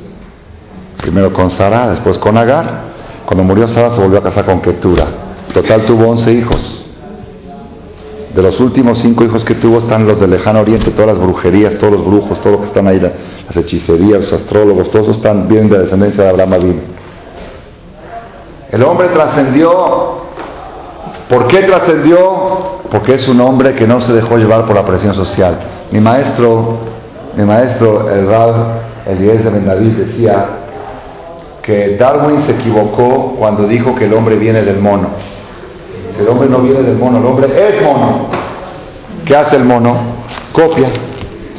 Primero 0.98 1.32
con 1.32 1.50
Sara, 1.50 1.90
después 1.90 2.18
con 2.18 2.36
Agar. 2.36 2.88
Cuando 3.24 3.44
murió 3.44 3.68
Sara 3.68 3.94
se 3.94 4.00
volvió 4.00 4.18
a 4.18 4.22
casar 4.22 4.44
con 4.46 4.60
Ketura. 4.60 5.06
Total 5.54 5.84
tuvo 5.86 6.08
11 6.08 6.32
hijos. 6.32 6.84
De 8.34 8.42
los 8.42 8.60
últimos 8.60 8.98
cinco 8.98 9.24
hijos 9.24 9.44
que 9.44 9.54
tuvo 9.54 9.78
están 9.78 10.06
los 10.06 10.20
del 10.20 10.30
lejano 10.30 10.60
oriente, 10.60 10.90
todas 10.90 11.16
las 11.16 11.18
brujerías, 11.18 11.78
todos 11.78 11.94
los 11.94 12.04
brujos, 12.04 12.40
todo 12.40 12.54
lo 12.54 12.60
que 12.60 12.66
están 12.66 12.86
ahí, 12.86 13.00
las 13.00 13.56
hechicerías, 13.56 14.20
los 14.20 14.32
astrólogos, 14.32 14.90
todos 14.90 15.16
están 15.16 15.48
bien 15.48 15.68
de 15.70 15.78
descendencia 15.78 16.24
de 16.24 16.30
Abraham 16.30 16.52
Avino. 16.52 16.80
El 18.70 18.82
hombre 18.82 19.08
trascendió. 19.08 20.17
¿Por 21.28 21.46
qué 21.46 21.58
trascendió? 21.58 22.80
Porque 22.90 23.14
es 23.14 23.28
un 23.28 23.40
hombre 23.40 23.74
que 23.74 23.86
no 23.86 24.00
se 24.00 24.12
dejó 24.12 24.38
llevar 24.38 24.64
por 24.66 24.74
la 24.74 24.84
presión 24.84 25.14
social. 25.14 25.58
Mi 25.90 26.00
maestro, 26.00 26.78
mi 27.36 27.44
maestro, 27.44 28.10
el 28.10 28.26
Rab 28.26 28.54
Eliezer 29.06 29.52
Ben 29.52 29.66
David, 29.66 29.92
decía 29.92 30.46
que 31.62 31.96
Darwin 31.96 32.42
se 32.42 32.52
equivocó 32.52 33.34
cuando 33.38 33.64
dijo 33.66 33.94
que 33.94 34.06
el 34.06 34.14
hombre 34.14 34.36
viene 34.36 34.62
del 34.62 34.80
mono. 34.80 35.08
El 36.18 36.28
hombre 36.28 36.48
no 36.48 36.58
viene 36.58 36.82
del 36.82 36.96
mono, 36.96 37.18
el 37.18 37.26
hombre 37.26 37.48
es 37.68 37.82
mono. 37.82 38.28
¿Qué 39.26 39.36
hace 39.36 39.56
el 39.56 39.64
mono? 39.64 39.96
Copia. 40.52 40.88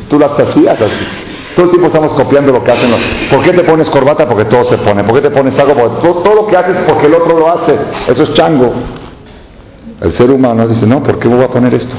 Tú 0.10 0.18
las 0.18 0.32
hacías 0.32 0.82
así. 0.82 1.08
Todo 1.56 1.66
el 1.66 1.72
tiempo 1.72 1.88
estamos 1.88 2.14
copiando 2.14 2.52
lo 2.52 2.64
que 2.64 2.72
hacen 2.72 2.90
los... 2.90 3.00
¿Por 3.30 3.42
qué 3.44 3.52
te 3.52 3.64
pones 3.64 3.90
corbata? 3.90 4.28
Porque 4.28 4.46
todo 4.46 4.66
se 4.66 4.78
pone. 4.78 5.04
¿Por 5.04 5.16
qué 5.16 5.22
te 5.22 5.30
pones 5.30 5.58
algo? 5.60 5.90
Todo, 6.00 6.34
lo 6.34 6.48
que 6.48 6.58
haces 6.58 6.76
porque 6.88 7.08
el 7.08 7.14
otro 7.14 7.38
lo 7.38 7.50
hace. 7.50 7.78
Eso 8.08 8.24
es 8.24 8.34
chango. 8.34 8.74
El 10.02 10.14
ser 10.14 10.32
humano 10.32 10.68
dice, 10.68 10.88
no, 10.88 11.04
¿por 11.04 11.20
qué 11.20 11.28
me 11.28 11.36
voy 11.36 11.46
a 11.46 11.50
poner 11.50 11.74
esto? 11.74 11.94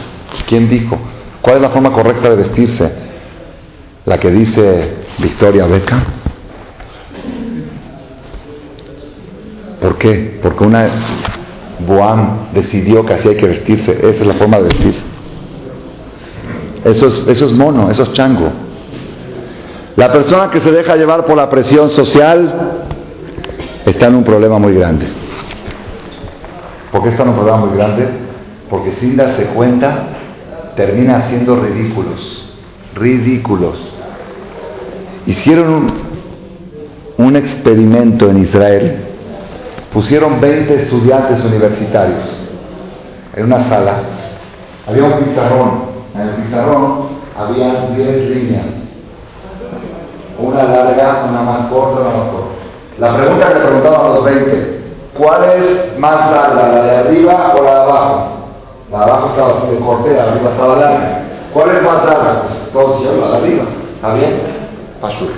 ¿Quién 0.47 0.69
dijo? 0.69 0.99
¿Cuál 1.43 1.57
es 1.57 1.63
la 1.63 1.71
forma 1.71 1.93
correcta 1.93 2.31
de 2.31 2.37
vestirse? 2.37 2.93
La 4.07 4.19
que 4.19 4.31
dice 4.31 4.95
Victoria 5.19 5.67
Beca. 5.67 6.03
¿Por 9.81 9.97
qué? 9.97 10.39
Porque 10.43 10.65
una 10.65 10.89
Boam 11.87 12.53
decidió 12.53 13.05
que 13.05 13.15
así 13.15 13.29
hay 13.29 13.37
que 13.37 13.47
vestirse. 13.47 13.93
Esa 13.93 14.09
es 14.09 14.27
la 14.27 14.35
forma 14.35 14.59
de 14.59 14.65
vestirse. 14.65 15.01
Eso 16.85 17.07
es, 17.09 17.27
eso 17.29 17.47
es 17.47 17.53
mono, 17.53 17.91
eso 17.91 18.05
es 18.05 18.13
chango. 18.15 18.51
La 19.97 20.11
persona 20.13 20.51
que 20.51 20.61
se 20.61 20.73
deja 20.73 20.97
llevar 20.97 21.27
por 21.27 21.37
la 21.37 21.51
presión 21.51 21.91
social 21.91 22.87
está 23.85 24.07
en 24.07 24.15
un 24.15 24.25
problema 24.25 24.59
muy 24.59 24.75
grande. 24.75 25.07
¿Por 26.91 27.03
qué 27.03 27.11
está 27.11 27.23
en 27.23 27.29
un 27.31 27.35
problema 27.37 27.59
muy 27.59 27.77
grande? 27.77 28.09
Porque 28.69 28.93
sin 29.01 29.17
darse 29.17 29.45
cuenta 29.47 30.07
termina 30.77 31.29
siendo 31.29 31.57
ridículos. 31.57 32.47
Ridículos. 32.95 33.77
Hicieron 35.27 35.93
un, 37.19 37.37
experimento 37.37 38.29
en 38.31 38.39
Israel 38.39 39.05
pusieron 39.93 40.41
20 40.41 40.83
estudiantes 40.83 41.45
universitarios 41.45 42.25
en 43.35 43.45
una 43.45 43.63
sala. 43.69 43.95
Había 44.87 45.05
un 45.05 45.25
pizarrón. 45.25 45.71
En 46.15 46.21
el 46.21 46.35
pizarrón 46.45 47.09
había 47.39 47.89
10 47.97 48.31
líneas. 48.31 48.67
Una 50.39 50.65
larga, 50.65 51.27
una 51.29 51.43
más 51.43 51.67
corta, 51.67 52.01
una 52.01 52.17
más 52.17 52.29
corta. 52.31 52.51
La 52.99 53.17
pregunta 53.17 53.49
que 53.49 53.55
le 53.55 53.61
preguntaban 53.61 54.15
los 54.15 54.25
20, 54.25 54.80
¿cuál 55.17 55.45
es 55.45 55.99
más 55.99 56.31
larga, 56.31 56.69
la 56.69 56.83
de 56.83 56.97
arriba 56.99 57.55
o 57.59 57.63
la 57.63 57.75
de 57.75 57.81
abajo? 57.81 58.29
La 58.91 58.99
de 58.99 59.05
abajo 59.05 59.27
estaba 59.31 59.49
así 59.59 59.75
de 59.75 59.81
corte, 59.81 60.11
la 60.11 60.25
de 60.25 60.31
arriba 60.31 60.51
estaba 60.51 60.77
larga. 60.77 61.23
¿Cuál 61.53 61.71
es 61.71 61.83
más 61.83 62.05
larga? 62.05 62.43
Pues 62.73 62.99
dijeron 62.99 63.21
la 63.21 63.29
de 63.29 63.37
arriba. 63.37 63.65
¿Está 63.97 64.15
bien? 64.15 64.41
Pasur. 65.01 65.29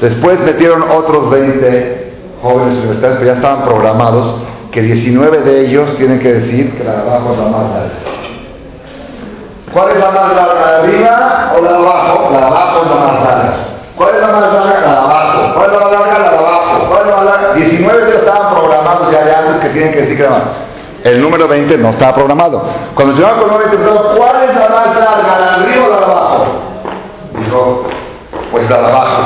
Después 0.00 0.40
metieron 0.40 0.82
otros 0.82 1.28
20 1.30 2.12
jóvenes 2.42 2.74
universitarios 2.74 3.18
que 3.18 3.26
ya 3.26 3.32
estaban 3.32 3.62
programados, 3.62 4.36
que 4.70 4.82
19 4.82 5.40
de 5.40 5.66
ellos 5.66 5.96
tienen 5.96 6.20
que 6.20 6.34
decir 6.34 6.76
que 6.76 6.84
la 6.84 6.92
de 6.92 7.00
abajo 7.00 7.32
es 7.32 7.38
la 7.38 7.44
más 7.44 7.70
larga. 7.70 7.90
¿Cuál 9.72 9.90
es 9.90 9.98
la 9.98 10.10
más 10.10 10.34
larga, 10.34 10.54
la 10.54 10.70
de 10.70 10.76
arriba 10.76 11.52
o 11.56 11.62
la 11.62 11.70
de 11.70 11.76
abajo? 11.76 12.30
La 12.32 12.38
de 12.38 12.46
abajo 12.46 12.82
es 12.82 12.88
la 12.88 12.96
más 12.96 13.14
larga. 13.24 13.54
¿Cuál 13.96 14.14
es 14.14 14.20
la 14.20 14.26
más 14.28 14.52
larga? 14.52 14.80
La 14.80 14.92
de 14.92 14.98
abajo. 14.98 15.54
¿Cuál 15.54 15.66
es 15.66 15.72
la 15.72 15.98
más 15.98 16.08
larga? 16.08 16.27
La 17.48 17.64
de 17.64 17.64
abajo. 17.64 17.84
¿Cuál 17.84 17.98
es 17.98 17.98
la 17.98 17.98
más 17.98 17.98
larga? 17.98 17.98
19 17.98 17.98
de 17.98 18.08
ellos 18.08 18.20
estaban 18.20 18.54
programados 18.54 19.12
ya 19.12 19.24
de 19.24 19.34
antes 19.34 19.54
que 19.56 19.68
tienen 19.68 19.92
que 19.92 20.00
decir 20.02 20.16
que. 20.16 20.28
El 21.04 21.20
número 21.20 21.48
20 21.48 21.78
no 21.78 21.90
estaba 21.90 22.14
programado. 22.14 22.64
Cuando 22.94 23.14
llegaron 23.14 23.40
con 23.40 23.48
el 23.48 23.52
número 23.52 23.70
20, 23.70 24.18
¿cuál 24.18 24.36
es 24.48 24.56
la 24.56 24.68
más 24.68 24.86
larga? 24.96 25.38
¿La 25.38 25.38
de 25.38 25.64
arriba 25.64 25.86
o 25.86 25.90
la 25.90 25.98
de 25.98 26.04
abajo? 26.04 26.46
Dijo, 27.38 27.86
pues 28.50 28.70
la 28.70 28.80
de 28.80 28.86
abajo. 28.86 29.22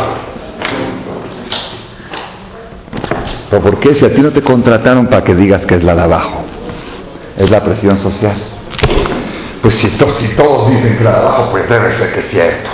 ¿Pero 3.51 3.62
por 3.62 3.79
qué 3.81 3.95
si 3.95 4.05
a 4.05 4.14
ti 4.14 4.20
no 4.20 4.31
te 4.31 4.43
contrataron 4.43 5.07
para 5.09 5.25
que 5.25 5.35
digas 5.35 5.66
que 5.66 5.75
es 5.77 5.85
la 5.85 5.95
de 5.95 6.03
abajo? 6.03 6.43
Es 7.37 7.51
la 7.51 7.62
presión 7.62 7.99
social. 7.99 8.37
Pues 9.61 9.75
si, 9.75 9.89
si 9.89 10.37
todos 10.37 10.70
dicen 10.70 10.99
que 10.99 11.05
la 11.05 11.12
de 11.12 11.16
abajo, 11.18 11.49
pues 11.53 11.68
debe 11.68 11.93
ser 11.97 12.14
que 12.14 12.20
es 12.20 12.31
cierto. 12.31 12.70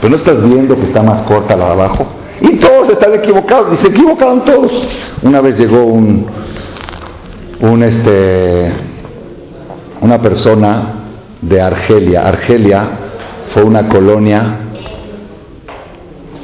Pero 0.00 0.10
no 0.10 0.16
estás 0.16 0.42
viendo 0.42 0.74
que 0.76 0.82
está 0.82 1.02
más 1.02 1.22
corta 1.22 1.56
la 1.56 1.66
de 1.66 1.72
abajo. 1.72 2.06
Y 2.42 2.56
todos 2.56 2.90
están 2.90 3.14
equivocados, 3.14 3.72
y 3.72 3.76
se 3.76 3.88
equivocaron 3.88 4.44
todos. 4.44 4.72
Una 5.22 5.40
vez 5.40 5.58
llegó 5.58 5.84
un, 5.84 6.26
un 7.60 7.82
este, 7.82 8.72
una 10.00 10.20
persona 10.20 10.94
de 11.40 11.60
Argelia. 11.60 12.26
Argelia 12.26 12.88
fue 13.52 13.62
una 13.62 13.88
colonia 13.88 14.58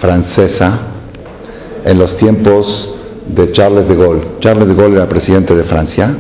francesa 0.01 0.79
en 1.85 1.99
los 1.99 2.17
tiempos 2.17 2.95
de 3.27 3.53
Charles 3.53 3.89
de 3.89 3.97
Gaulle. 3.97 4.23
Charles 4.41 4.69
de 4.69 4.75
Gaulle 4.75 4.97
era 4.97 5.09
presidente 5.09 5.55
de 5.55 5.65
Francia 5.65 6.15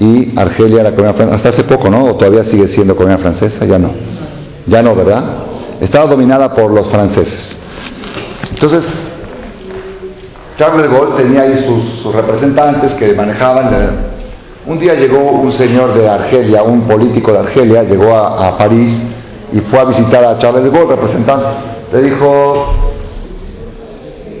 y 0.00 0.38
Argelia 0.38 0.80
era 0.80 0.90
colonia 0.92 1.14
francesa. 1.14 1.36
Hasta 1.36 1.48
hace 1.50 1.64
poco, 1.64 1.90
¿no? 1.90 2.04
¿O 2.04 2.14
todavía 2.14 2.44
sigue 2.44 2.68
siendo 2.68 2.96
colonia 2.96 3.18
francesa? 3.18 3.64
Ya 3.64 3.78
no. 3.78 3.92
Ya 4.66 4.82
no, 4.82 4.94
¿verdad? 4.94 5.24
Estaba 5.80 6.06
dominada 6.06 6.54
por 6.54 6.70
los 6.70 6.86
franceses. 6.88 7.56
Entonces, 8.50 8.84
Charles 10.58 10.90
de 10.90 10.96
Gaulle 10.96 11.12
tenía 11.14 11.42
ahí 11.42 11.64
sus, 12.02 12.12
representantes 12.12 12.92
que 12.94 13.14
manejaban. 13.14 13.70
Un 14.66 14.78
día 14.80 14.94
llegó 14.94 15.18
un 15.18 15.52
señor 15.52 15.94
de 15.94 16.08
Argelia, 16.08 16.64
un 16.64 16.82
político 16.82 17.32
de 17.32 17.38
Argelia, 17.38 17.84
llegó 17.84 18.14
a, 18.14 18.58
París 18.58 18.92
y 19.52 19.60
fue 19.60 19.78
a 19.78 19.84
visitar 19.84 20.24
a 20.24 20.36
Charles 20.38 20.64
de 20.64 20.70
Gaulle, 20.70 20.96
representante. 20.96 21.46
Le 21.92 22.02
dijo, 22.02 22.74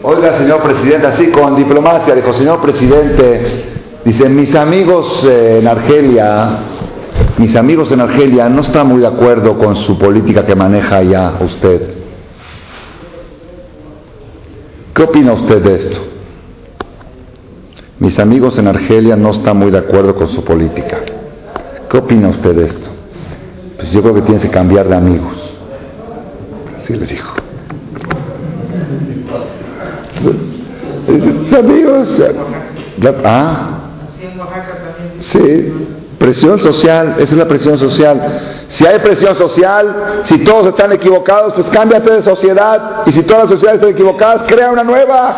Oiga, 0.02 0.38
señor 0.38 0.60
presidente, 0.60 1.06
así 1.06 1.28
con 1.28 1.54
diplomacia, 1.54 2.14
dijo, 2.14 2.32
señor 2.32 2.60
presidente, 2.60 3.64
dice, 4.04 4.28
mis 4.28 4.54
amigos 4.56 5.24
en 5.24 5.68
Argelia, 5.68 6.58
mis 7.36 7.54
amigos 7.54 7.92
en 7.92 8.00
Argelia 8.00 8.48
no 8.48 8.62
están 8.62 8.88
muy 8.88 9.00
de 9.00 9.06
acuerdo 9.06 9.56
con 9.56 9.76
su 9.76 9.96
política 9.98 10.44
que 10.44 10.56
maneja 10.56 11.00
ya 11.02 11.38
usted. 11.44 11.97
¿Qué 14.98 15.04
opina 15.04 15.32
usted 15.32 15.62
de 15.62 15.76
esto? 15.76 16.00
Mis 18.00 18.18
amigos 18.18 18.58
en 18.58 18.66
Argelia 18.66 19.14
no 19.14 19.30
están 19.30 19.56
muy 19.56 19.70
de 19.70 19.78
acuerdo 19.78 20.12
con 20.16 20.26
su 20.26 20.42
política. 20.42 20.98
¿Qué 21.88 21.98
opina 21.98 22.30
usted 22.30 22.56
de 22.56 22.64
esto? 22.64 22.90
Pues 23.76 23.92
yo 23.92 24.02
creo 24.02 24.14
que 24.14 24.22
tiene 24.22 24.40
que 24.40 24.50
cambiar 24.50 24.88
de 24.88 24.96
amigos. 24.96 25.36
Así 26.78 26.96
le 26.96 27.06
dijo. 27.06 27.32
amigos. 31.56 32.22
¿Ah? 33.24 33.78
Sí, 35.18 35.87
presión 36.18 36.58
social, 36.60 37.14
esa 37.18 37.32
es 37.32 37.38
la 37.38 37.48
presión 37.48 37.78
social. 37.78 38.66
Si 38.68 38.86
hay 38.86 38.98
presión 38.98 39.36
social, 39.36 40.22
si 40.24 40.38
todos 40.38 40.68
están 40.68 40.92
equivocados, 40.92 41.54
pues 41.54 41.68
cámbiate 41.68 42.12
de 42.12 42.22
sociedad. 42.22 43.02
Y 43.06 43.12
si 43.12 43.22
todas 43.22 43.44
las 43.44 43.50
sociedades 43.52 43.80
están 43.80 43.94
equivocadas, 43.94 44.42
crea 44.46 44.70
una 44.70 44.84
nueva. 44.84 45.34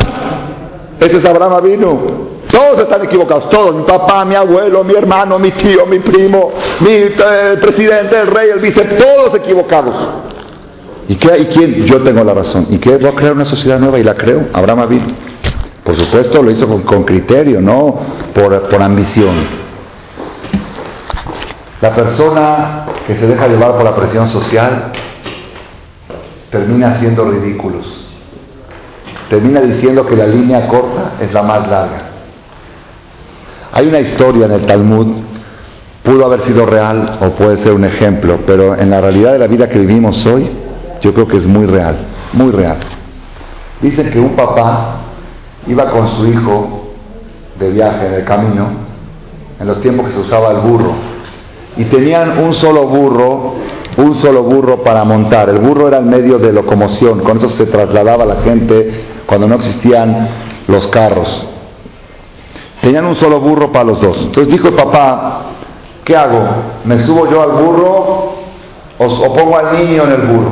Ese 0.99 1.17
es 1.17 1.25
Abraham 1.25 1.63
vino. 1.63 2.31
Todos 2.51 2.79
están 2.81 3.03
equivocados, 3.03 3.49
todos, 3.49 3.73
mi 3.73 3.83
papá, 3.83 4.25
mi 4.25 4.35
abuelo, 4.35 4.83
mi 4.83 4.93
hermano, 4.93 5.39
mi 5.39 5.51
tío, 5.51 5.85
mi 5.85 5.99
primo, 5.99 6.51
mi 6.81 7.05
presidente, 7.61 8.19
el 8.19 8.27
rey, 8.27 8.49
el 8.49 8.59
vice, 8.59 8.83
todos 8.83 9.35
equivocados. 9.35 9.95
¿Y, 11.07 11.15
qué, 11.15 11.37
¿Y 11.39 11.45
quién? 11.45 11.85
Yo 11.85 12.01
tengo 12.01 12.23
la 12.23 12.33
razón. 12.33 12.67
¿Y 12.69 12.77
qué? 12.77 12.97
Voy 12.97 13.09
a 13.09 13.15
crear 13.15 13.33
una 13.33 13.45
sociedad 13.45 13.79
nueva 13.79 13.99
y 13.99 14.03
la 14.03 14.15
creo. 14.15 14.47
Abraham 14.53 14.79
Avil. 14.79 15.15
Por 15.83 15.95
supuesto 15.95 16.43
lo 16.43 16.51
hizo 16.51 16.67
con, 16.67 17.03
criterio, 17.03 17.61
no 17.61 17.97
por, 18.33 18.69
por 18.69 18.81
ambición. 18.81 19.70
La 21.81 21.95
persona 21.95 22.85
que 23.07 23.15
se 23.15 23.25
deja 23.25 23.47
llevar 23.47 23.73
por 23.73 23.83
la 23.83 23.95
presión 23.95 24.27
social 24.27 24.91
termina 26.51 26.99
siendo 26.99 27.25
ridículos. 27.25 27.87
Termina 29.29 29.61
diciendo 29.61 30.05
que 30.05 30.15
la 30.15 30.27
línea 30.27 30.67
corta 30.67 31.13
es 31.19 31.33
la 31.33 31.41
más 31.41 31.67
larga. 31.67 32.03
Hay 33.71 33.87
una 33.87 33.99
historia 33.99 34.45
en 34.45 34.51
el 34.51 34.65
Talmud, 34.67 35.07
pudo 36.03 36.25
haber 36.25 36.41
sido 36.41 36.65
real 36.67 37.17
o 37.21 37.29
puede 37.31 37.57
ser 37.57 37.73
un 37.73 37.85
ejemplo, 37.85 38.39
pero 38.45 38.77
en 38.77 38.89
la 38.89 39.01
realidad 39.01 39.31
de 39.31 39.39
la 39.39 39.47
vida 39.47 39.67
que 39.67 39.79
vivimos 39.79 40.23
hoy, 40.25 40.49
yo 41.01 41.13
creo 41.13 41.27
que 41.27 41.37
es 41.37 41.47
muy 41.47 41.65
real, 41.65 41.97
muy 42.33 42.51
real. 42.51 42.77
Dicen 43.81 44.11
que 44.11 44.19
un 44.19 44.35
papá 44.35 44.97
iba 45.65 45.89
con 45.89 46.07
su 46.09 46.27
hijo 46.27 46.91
de 47.57 47.71
viaje 47.71 48.05
en 48.05 48.13
el 48.13 48.23
camino, 48.25 48.67
en 49.59 49.67
los 49.67 49.81
tiempos 49.81 50.07
que 50.07 50.11
se 50.11 50.19
usaba 50.19 50.51
el 50.51 50.57
burro, 50.57 51.10
y 51.77 51.85
tenían 51.85 52.37
un 52.37 52.53
solo 52.53 52.83
burro, 52.83 53.53
un 53.97 54.15
solo 54.15 54.43
burro 54.43 54.83
para 54.83 55.03
montar. 55.03 55.49
El 55.49 55.59
burro 55.59 55.87
era 55.87 55.97
el 55.97 56.05
medio 56.05 56.37
de 56.37 56.51
locomoción, 56.51 57.19
con 57.19 57.37
eso 57.37 57.49
se 57.49 57.65
trasladaba 57.65 58.25
la 58.25 58.41
gente 58.41 59.05
cuando 59.25 59.47
no 59.47 59.55
existían 59.55 60.27
los 60.67 60.87
carros. 60.87 61.47
Tenían 62.81 63.05
un 63.05 63.15
solo 63.15 63.39
burro 63.39 63.71
para 63.71 63.85
los 63.85 64.01
dos. 64.01 64.17
Entonces 64.17 64.51
dijo 64.51 64.69
el 64.69 64.73
papá, 64.73 65.41
¿qué 66.03 66.15
hago? 66.15 66.41
¿Me 66.83 66.97
subo 66.99 67.29
yo 67.29 67.41
al 67.41 67.51
burro 67.51 68.33
o, 68.97 69.35
pongo 69.35 69.57
al 69.57 69.73
niño 69.73 70.03
en 70.03 70.11
el 70.11 70.21
burro? 70.21 70.51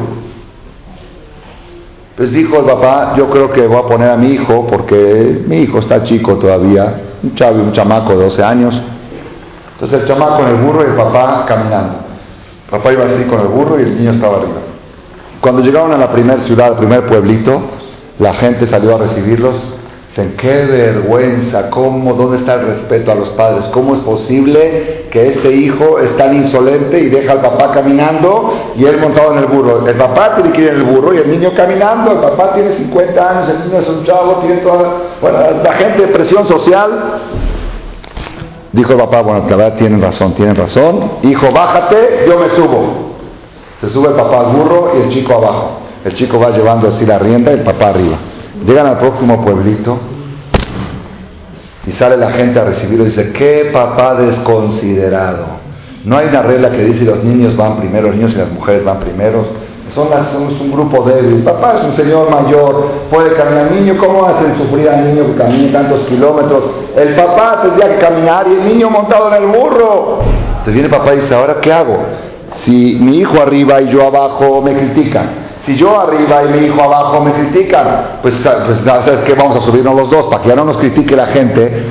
Entonces 2.12 2.36
dijo 2.36 2.60
el 2.60 2.66
papá, 2.66 3.16
yo 3.18 3.30
creo 3.30 3.52
que 3.52 3.66
voy 3.66 3.78
a 3.78 3.88
poner 3.88 4.10
a 4.10 4.18
mi 4.18 4.28
hijo, 4.28 4.68
porque 4.70 5.44
mi 5.48 5.58
hijo 5.58 5.80
está 5.80 6.04
chico 6.04 6.36
todavía, 6.36 7.02
un 7.24 7.34
chavo, 7.34 7.64
un 7.64 7.72
chamaco 7.72 8.12
de 8.12 8.26
12 8.26 8.44
años. 8.44 8.82
Entonces 9.80 10.02
el 10.02 10.08
chamaco 10.08 10.38
con 10.38 10.48
el 10.48 10.56
burro 10.56 10.84
y 10.84 10.88
el 10.88 10.96
papá 10.96 11.46
caminando. 11.48 12.00
El 12.66 12.72
papá 12.72 12.92
iba 12.92 13.06
así 13.06 13.24
con 13.24 13.40
el 13.40 13.48
burro 13.48 13.80
y 13.80 13.84
el 13.84 13.98
niño 13.98 14.12
estaba 14.12 14.38
arriba. 14.38 14.60
Cuando 15.40 15.62
llegaron 15.62 15.94
a 15.94 15.98
la 15.98 16.12
primera 16.12 16.40
ciudad, 16.40 16.68
al 16.68 16.76
primer 16.76 17.06
pueblito, 17.06 17.62
la 18.20 18.34
gente 18.34 18.68
salió 18.68 18.96
a 18.96 18.98
recibirlos 18.98 19.56
Dicen, 20.10 20.34
qué 20.38 20.66
vergüenza, 20.66 21.70
¿cómo, 21.70 22.16
dónde 22.16 22.38
está 22.38 22.56
el 22.56 22.66
respeto 22.66 23.12
a 23.12 23.16
los 23.16 23.30
padres? 23.30 23.66
¿Cómo 23.66 23.94
es 23.94 24.00
posible 24.00 25.06
que 25.12 25.28
este 25.28 25.52
hijo 25.52 26.00
es 26.00 26.18
tan 26.18 26.36
insolente 26.36 27.00
y 27.00 27.10
deja 27.10 27.34
al 27.34 27.42
papá 27.42 27.72
caminando 27.74 28.56
y 28.76 28.86
él 28.86 28.98
montado 29.00 29.34
en 29.34 29.38
el 29.38 29.46
burro? 29.46 29.88
El 29.88 29.96
papá 29.98 30.34
tiene 30.34 30.52
que 30.52 30.62
ir 30.62 30.70
en 30.70 30.78
el 30.78 30.84
burro 30.84 31.14
y 31.14 31.18
el 31.18 31.30
niño 31.30 31.52
caminando, 31.56 32.12
el 32.14 32.18
papá 32.18 32.56
tiene 32.56 32.74
50 32.74 33.30
años, 33.30 33.50
el 33.50 33.70
niño 33.70 33.82
es 33.82 33.88
un 33.88 34.04
chavo, 34.04 34.40
tiene 34.42 34.58
toda... 34.58 34.94
Bueno, 35.22 35.38
la 35.64 35.74
gente 35.74 36.02
de 36.02 36.08
presión 36.08 36.48
social. 36.48 36.90
Dijo 38.72 38.92
el 38.92 39.00
papá, 39.00 39.22
bueno, 39.22 39.58
la 39.58 39.76
tienen 39.76 40.02
razón, 40.02 40.34
tienen 40.36 40.56
razón. 40.56 41.14
Hijo, 41.24 41.52
bájate, 41.52 42.26
yo 42.28 42.40
me 42.40 42.50
subo. 42.50 43.10
Se 43.82 43.90
sube 43.90 44.10
el 44.10 44.16
papá 44.16 44.42
al 44.42 44.56
burro 44.56 44.94
y 44.98 45.02
el 45.04 45.10
chico 45.10 45.34
abajo. 45.34 45.80
El 46.06 46.14
chico 46.14 46.40
va 46.40 46.52
llevando 46.52 46.90
así 46.90 47.06
la 47.06 47.18
rienda 47.18 47.52
y 47.52 47.56
el 47.56 47.64
papá 47.64 47.90
arriba. 47.90 48.18
Llegan 48.66 48.88
al 48.88 48.98
próximo 48.98 49.44
pueblito 49.44 49.98
y 51.88 51.92
sale 51.92 52.18
la 52.18 52.32
gente 52.32 52.60
a 52.60 52.66
recibirlo 52.66 53.06
y 53.06 53.08
dice, 53.08 53.32
qué 53.32 53.70
papá 53.74 54.16
desconsiderado. 54.16 55.46
No 56.06 56.18
hay 56.18 56.28
una 56.28 56.44
regla 56.44 56.72
que 56.72 56.84
dice 56.84 57.06
los 57.06 57.24
niños 57.24 57.56
van 57.58 57.78
primero, 57.78 58.08
los 58.08 58.16
niños 58.16 58.34
y 58.36 58.38
las 58.38 58.52
mujeres 58.52 58.84
van 58.86 59.00
primero. 59.00 59.46
Son 60.00 60.10
las, 60.10 60.32
somos 60.32 60.54
un 60.62 60.72
grupo 60.72 61.04
débil. 61.04 61.44
Papá 61.44 61.74
es 61.78 61.84
un 61.84 61.96
señor 61.98 62.30
mayor, 62.30 62.88
puede 63.12 63.34
caminar. 63.34 63.70
Niño, 63.70 63.98
¿cómo 63.98 64.26
hacen 64.26 64.58
sufrir 64.58 64.88
al 64.88 65.04
niño 65.04 65.28
que 65.28 65.36
camine 65.36 65.74
tantos 65.74 66.06
kilómetros? 66.06 66.64
El 66.96 67.16
papá 67.16 67.60
tendría 67.64 67.90
que 67.90 67.98
caminar 67.98 68.48
y 68.48 68.54
el 68.54 68.66
niño 68.66 68.90
montado 68.90 69.36
en 69.36 69.44
el 69.44 69.50
burro. 69.50 70.20
Entonces 70.52 70.74
viene 70.74 70.88
papá 70.88 71.16
y 71.16 71.18
dice, 71.18 71.36
¿ahora 71.36 71.58
qué 71.60 71.74
hago? 71.74 71.98
Si 72.64 72.98
mi 73.02 73.18
hijo 73.18 73.42
arriba 73.42 73.82
y 73.82 73.90
yo 73.90 74.04
abajo 74.06 74.62
me 74.62 74.74
critican. 74.74 75.50
Si 75.66 75.76
yo 75.76 76.00
arriba 76.00 76.44
y 76.46 76.58
mi 76.58 76.66
hijo 76.68 76.82
abajo 76.82 77.20
me 77.20 77.34
critican, 77.34 78.20
pues, 78.22 78.36
pues 78.36 78.80
¿sabes 78.86 79.20
qué? 79.26 79.34
Vamos 79.34 79.58
a 79.58 79.60
subirnos 79.60 79.96
los 79.96 80.10
dos, 80.10 80.28
para 80.28 80.42
que 80.44 80.48
ya 80.50 80.56
no 80.56 80.64
nos 80.64 80.78
critique 80.78 81.14
la 81.14 81.28
gente, 81.28 81.84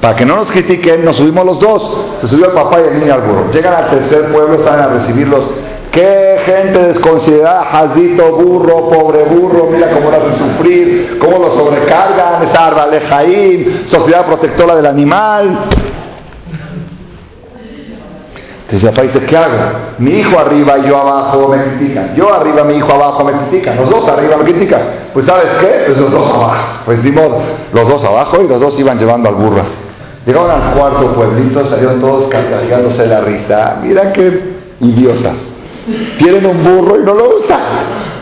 para 0.00 0.14
que 0.14 0.24
no 0.24 0.36
nos 0.36 0.46
critiquen, 0.52 1.04
nos 1.04 1.16
subimos 1.16 1.44
los 1.44 1.58
dos. 1.58 1.96
Se 2.20 2.28
subió 2.28 2.46
el 2.46 2.52
papá 2.52 2.80
y 2.80 2.94
el 2.94 3.00
niño 3.00 3.14
al 3.14 3.22
burro. 3.22 3.50
Llegan 3.52 3.74
al 3.74 3.90
tercer 3.90 4.32
pueblo, 4.32 4.62
salen 4.62 4.84
a 4.84 4.88
recibirlos. 4.88 5.50
¡Qué 5.90 6.40
gente 6.44 6.78
desconsiderada! 6.78 7.64
Jazito, 7.64 8.32
burro, 8.32 8.90
pobre 8.90 9.24
burro, 9.24 9.68
mira 9.70 9.90
cómo 9.90 10.10
lo 10.10 10.16
hacen 10.16 10.36
sufrir, 10.36 11.18
cómo 11.18 11.38
lo 11.38 11.54
sobrecargan, 11.54 12.42
esa 12.42 12.66
Arbalejaín, 12.66 13.84
sociedad 13.86 14.26
protectora 14.26 14.76
del 14.76 14.86
animal. 14.86 15.68
Entonces 18.66 18.90
papá 18.90 19.02
dice, 19.02 19.20
¿qué 19.26 19.36
hago? 19.36 19.54
Mi 19.98 20.10
hijo 20.10 20.36
arriba 20.36 20.76
y 20.78 20.88
yo 20.88 20.96
abajo 20.96 21.48
me 21.48 21.62
critican. 21.62 22.16
Yo 22.16 22.34
arriba, 22.34 22.64
mi 22.64 22.74
hijo 22.74 22.92
abajo 22.92 23.24
me 23.24 23.32
critican. 23.32 23.76
Los 23.76 23.88
dos 23.88 24.08
arriba 24.08 24.36
me 24.38 24.44
critican. 24.44 24.80
Pues 25.14 25.24
¿sabes 25.24 25.50
qué? 25.60 25.84
Pues 25.86 25.98
los 25.98 26.10
dos 26.10 26.34
abajo. 26.34 26.80
Pues 26.84 27.02
ni 27.04 27.12
modo. 27.12 27.38
Los 27.72 27.88
dos 27.88 28.04
abajo 28.04 28.42
y 28.42 28.48
los 28.48 28.60
dos 28.60 28.78
iban 28.80 28.98
llevando 28.98 29.28
al 29.28 29.36
burro. 29.36 29.62
Llegaron 30.26 30.50
al 30.50 30.74
cuarto 30.74 31.12
pueblito, 31.14 31.64
salieron 31.70 32.00
todos 32.00 32.26
cargándose 32.26 33.06
la 33.06 33.20
risa. 33.20 33.76
Mira 33.80 34.12
qué 34.12 34.56
idiotas. 34.80 35.34
Tienen 36.18 36.46
un 36.46 36.64
burro 36.64 37.00
y 37.00 37.04
no 37.04 37.14
lo 37.14 37.38
usan. 37.38 37.60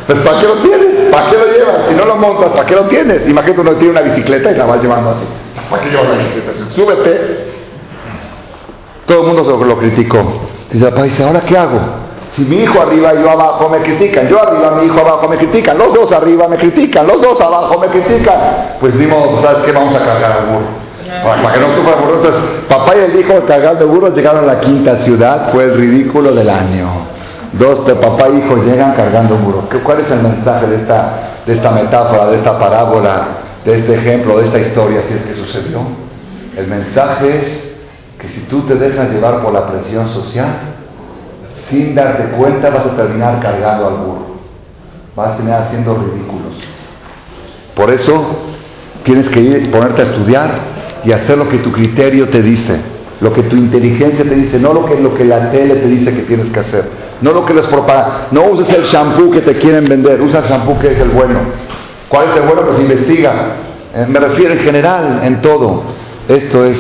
Pues 0.07 0.19
¿para 0.21 0.39
qué 0.39 0.47
lo 0.47 0.55
tienen? 0.55 1.11
¿Para 1.11 1.31
qué 1.31 1.37
lo 1.37 1.47
llevan? 1.47 1.77
Si 1.89 1.95
no 1.95 2.05
lo 2.05 2.17
montas, 2.17 2.51
¿para 2.51 2.67
qué 2.67 2.75
lo 2.75 2.83
tienes? 2.85 3.29
Imagínate 3.29 3.61
uno 3.61 3.73
tiene 3.73 3.91
una 3.93 4.03
bicicleta 4.03 4.51
y 4.51 4.57
la 4.57 4.67
vas 4.67 4.83
llevando 4.83 5.11
así. 5.11 5.25
¿Para 5.71 5.83
qué 5.83 5.91
llevas 5.91 6.09
la 6.11 6.17
bicicleta? 6.17 6.53
Súbete 6.75 7.55
todo 9.07 9.21
el 9.21 9.27
mundo 9.27 9.45
se 9.45 9.67
lo 9.67 9.79
criticó. 9.79 10.19
Dice 10.71 10.87
papá, 10.87 11.03
dice, 11.05 11.23
¿ahora 11.23 11.41
qué 11.41 11.57
hago? 11.57 11.81
Si 12.35 12.43
mi 12.43 12.57
hijo 12.57 12.81
arriba 12.81 13.15
y 13.15 13.23
yo 13.23 13.31
abajo 13.31 13.69
me 13.69 13.79
critican, 13.79 14.29
yo 14.29 14.43
arriba, 14.43 14.73
mi 14.81 14.87
hijo 14.87 14.99
abajo 14.99 15.29
me 15.29 15.37
critican, 15.37 15.79
los 15.79 15.95
dos 15.95 16.11
arriba 16.11 16.49
me 16.49 16.57
critican, 16.57 17.07
los 17.07 17.23
dos 17.23 17.41
abajo 17.41 17.79
me 17.79 17.87
critican, 17.89 18.77
pues 18.81 18.99
dimos, 18.99 19.41
¿sabes 19.41 19.63
qué? 19.65 19.73
Vamos 19.73 19.95
a 19.95 19.99
cargar 20.05 20.33
al 20.33 20.47
burro. 20.47 20.85
Para, 21.23 21.53
que 21.53 21.61
no 21.61 21.67
sufra 21.77 21.95
burro. 21.95 22.17
Entonces, 22.17 22.43
papá 22.69 22.97
y 22.97 23.01
el 23.01 23.21
hijo 23.21 23.35
cargando 23.47 23.87
burros 23.87 24.15
llegaron 24.15 24.45
a 24.45 24.55
la 24.55 24.61
quinta 24.61 24.97
ciudad, 24.99 25.53
fue 25.53 25.65
el 25.65 25.75
ridículo 25.75 26.33
del 26.33 26.51
año. 26.51 26.89
Dos 27.53 27.87
de 27.87 27.95
papá 27.95 28.29
y 28.31 28.39
hijo 28.39 28.57
llegan 28.65 28.95
cargando 28.95 29.37
burro. 29.37 29.69
¿Cuál 29.85 30.01
es 30.01 30.11
el 30.11 30.23
mensaje 30.23 30.67
de 30.67 30.77
esta, 30.77 31.43
de 31.47 31.55
esta 31.55 31.71
metáfora, 31.71 32.27
de 32.27 32.37
esta 32.37 32.59
parábola, 32.59 33.27
de 33.65 33.79
este 33.79 33.95
ejemplo, 33.95 34.39
de 34.39 34.47
esta 34.47 34.59
historia, 34.59 35.03
si 35.07 35.15
es 35.15 35.23
que 35.23 35.35
sucedió? 35.35 35.81
El 36.57 36.67
mensaje 36.67 37.29
es 37.29 37.75
que 38.19 38.29
si 38.29 38.41
tú 38.43 38.63
te 38.63 38.75
dejas 38.75 39.11
llevar 39.11 39.43
por 39.43 39.53
la 39.53 39.67
presión 39.67 40.09
social, 40.09 40.49
sin 41.71 41.95
darte 41.95 42.37
cuenta 42.37 42.71
vas 42.71 42.87
a 42.87 42.97
terminar 42.97 43.41
cargando 43.41 43.87
al 43.87 43.97
burro. 43.97 44.35
Vas 45.17 45.29
a 45.29 45.37
terminar 45.37 45.63
haciendo 45.65 45.95
ridículos. 45.95 46.55
Por 47.75 47.91
eso 47.91 48.25
tienes 49.05 49.29
que 49.29 49.41
ir, 49.41 49.71
ponerte 49.71 50.03
a 50.03 50.05
estudiar 50.05 50.51
y 51.05 51.13
hacer 51.13 51.39
lo 51.39 51.49
que 51.49 51.59
tu 51.59 51.71
criterio 51.73 52.29
te 52.29 52.43
dice, 52.43 52.81
lo 53.21 53.33
que 53.33 53.43
tu 53.45 53.57
inteligencia 53.57 54.25
te 54.25 54.35
dice, 54.35 54.59
no 54.59 54.73
lo 54.73 54.85
que, 54.85 55.01
lo 55.01 55.15
que 55.15 55.25
la 55.25 55.51
tele 55.51 55.77
te 55.77 55.87
dice 55.87 56.13
que 56.13 56.23
tienes 56.23 56.51
que 56.51 56.61
hacer, 56.61 56.85
no 57.21 57.33
lo 57.33 57.45
que 57.45 57.55
les 57.55 57.67
propaga. 57.67 58.29
No 58.31 58.45
uses 58.47 58.69
el 58.75 58.85
shampoo 58.85 59.31
que 59.31 59.41
te 59.41 59.57
quieren 59.59 59.85
vender, 59.85 60.21
usa 60.21 60.41
el 60.41 60.47
shampoo 60.47 60.79
que 60.79 60.93
es 60.93 61.01
el 61.01 61.11
bueno. 61.11 61.39
¿Cuál 62.09 62.29
es 62.31 62.37
el 62.37 62.43
bueno? 62.43 62.63
Pues 62.63 62.81
investiga. 62.81 63.33
Eh, 63.95 64.07
me 64.09 64.19
refiero 64.19 64.53
en 64.53 64.61
general, 64.61 65.21
en 65.25 65.41
todo. 65.41 65.83
Esto 66.29 66.65
es 66.65 66.79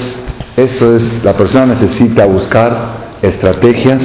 eso 0.57 0.95
es, 0.95 1.25
la 1.25 1.33
persona 1.33 1.67
necesita 1.67 2.27
buscar 2.27 3.17
estrategias, 3.23 4.03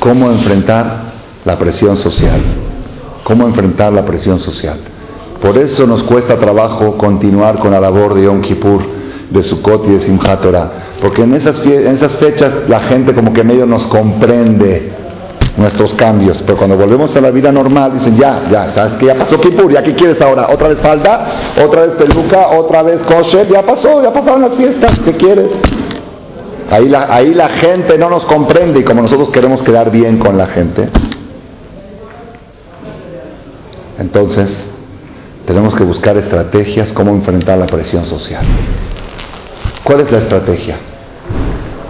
cómo 0.00 0.30
enfrentar 0.30 1.12
la 1.44 1.58
presión 1.58 1.98
social, 1.98 2.40
cómo 3.22 3.46
enfrentar 3.46 3.92
la 3.92 4.06
presión 4.06 4.40
social. 4.40 4.78
Por 5.42 5.58
eso 5.58 5.86
nos 5.86 6.02
cuesta 6.04 6.38
trabajo 6.38 6.96
continuar 6.96 7.58
con 7.58 7.72
la 7.72 7.80
labor 7.80 8.14
de 8.14 8.24
Yom 8.24 8.40
Kippur, 8.40 8.82
de 9.30 9.42
Sukkot 9.42 9.86
y 9.86 9.92
de 9.92 10.00
Simchat 10.00 10.44
porque 11.00 11.22
en 11.22 11.34
esas, 11.34 11.58
en 11.64 11.94
esas 11.94 12.14
fechas 12.14 12.52
la 12.68 12.80
gente 12.80 13.14
como 13.14 13.32
que 13.32 13.44
medio 13.44 13.66
nos 13.66 13.84
comprende 13.86 14.92
nuestros 15.56 15.94
cambios, 15.94 16.42
pero 16.44 16.58
cuando 16.58 16.76
volvemos 16.76 17.14
a 17.14 17.20
la 17.20 17.30
vida 17.30 17.52
normal 17.52 17.92
dicen 17.94 18.16
ya, 18.16 18.48
ya, 18.50 18.74
sabes 18.74 18.94
que 18.94 19.06
ya 19.06 19.14
pasó 19.14 19.40
Kippur, 19.40 19.72
ya 19.72 19.82
qué 19.82 19.94
quieres 19.94 20.20
ahora, 20.20 20.48
otra 20.50 20.68
vez 20.68 20.78
falda, 20.80 21.52
otra 21.64 21.82
vez 21.82 21.90
peluca, 21.92 22.48
otra 22.48 22.82
vez 22.82 23.00
kosher, 23.02 23.46
ya 23.48 23.62
pasó, 23.62 24.02
ya 24.02 24.12
pasaron 24.12 24.42
las 24.42 24.54
fiestas, 24.56 24.98
¿qué 25.00 25.12
quieres? 25.12 25.46
Ahí 26.70 26.88
la, 26.88 27.06
ahí 27.14 27.34
la 27.34 27.50
gente 27.50 27.96
no 27.98 28.10
nos 28.10 28.24
comprende 28.24 28.80
y 28.80 28.84
como 28.84 29.02
nosotros 29.02 29.28
queremos 29.28 29.62
quedar 29.62 29.90
bien 29.90 30.18
con 30.18 30.36
la 30.36 30.46
gente, 30.48 30.88
entonces 33.98 34.56
tenemos 35.46 35.74
que 35.74 35.84
buscar 35.84 36.16
estrategias 36.16 36.92
cómo 36.92 37.12
enfrentar 37.12 37.58
la 37.58 37.66
presión 37.66 38.06
social. 38.06 38.44
¿Cuál 39.84 40.00
es 40.00 40.10
la 40.10 40.18
estrategia? 40.18 40.76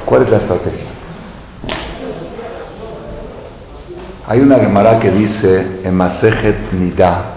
¿Cuál 0.05 0.23
es 0.23 0.31
la 0.31 0.39
estrategia? 0.39 0.87
Hay 4.27 4.41
una 4.41 4.57
Gemara 4.57 4.99
que 4.99 5.13
dice 5.13 5.81
en 5.85 5.95
Masejet 5.95 6.73
Nida, 6.73 7.35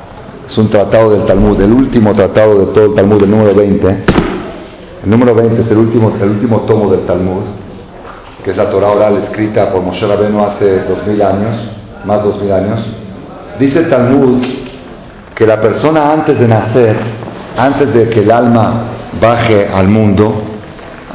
es 0.50 0.58
un 0.58 0.70
tratado 0.70 1.12
del 1.12 1.26
Talmud, 1.26 1.62
el 1.62 1.72
último 1.72 2.12
tratado 2.14 2.58
de 2.66 2.74
todo 2.74 2.86
el 2.86 2.96
Talmud, 2.96 3.22
el 3.22 3.30
número 3.30 3.54
20. 3.54 3.88
El 5.04 5.10
número 5.12 5.36
20 5.36 5.62
es 5.62 5.70
el 5.70 5.78
último, 5.78 6.14
el 6.20 6.30
último 6.30 6.62
tomo 6.62 6.90
del 6.90 7.02
Talmud, 7.02 7.44
que 8.44 8.50
es 8.50 8.58
la 8.58 8.68
Torah 8.72 8.90
oral 8.90 9.18
escrita 9.18 9.72
por 9.72 9.84
Moshe 9.84 10.08
Rabenu 10.08 10.42
hace 10.42 10.86
dos 10.86 11.06
mil 11.06 11.22
años, 11.22 11.56
más 12.04 12.24
dos 12.24 12.42
mil 12.42 12.52
años. 12.52 12.80
Dice 13.60 13.80
el 13.80 13.90
Talmud 13.92 14.44
que 15.36 15.46
la 15.46 15.62
persona 15.62 16.14
antes 16.14 16.40
de 16.40 16.48
nacer, 16.48 16.96
antes 17.56 17.94
de 17.94 18.10
que 18.10 18.22
el 18.22 18.32
alma 18.32 18.86
baje 19.22 19.68
al 19.68 19.88
mundo, 19.88 20.47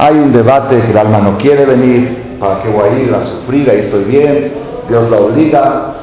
hay 0.03 0.15
un 0.15 0.33
debate 0.33 0.81
que 0.81 0.91
el 0.91 0.97
alma 0.97 1.19
no 1.19 1.37
quiere 1.37 1.65
venir, 1.65 2.35
¿para 2.37 2.61
qué 2.61 2.67
voy 2.67 2.89
a 2.89 2.99
ir 2.99 3.15
a 3.15 3.23
sufrir? 3.23 3.69
Ahí 3.69 3.79
estoy 3.85 4.03
bien, 4.03 4.53
Dios 4.89 5.09
la 5.09 5.17
obliga. 5.17 5.93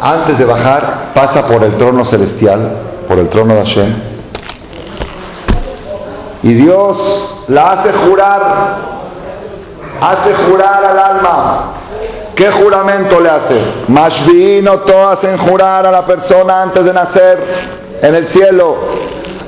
Antes 0.00 0.38
de 0.38 0.44
bajar, 0.44 1.12
pasa 1.14 1.46
por 1.46 1.62
el 1.62 1.76
trono 1.76 2.04
celestial, 2.04 2.68
por 3.06 3.16
el 3.16 3.28
trono 3.28 3.54
de 3.54 3.60
Hashem. 3.60 3.94
Y 6.42 6.54
Dios 6.54 7.44
la 7.46 7.72
hace 7.74 7.92
jurar, 7.92 8.76
hace 10.00 10.34
jurar 10.34 10.84
al 10.84 10.98
alma. 10.98 11.64
¿Qué 12.34 12.50
juramento 12.50 13.20
le 13.20 13.30
hace? 13.30 13.62
Mashvino 13.86 14.80
todas 14.80 15.18
hacen 15.18 15.38
jurar 15.38 15.86
a 15.86 15.92
la 15.92 16.04
persona 16.04 16.62
antes 16.62 16.84
de 16.84 16.92
nacer 16.92 17.38
en 18.02 18.14
el 18.16 18.26
cielo, 18.30 18.78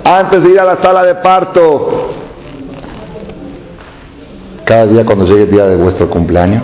antes 0.04 0.44
de 0.44 0.50
ir 0.50 0.60
a 0.60 0.64
la 0.64 0.76
sala 0.76 1.02
de 1.02 1.16
parto. 1.16 1.99
Cada 4.70 4.86
día 4.86 5.04
cuando 5.04 5.26
llegue 5.26 5.42
el 5.42 5.50
día 5.50 5.66
de 5.66 5.74
vuestro 5.74 6.08
cumpleaños, 6.08 6.62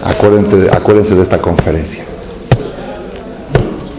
Acuérdense, 0.00 0.70
acuérdense 0.70 1.12
de 1.16 1.22
esta 1.22 1.38
conferencia. 1.38 2.04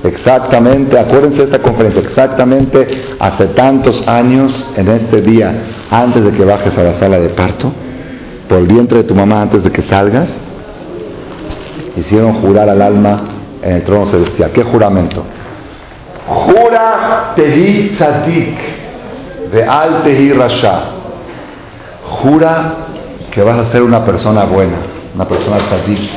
Exactamente, 0.02 0.98
acuérdense 0.98 1.40
de 1.40 1.44
esta 1.44 1.60
conferencia, 1.60 2.02
exactamente 2.04 2.88
hace 3.20 3.48
tantos 3.48 4.08
años, 4.08 4.66
en 4.78 4.88
este 4.88 5.22
día, 5.22 5.54
antes 5.92 6.24
de 6.24 6.32
que 6.32 6.46
bajes 6.46 6.78
a 6.78 6.84
la 6.84 6.94
sala 7.00 7.20
de 7.20 7.28
parto, 7.30 7.74
por 8.48 8.60
el 8.60 8.68
vientre 8.68 9.00
de 9.00 9.04
tu 9.04 9.14
mamá 9.14 9.42
antes 9.42 9.62
de 9.62 9.72
que 9.74 9.82
salgas, 9.82 10.30
hicieron 11.98 12.36
jurar 12.36 12.70
al 12.70 12.82
alma 12.82 13.24
en 13.62 13.76
el 13.76 13.84
trono 13.84 14.06
celestial. 14.06 14.52
¿Qué 14.52 14.64
juramento? 14.64 15.26
Jura 16.28 17.34
tehi 17.36 17.94
tzadik 17.98 18.58
de 19.52 19.64
al 19.66 20.02
tehi 20.04 20.32
rasha. 20.32 20.80
Jura 22.24 22.91
que 23.32 23.44
vas 23.44 23.58
a 23.58 23.72
ser 23.72 23.82
una 23.82 24.06
persona 24.06 24.44
buena 24.44 24.78
una 25.14 25.28
persona 25.28 25.58
tzadik, 25.58 26.10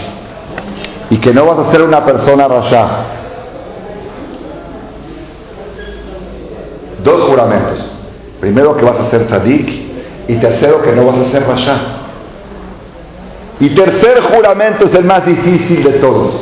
y 1.11 1.17
que 1.19 1.33
no 1.33 1.45
vas 1.45 1.59
a 1.59 1.73
ser 1.73 1.83
una 1.83 2.05
persona 2.05 2.49
rasha. 2.49 2.89
Dos 7.03 7.23
juramentos. 7.25 7.93
Primero 8.41 8.77
que 8.77 8.85
vas 8.85 9.01
a 9.01 9.11
ser 9.11 9.27
tzadik 9.27 9.69
y 10.29 10.37
tercero 10.37 10.83
que 10.83 10.93
no 10.93 11.07
vas 11.07 11.17
a 11.19 11.31
ser 11.33 11.47
rasha. 11.47 11.77
Y 13.61 13.71
tercer 13.71 14.23
juramento 14.23 14.87
es 14.87 14.95
el 14.95 15.05
más 15.05 15.25
difícil 15.27 15.83
de 15.83 15.93
todos. 15.95 16.35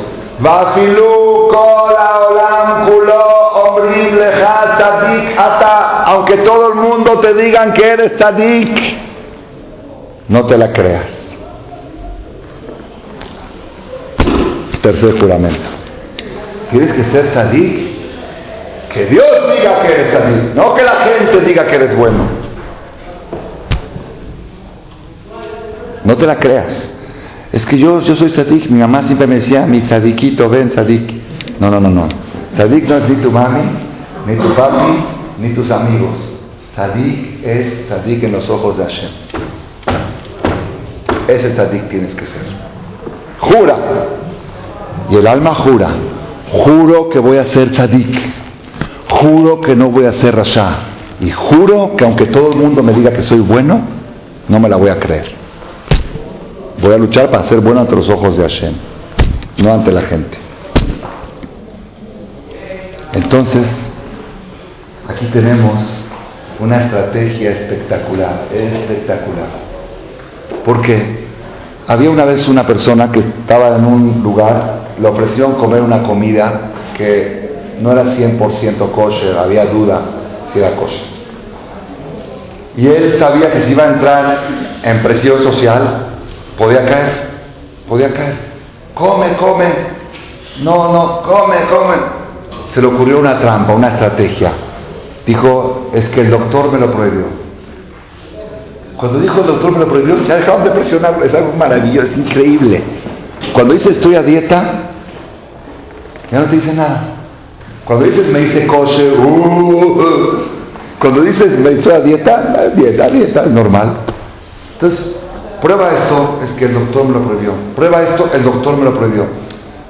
Aunque 6.05 6.37
todo 6.37 6.69
el 6.69 6.75
mundo 6.75 7.19
te 7.19 7.33
digan 7.33 7.73
que 7.73 7.87
eres 7.87 8.17
tzadik, 8.17 9.12
no 10.27 10.45
te 10.45 10.57
la 10.57 10.71
creas. 10.71 11.05
Tercer 14.81 15.19
juramento. 15.19 15.69
¿Tienes 16.71 16.91
que 16.93 17.03
ser 17.05 17.31
sadik? 17.33 17.93
Que 18.93 19.05
Dios 19.05 19.25
diga 19.57 19.81
que 19.81 19.91
eres 19.91 20.13
sadik, 20.13 20.55
no 20.55 20.75
que 20.75 20.83
la 20.83 20.91
gente 20.91 21.39
diga 21.41 21.65
que 21.65 21.75
eres 21.75 21.95
bueno. 21.97 22.43
No 26.03 26.17
te 26.17 26.27
la 26.27 26.35
creas. 26.35 26.91
Es 27.51 27.65
que 27.65 27.77
yo, 27.77 28.01
yo 28.01 28.15
soy 28.15 28.29
sadik, 28.29 28.69
mi 28.69 28.79
mamá 28.79 29.03
siempre 29.03 29.25
me 29.27 29.35
decía, 29.35 29.65
mi 29.65 29.81
sadiquito, 29.81 30.49
ven 30.49 30.73
sadik. 30.73 31.11
No, 31.59 31.69
no, 31.69 31.79
no, 31.79 31.89
no. 31.89 32.09
Sadik 32.57 32.87
no 32.87 32.97
es 32.97 33.09
ni 33.09 33.15
tu 33.17 33.31
mami, 33.31 33.61
ni 34.27 34.35
tu 34.35 34.53
papi, 34.53 35.03
ni 35.39 35.49
tus 35.49 35.71
amigos. 35.71 36.17
Sadik 36.75 37.43
es 37.43 37.87
sadik 37.87 38.23
en 38.23 38.31
los 38.33 38.49
ojos 38.49 38.77
de 38.77 38.83
Hashem. 38.83 39.09
Ese 41.27 41.55
sadik 41.55 41.89
tienes 41.89 42.13
que 42.15 42.25
ser. 42.25 42.41
Jura 43.39 43.75
y 45.09 45.15
el 45.15 45.27
alma 45.27 45.53
jura, 45.53 45.89
juro 46.51 47.09
que 47.09 47.19
voy 47.19 47.37
a 47.37 47.45
ser 47.45 47.71
tzadik, 47.71 48.19
juro 49.09 49.61
que 49.61 49.75
no 49.75 49.89
voy 49.89 50.05
a 50.05 50.13
ser 50.13 50.35
rasha, 50.35 50.69
y 51.19 51.29
juro 51.29 51.95
que 51.95 52.03
aunque 52.03 52.25
todo 52.27 52.51
el 52.51 52.57
mundo 52.57 52.83
me 52.83 52.93
diga 52.93 53.11
que 53.11 53.21
soy 53.21 53.39
bueno, 53.39 53.81
no 54.47 54.59
me 54.59 54.69
la 54.69 54.75
voy 54.75 54.89
a 54.89 54.99
creer. 54.99 55.35
Voy 56.81 56.93
a 56.93 56.97
luchar 56.97 57.29
para 57.29 57.43
ser 57.45 57.59
bueno 57.59 57.81
ante 57.81 57.95
los 57.95 58.09
ojos 58.09 58.37
de 58.37 58.43
Hashem, 58.43 58.73
no 59.63 59.73
ante 59.73 59.91
la 59.91 60.01
gente. 60.01 60.37
Entonces, 63.13 63.63
aquí 65.07 65.27
tenemos 65.27 65.75
una 66.59 66.83
estrategia 66.83 67.51
espectacular, 67.51 68.47
espectacular. 68.51 69.72
Porque 70.65 71.27
había 71.87 72.09
una 72.09 72.25
vez 72.25 72.47
una 72.47 72.65
persona 72.65 73.11
que 73.11 73.19
estaba 73.19 73.75
en 73.75 73.85
un 73.85 74.23
lugar 74.23 74.83
le 74.99 75.07
ofrecieron 75.07 75.53
comer 75.53 75.81
una 75.81 76.03
comida 76.03 76.71
que 76.95 77.75
no 77.81 77.91
era 77.91 78.03
100% 78.03 78.91
kosher, 78.91 79.37
había 79.37 79.65
duda 79.65 80.01
si 80.51 80.59
era 80.59 80.75
kosher. 80.75 81.13
Y 82.77 82.87
él 82.87 83.17
sabía 83.19 83.51
que 83.51 83.63
si 83.63 83.71
iba 83.71 83.83
a 83.83 83.87
entrar 83.93 84.37
en 84.83 85.03
presión 85.03 85.43
social, 85.43 86.07
podía 86.57 86.85
caer, 86.85 87.29
podía 87.87 88.13
caer. 88.13 88.35
Come, 88.95 89.33
come, 89.39 89.65
no, 90.61 90.91
no, 90.91 91.21
come, 91.21 91.55
come. 91.69 91.95
Se 92.73 92.81
le 92.81 92.87
ocurrió 92.87 93.19
una 93.19 93.39
trampa, 93.39 93.73
una 93.73 93.89
estrategia. 93.89 94.51
Dijo, 95.25 95.89
es 95.93 96.09
que 96.09 96.21
el 96.21 96.31
doctor 96.31 96.71
me 96.71 96.79
lo 96.79 96.91
prohibió. 96.91 97.42
Cuando 98.97 99.19
dijo 99.19 99.41
el 99.41 99.47
doctor 99.47 99.71
me 99.71 99.79
lo 99.79 99.87
prohibió, 99.87 100.23
ya 100.27 100.35
dejaron 100.35 100.63
de 100.63 100.71
presionar, 100.71 101.19
es 101.23 101.33
algo 101.33 101.53
maravilloso, 101.53 102.07
es 102.07 102.17
increíble. 102.17 102.81
Cuando 103.53 103.73
dice 103.73 103.89
estoy 103.89 104.15
a 104.15 104.23
dieta, 104.23 104.63
ya 106.31 106.39
no 106.39 106.45
te 106.45 106.55
dice 106.55 106.73
nada. 106.73 107.15
Cuando 107.85 108.05
dices 108.05 108.27
me 108.31 108.39
dice 108.39 108.65
kosher, 108.65 109.19
uh, 109.19 109.25
uh. 109.25 110.43
cuando 110.99 111.21
dices 111.21 111.57
me 111.59 111.71
estoy 111.71 111.93
a 111.93 111.99
dieta, 111.99 112.71
dieta, 112.75 113.09
dieta, 113.09 113.43
es 113.43 113.51
normal. 113.51 113.97
Entonces, 114.73 115.15
prueba 115.61 115.91
esto, 115.91 116.39
es 116.43 116.51
que 116.51 116.65
el 116.65 116.73
doctor 116.73 117.05
me 117.05 117.13
lo 117.13 117.21
prohibió. 117.23 117.53
Prueba 117.75 118.03
esto, 118.03 118.29
el 118.33 118.43
doctor 118.43 118.77
me 118.77 118.85
lo 118.85 118.97
prohibió. 118.97 119.25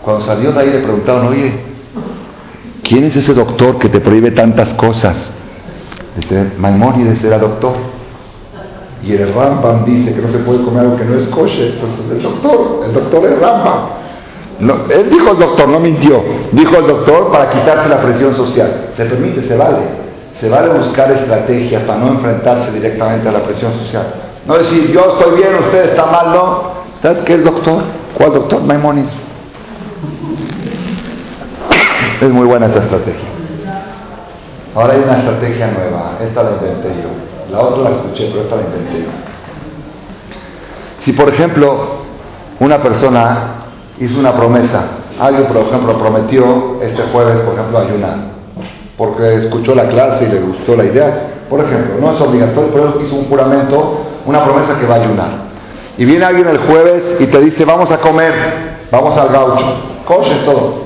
Cuando 0.01 0.25
salió 0.25 0.51
de 0.51 0.59
ahí 0.59 0.71
le 0.71 0.79
preguntaron, 0.79 1.27
oye, 1.27 1.53
¿quién 2.83 3.03
es 3.05 3.15
ese 3.15 3.33
doctor 3.33 3.77
que 3.77 3.89
te 3.89 3.99
prohíbe 3.99 4.31
tantas 4.31 4.73
cosas? 4.73 5.31
Dice, 6.17 6.51
Maimónides 6.57 7.23
era 7.23 7.37
doctor. 7.37 7.92
Y 9.05 9.13
el 9.13 9.33
Rambam 9.33 9.83
dice 9.83 10.13
que 10.13 10.21
no 10.21 10.31
se 10.31 10.37
puede 10.39 10.63
comer 10.63 10.81
algo 10.81 10.97
que 10.97 11.03
no 11.03 11.17
es 11.17 11.27
kosher. 11.27 11.73
Entonces 11.73 12.05
el 12.09 12.21
doctor, 12.21 12.81
el 12.85 12.93
doctor 12.93 13.25
es 13.25 13.39
Rambam. 13.39 13.79
él 14.89 15.09
dijo 15.09 15.31
el 15.31 15.37
doctor, 15.37 15.67
no 15.67 15.79
mintió. 15.79 16.23
Dijo 16.53 16.77
el 16.77 16.87
doctor 16.87 17.31
para 17.31 17.49
quitarse 17.49 17.89
la 17.89 17.99
presión 18.01 18.35
social. 18.35 18.89
Se 18.95 19.05
permite, 19.05 19.45
se 19.47 19.57
vale. 19.57 20.03
Se 20.39 20.47
vale 20.49 20.69
buscar 20.69 21.11
estrategias 21.11 21.83
para 21.83 21.99
no 21.99 22.07
enfrentarse 22.09 22.71
directamente 22.71 23.27
a 23.27 23.33
la 23.33 23.43
presión 23.43 23.73
social. 23.79 24.07
No 24.47 24.57
decir, 24.57 24.91
yo 24.91 25.17
estoy 25.17 25.37
bien, 25.37 25.55
usted 25.55 25.89
está 25.91 26.05
mal, 26.05 26.31
no. 26.31 26.63
¿Sabes 27.01 27.19
qué 27.25 27.35
es 27.35 27.43
doctor? 27.43 27.83
¿Cuál 28.17 28.33
doctor? 28.33 28.61
Maimónides. 28.63 29.15
Es 32.21 32.29
muy 32.29 32.45
buena 32.45 32.67
esa 32.67 32.79
estrategia. 32.79 33.29
Ahora 34.75 34.93
hay 34.93 35.01
una 35.01 35.17
estrategia 35.17 35.71
nueva. 35.71 36.17
Esta 36.21 36.43
la 36.43 36.51
inventé 36.51 36.89
yo. 37.01 37.32
La 37.51 37.59
otra 37.59 37.83
la 37.83 37.89
escuché, 37.89 38.29
pero 38.31 38.43
esta 38.43 38.55
la 38.55 38.61
inventé. 38.63 39.05
Si, 40.99 41.11
por 41.13 41.29
ejemplo, 41.29 42.03
una 42.59 42.77
persona 42.77 43.35
hizo 43.99 44.19
una 44.19 44.33
promesa, 44.33 44.83
alguien, 45.19 45.45
por 45.45 45.57
ejemplo, 45.57 45.97
prometió 45.99 46.81
este 46.81 47.03
jueves, 47.11 47.37
por 47.39 47.53
ejemplo, 47.55 47.79
ayunar, 47.79 48.15
porque 48.97 49.33
escuchó 49.35 49.75
la 49.75 49.87
clase 49.89 50.25
y 50.25 50.33
le 50.33 50.39
gustó 50.39 50.75
la 50.75 50.85
idea, 50.85 51.29
por 51.49 51.59
ejemplo, 51.59 51.95
no 51.99 52.15
es 52.15 52.21
obligatorio, 52.21 52.69
pero 52.71 53.01
hizo 53.01 53.15
un 53.15 53.25
juramento, 53.25 54.01
una 54.25 54.43
promesa 54.43 54.79
que 54.79 54.85
va 54.85 54.95
a 54.95 55.01
ayunar. 55.01 55.29
Y 55.97 56.05
viene 56.05 56.25
alguien 56.25 56.47
el 56.47 56.57
jueves 56.59 57.03
y 57.19 57.27
te 57.27 57.39
dice, 57.41 57.65
vamos 57.65 57.91
a 57.91 57.97
comer, 57.97 58.33
vamos 58.91 59.17
al 59.17 59.29
gaucho, 59.29 59.65
coche 60.05 60.35
todo. 60.45 60.83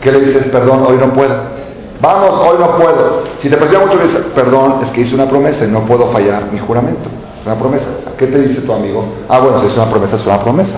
¿Qué 0.00 0.12
le 0.12 0.20
dices? 0.20 0.44
Perdón, 0.48 0.84
hoy 0.86 0.96
no 0.96 1.12
puedo. 1.12 1.57
Vamos, 2.00 2.46
hoy 2.46 2.56
no 2.60 2.76
puedo. 2.76 3.24
Si 3.40 3.48
te 3.48 3.56
presiona 3.56 3.86
mucho, 3.86 3.98
dices, 3.98 4.20
perdón, 4.34 4.76
es 4.82 4.90
que 4.92 5.00
hice 5.00 5.14
una 5.14 5.28
promesa 5.28 5.64
y 5.64 5.68
no 5.68 5.84
puedo 5.84 6.10
fallar 6.12 6.44
mi 6.52 6.58
juramento. 6.60 7.08
Es 7.40 7.46
una 7.46 7.56
promesa. 7.56 7.86
¿Qué 8.16 8.26
te 8.26 8.38
dice 8.38 8.60
tu 8.60 8.72
amigo? 8.72 9.04
Ah, 9.28 9.40
bueno, 9.40 9.60
si 9.62 9.66
es 9.66 9.74
una 9.74 9.90
promesa, 9.90 10.16
es 10.16 10.24
una 10.24 10.40
promesa. 10.40 10.76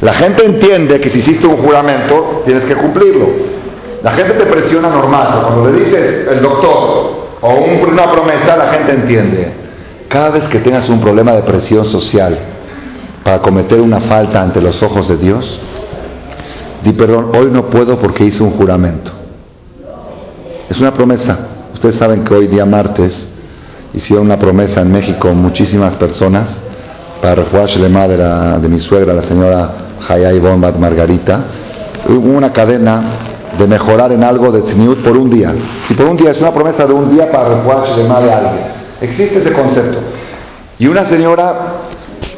La 0.00 0.14
gente 0.14 0.44
entiende 0.44 1.00
que 1.00 1.10
si 1.10 1.18
hiciste 1.18 1.46
un 1.46 1.56
juramento, 1.56 2.42
tienes 2.44 2.64
que 2.64 2.74
cumplirlo. 2.74 3.26
La 4.02 4.12
gente 4.12 4.34
te 4.34 4.44
presiona 4.44 4.90
normal. 4.90 5.40
Cuando 5.42 5.70
le 5.70 5.84
dices 5.84 6.28
el 6.28 6.42
doctor 6.42 7.24
o 7.40 7.54
una 7.90 8.12
promesa, 8.12 8.56
la 8.56 8.72
gente 8.74 8.92
entiende. 8.92 9.52
Cada 10.08 10.30
vez 10.30 10.44
que 10.44 10.60
tengas 10.60 10.88
un 10.88 11.00
problema 11.00 11.32
de 11.32 11.42
presión 11.42 11.86
social 11.86 12.38
para 13.24 13.38
cometer 13.40 13.80
una 13.80 14.00
falta 14.00 14.40
ante 14.40 14.60
los 14.60 14.80
ojos 14.82 15.08
de 15.08 15.16
Dios, 15.16 15.58
di 16.84 16.92
perdón, 16.92 17.32
hoy 17.34 17.48
no 17.50 17.64
puedo 17.70 17.98
porque 17.98 18.24
hice 18.24 18.42
un 18.42 18.50
juramento. 18.52 19.23
Es 20.68 20.80
una 20.80 20.94
promesa. 20.94 21.38
Ustedes 21.74 21.96
saben 21.96 22.24
que 22.24 22.34
hoy 22.34 22.46
día 22.46 22.64
martes 22.64 23.28
hicieron 23.92 24.26
una 24.26 24.38
promesa 24.38 24.80
en 24.80 24.90
México 24.90 25.32
muchísimas 25.34 25.94
personas 25.94 26.46
para 27.20 27.36
refugiar 27.36 27.68
de, 28.08 28.60
de 28.60 28.68
mi 28.68 28.78
suegra, 28.80 29.12
la 29.12 29.22
señora 29.22 29.70
Hayay 30.08 30.38
Bombat 30.38 30.76
Margarita. 30.76 31.44
Hubo 32.08 32.36
una 32.36 32.52
cadena 32.52 33.02
de 33.58 33.66
mejorar 33.66 34.12
en 34.12 34.24
algo 34.24 34.50
de 34.50 34.62
Tzniut 34.62 35.02
por 35.02 35.16
un 35.16 35.30
día. 35.30 35.54
Si 35.86 35.94
por 35.94 36.06
un 36.06 36.16
día 36.16 36.30
es 36.32 36.40
una 36.40 36.52
promesa 36.52 36.86
de 36.86 36.92
un 36.92 37.10
día 37.10 37.30
para 37.30 37.48
refugiar 37.50 37.86
Shelema 37.88 38.20
de 38.20 38.32
alguien. 38.32 38.64
Existe 39.00 39.38
ese 39.40 39.52
concepto. 39.52 39.98
Y 40.78 40.86
una 40.86 41.04
señora 41.04 41.54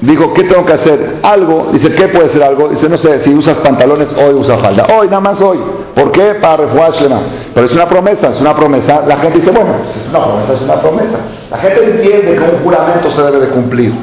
dijo, 0.00 0.34
¿qué 0.34 0.44
tengo 0.44 0.66
que 0.66 0.72
hacer? 0.72 1.16
Algo. 1.22 1.68
Dice, 1.72 1.94
¿qué 1.94 2.08
puede 2.08 2.28
ser 2.30 2.42
algo? 2.42 2.68
Dice, 2.68 2.88
no 2.88 2.96
sé, 2.98 3.22
si 3.22 3.34
usas 3.34 3.56
pantalones, 3.58 4.08
hoy 4.12 4.34
usa 4.34 4.58
falda. 4.58 4.86
Hoy, 4.98 5.06
nada 5.06 5.20
más 5.20 5.40
hoy. 5.40 5.58
¿Por 5.96 6.12
qué? 6.12 6.34
Para 6.42 6.58
refugiar. 6.58 7.22
Pero 7.54 7.66
es 7.66 7.72
una 7.72 7.88
promesa, 7.88 8.28
es 8.28 8.38
una 8.38 8.54
promesa. 8.54 9.02
La 9.08 9.16
gente 9.16 9.38
dice, 9.38 9.50
bueno, 9.50 9.76
es 9.88 10.10
una 10.10 10.24
promesa, 10.24 10.52
es 10.52 10.60
una 10.60 10.74
promesa. 10.74 11.16
La 11.50 11.56
gente 11.56 11.84
entiende 11.84 12.34
que 12.34 12.54
un 12.54 12.62
juramento 12.62 13.10
se 13.12 13.22
debe 13.22 13.46
de 13.46 13.48
cumplir. 13.48 13.94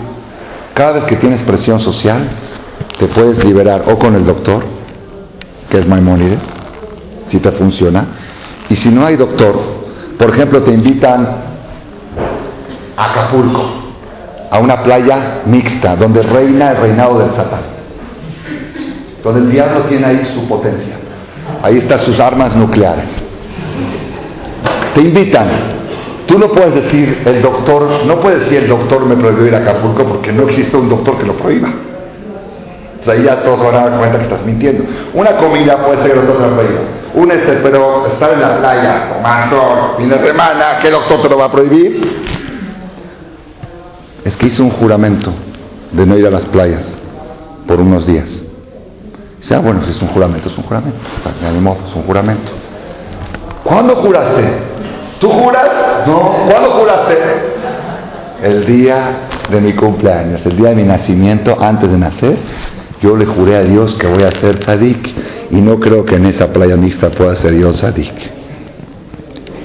Cada 0.73 0.93
vez 0.93 1.03
que 1.03 1.17
tienes 1.17 1.43
presión 1.43 1.79
social, 1.79 2.29
te 2.97 3.05
puedes 3.05 3.45
liberar 3.45 3.83
o 3.87 3.99
con 3.99 4.15
el 4.15 4.25
doctor, 4.25 4.63
que 5.69 5.77
es 5.81 5.87
Maimónides, 5.87 6.39
si 7.27 7.37
te 7.37 7.51
funciona. 7.51 8.07
Y 8.69 8.75
si 8.75 8.89
no 8.89 9.05
hay 9.05 9.15
doctor, 9.15 9.55
por 10.17 10.31
ejemplo, 10.31 10.63
te 10.63 10.71
invitan 10.71 11.27
a 12.97 13.11
Acapulco, 13.11 13.65
a 14.49 14.57
una 14.57 14.81
playa 14.81 15.41
mixta, 15.45 15.95
donde 15.95 16.23
reina 16.23 16.71
el 16.71 16.77
reinado 16.77 17.19
del 17.19 17.35
Satán, 17.35 17.61
donde 19.23 19.41
el 19.41 19.51
diablo 19.51 19.81
tiene 19.81 20.07
ahí 20.07 20.31
su 20.33 20.47
potencia, 20.47 21.02
ahí 21.63 21.79
están 21.79 21.97
sus 21.97 22.19
armas 22.19 22.55
nucleares. 22.55 23.09
Te 24.93 25.01
invitan, 25.01 25.47
Tú 26.25 26.39
no 26.39 26.47
puedes 26.49 26.73
decir, 26.75 27.21
el 27.25 27.41
doctor, 27.41 28.05
no 28.05 28.19
puedes 28.19 28.41
decir, 28.41 28.63
el 28.63 28.69
doctor 28.69 29.05
me 29.05 29.15
prohibió 29.15 29.47
ir 29.47 29.55
a 29.55 29.59
Acapulco 29.59 30.05
porque 30.05 30.31
no 30.31 30.43
existe 30.43 30.77
un 30.77 30.87
doctor 30.87 31.17
que 31.17 31.25
lo 31.25 31.33
prohíba. 31.33 31.69
O 33.01 33.03
sea, 33.03 33.15
ahí 33.15 33.23
ya 33.23 33.43
todos 33.43 33.59
van 33.59 33.75
a 33.75 33.89
dar 33.89 33.99
cuenta 33.99 34.17
que 34.17 34.23
estás 34.23 34.45
mintiendo. 34.45 34.85
Una 35.13 35.35
comida 35.35 35.85
puede 35.85 35.97
ser 35.97 36.13
que 36.13 36.19
el 36.19 36.25
doctor 36.25 36.43
te 36.43 36.49
lo 36.49 36.55
prohíba. 36.55 36.81
Un 37.15 37.31
este, 37.31 37.51
pero 37.61 38.07
estar 38.07 38.31
en 38.31 38.41
la 38.41 38.57
playa, 38.57 39.13
tomar 39.13 39.49
sol, 39.49 39.95
fin 39.97 40.09
de 40.09 40.19
semana, 40.19 40.79
¿qué 40.81 40.89
doctor 40.89 41.21
te 41.21 41.29
lo 41.29 41.37
va 41.37 41.45
a 41.45 41.51
prohibir? 41.51 42.23
Es 44.23 44.37
que 44.37 44.47
hizo 44.47 44.63
un 44.63 44.71
juramento 44.71 45.33
de 45.91 46.05
no 46.05 46.17
ir 46.17 46.25
a 46.25 46.29
las 46.29 46.45
playas 46.45 46.85
por 47.67 47.81
unos 47.81 48.07
días. 48.07 48.43
Dice, 49.43 49.55
ah, 49.55 49.59
bueno, 49.59 49.81
si 49.83 49.91
es 49.91 50.01
un 50.01 50.07
juramento, 50.07 50.47
es 50.47 50.57
un 50.57 50.63
juramento. 50.63 50.97
De 51.41 51.59
modo, 51.59 51.79
es 51.85 51.93
un 51.93 52.03
juramento. 52.03 52.49
¿Cuándo 53.65 53.93
juraste? 53.97 54.41
¿Tú 55.19 55.29
juras? 55.29 55.69
No. 56.07 56.47
¿Cuándo 56.49 56.69
juraste? 56.71 57.17
El 58.41 58.65
día 58.65 59.27
de 59.51 59.59
mi 59.59 59.73
cumpleaños, 59.73 60.45
el 60.45 60.55
día 60.55 60.69
de 60.69 60.75
mi 60.75 60.83
nacimiento, 60.83 61.57
antes 61.59 61.91
de 61.91 61.97
nacer, 61.97 62.37
yo 63.01 63.17
le 63.17 63.25
juré 63.25 63.57
a 63.57 63.63
Dios 63.63 63.95
que 63.95 64.07
voy 64.07 64.23
a 64.23 64.31
ser 64.31 64.59
tzadik 64.59 65.13
y 65.51 65.59
no 65.59 65.77
creo 65.77 66.05
que 66.05 66.15
en 66.15 66.27
esa 66.27 66.47
playa 66.53 66.77
mixta 66.77 67.09
pueda 67.09 67.35
ser 67.35 67.53
yo 67.53 67.73
tzadik. 67.73 68.13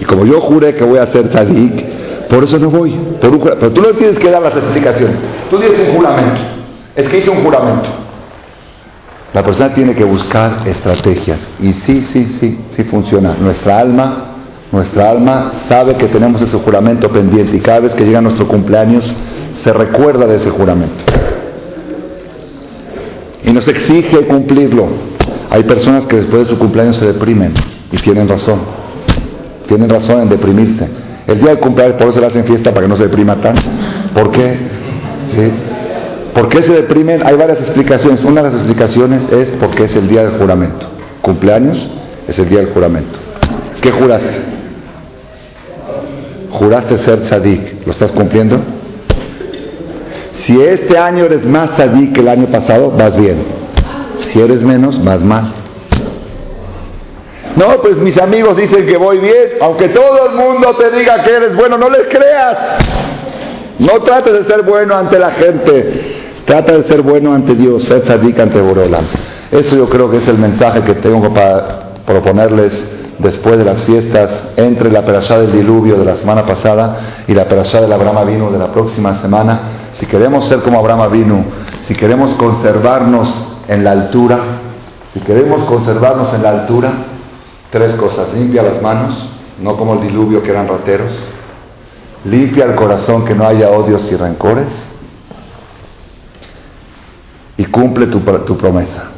Y 0.01 0.05
como 0.07 0.27
yo 0.27 0.41
juré 0.41 0.75
que 0.75 0.83
voy 0.83 0.99
a 0.99 1.07
ser 1.07 1.29
tzadik, 1.29 2.29
por 2.29 2.43
eso 2.43 2.59
no 2.59 2.69
voy. 2.69 2.99
pero 3.21 3.73
tú 3.73 3.81
no 3.81 3.91
tienes 3.91 4.19
que 4.19 4.29
dar 4.29 4.43
las 4.43 4.57
explicaciones. 4.57 5.17
Tú 5.53 5.59
dices 5.59 5.89
un 5.89 5.97
juramento. 5.99 6.41
Es 6.97 7.09
que 7.09 7.19
hice 7.19 7.31
un 7.31 7.45
juramento. 7.45 8.08
La 9.35 9.43
persona 9.43 9.75
tiene 9.75 9.95
que 9.95 10.05
buscar 10.05 10.63
estrategias. 10.67 11.39
Y 11.61 11.75
sí, 11.75 12.03
sí, 12.03 12.27
sí, 12.41 12.59
sí 12.71 12.85
funciona. 12.85 13.35
Nuestra 13.39 13.79
alma 13.79 14.29
nuestra 14.71 15.11
alma 15.11 15.53
sabe 15.67 15.95
que 15.95 16.09
tenemos 16.09 16.43
ese 16.43 16.59
juramento 16.59 17.11
pendiente 17.11 17.57
y 17.57 17.61
cada 17.61 17.81
vez 17.81 17.95
que 17.95 18.05
llega 18.05 18.21
nuestro 18.21 18.47
cumpleaños 18.47 19.11
se 19.65 19.73
recuerda 19.73 20.27
de 20.27 20.37
ese 20.37 20.51
juramento. 20.51 21.05
Y 23.45 23.53
nos 23.53 23.67
exige 23.67 24.27
cumplirlo. 24.27 24.89
Hay 25.49 25.63
personas 25.63 26.05
que 26.05 26.17
después 26.17 26.43
de 26.43 26.49
su 26.51 26.59
cumpleaños 26.59 26.97
se 26.97 27.07
deprimen 27.07 27.55
y 27.91 27.97
tienen 27.97 28.29
razón. 28.29 28.61
Tienen 29.67 29.89
razón 29.89 30.21
en 30.21 30.29
deprimirse. 30.29 30.87
El 31.27 31.41
día 31.41 31.51
del 31.51 31.61
cumpleaños 31.61 31.97
por 31.97 32.09
eso 32.09 32.21
le 32.21 32.27
hacen 32.27 32.45
fiesta 32.45 32.71
para 32.71 32.83
que 32.83 32.89
no 32.89 32.97
se 32.97 33.05
deprima 33.05 33.37
tanto. 33.37 33.63
¿Por 34.15 34.31
qué? 34.31 34.55
¿Sí? 35.29 35.51
¿Por 36.39 36.49
qué 36.51 36.63
se 36.63 36.73
deprimen? 36.73 37.27
Hay 37.27 37.35
varias 37.35 37.59
explicaciones. 37.59 38.23
Una 38.23 38.43
de 38.43 38.51
las 38.51 38.59
explicaciones 38.61 39.33
es 39.33 39.49
porque 39.59 39.85
es 39.87 39.97
el 39.97 40.07
día 40.07 40.23
del 40.23 40.39
juramento. 40.39 40.87
Cumpleaños 41.21 41.91
es 42.29 42.39
el 42.39 42.49
día 42.49 42.61
del 42.61 42.69
juramento. 42.73 43.19
¿Qué 43.81 43.91
juraste? 43.91 44.59
juraste 46.51 46.99
ser 46.99 47.23
tzadik, 47.23 47.87
¿lo 47.87 47.93
estás 47.93 48.13
cumpliendo? 48.13 48.61
Si 50.33 50.61
este 50.61 50.97
año 50.97 51.25
eres 51.25 51.45
más 51.45 51.77
tzadik 51.77 52.15
que 52.15 52.21
el 52.21 52.29
año 52.29 52.47
pasado, 52.47 52.93
vas 52.93 53.17
bien. 53.17 53.45
Si 54.21 54.41
eres 54.41 54.63
menos, 54.63 55.03
vas 55.05 55.23
mal. 55.25 55.55
No, 57.57 57.81
pues 57.81 57.97
mis 57.99 58.17
amigos 58.17 58.57
dicen 58.57 58.87
que 58.87 58.97
voy 58.97 59.19
bien, 59.19 59.59
aunque 59.61 59.89
todo 59.89 60.29
el 60.29 60.37
mundo 60.37 60.75
te 60.77 60.97
diga 60.97 61.25
que 61.25 61.35
eres 61.35 61.57
bueno, 61.57 61.77
no 61.77 61.91
les 61.91 62.07
creas. 62.07 62.57
No 63.81 64.01
trates 64.03 64.33
de 64.33 64.45
ser 64.45 64.63
bueno 64.63 64.97
ante 64.97 65.19
la 65.19 65.33
gente, 65.33 66.18
trata 66.49 66.73
de 66.73 66.85
ser 66.85 67.03
bueno 67.03 67.35
ante 67.35 67.55
Dios, 67.55 67.85
ser 67.85 68.01
tzadik 68.05 68.41
ante 68.41 68.59
Borolam. 68.59 69.05
Esto 69.51 69.77
yo 69.77 69.87
creo 69.87 70.11
que 70.11 70.17
es 70.17 70.29
el 70.29 70.39
mensaje 70.39 70.81
que 70.81 70.95
tengo 70.95 71.33
para 71.33 71.91
proponerles 72.07 72.73
después 73.19 73.59
de 73.59 73.67
las 73.67 73.83
fiestas 73.83 74.31
entre 74.57 74.91
la 74.91 75.05
perashá 75.05 75.39
del 75.41 75.53
diluvio 75.53 75.99
de 75.99 76.07
la 76.07 76.17
semana 76.17 76.47
pasada 76.47 77.25
y 77.29 77.35
la 77.35 77.45
perashá 77.45 77.83
del 77.83 77.93
Abraham 77.93 78.27
vino 78.27 78.51
de 78.51 78.59
la 78.59 78.73
próxima 78.73 79.17
semana. 79.17 79.61
Si 79.93 80.07
queremos 80.07 80.47
ser 80.47 80.61
como 80.61 80.79
Abraham 80.79 81.13
vino, 81.13 81.45
si 81.87 81.95
queremos 81.95 82.35
conservarnos 82.37 83.29
en 83.69 83.85
la 83.85 83.91
altura, 83.91 84.39
si 85.13 85.21
queremos 85.21 85.65
conservarnos 85.65 86.33
en 86.33 86.43
la 86.43 86.51
altura, 86.51 86.93
tres 87.71 87.93
cosas. 87.97 88.33
Limpia 88.33 88.63
las 88.63 88.81
manos, 88.81 89.15
no 89.63 89.77
como 89.77 89.95
el 89.95 90.01
diluvio 90.01 90.43
que 90.43 90.51
eran 90.51 90.67
rateros. 90.67 91.13
Limpia 92.25 92.65
el 92.65 92.75
corazón 92.75 93.27
que 93.27 93.35
no 93.35 93.47
haya 93.47 93.69
odios 93.69 94.11
y 94.11 94.17
rencores. 94.17 94.88
Y 97.59 97.67
cumple 97.67 98.07
tu, 98.07 98.23
promesa. 98.23 99.11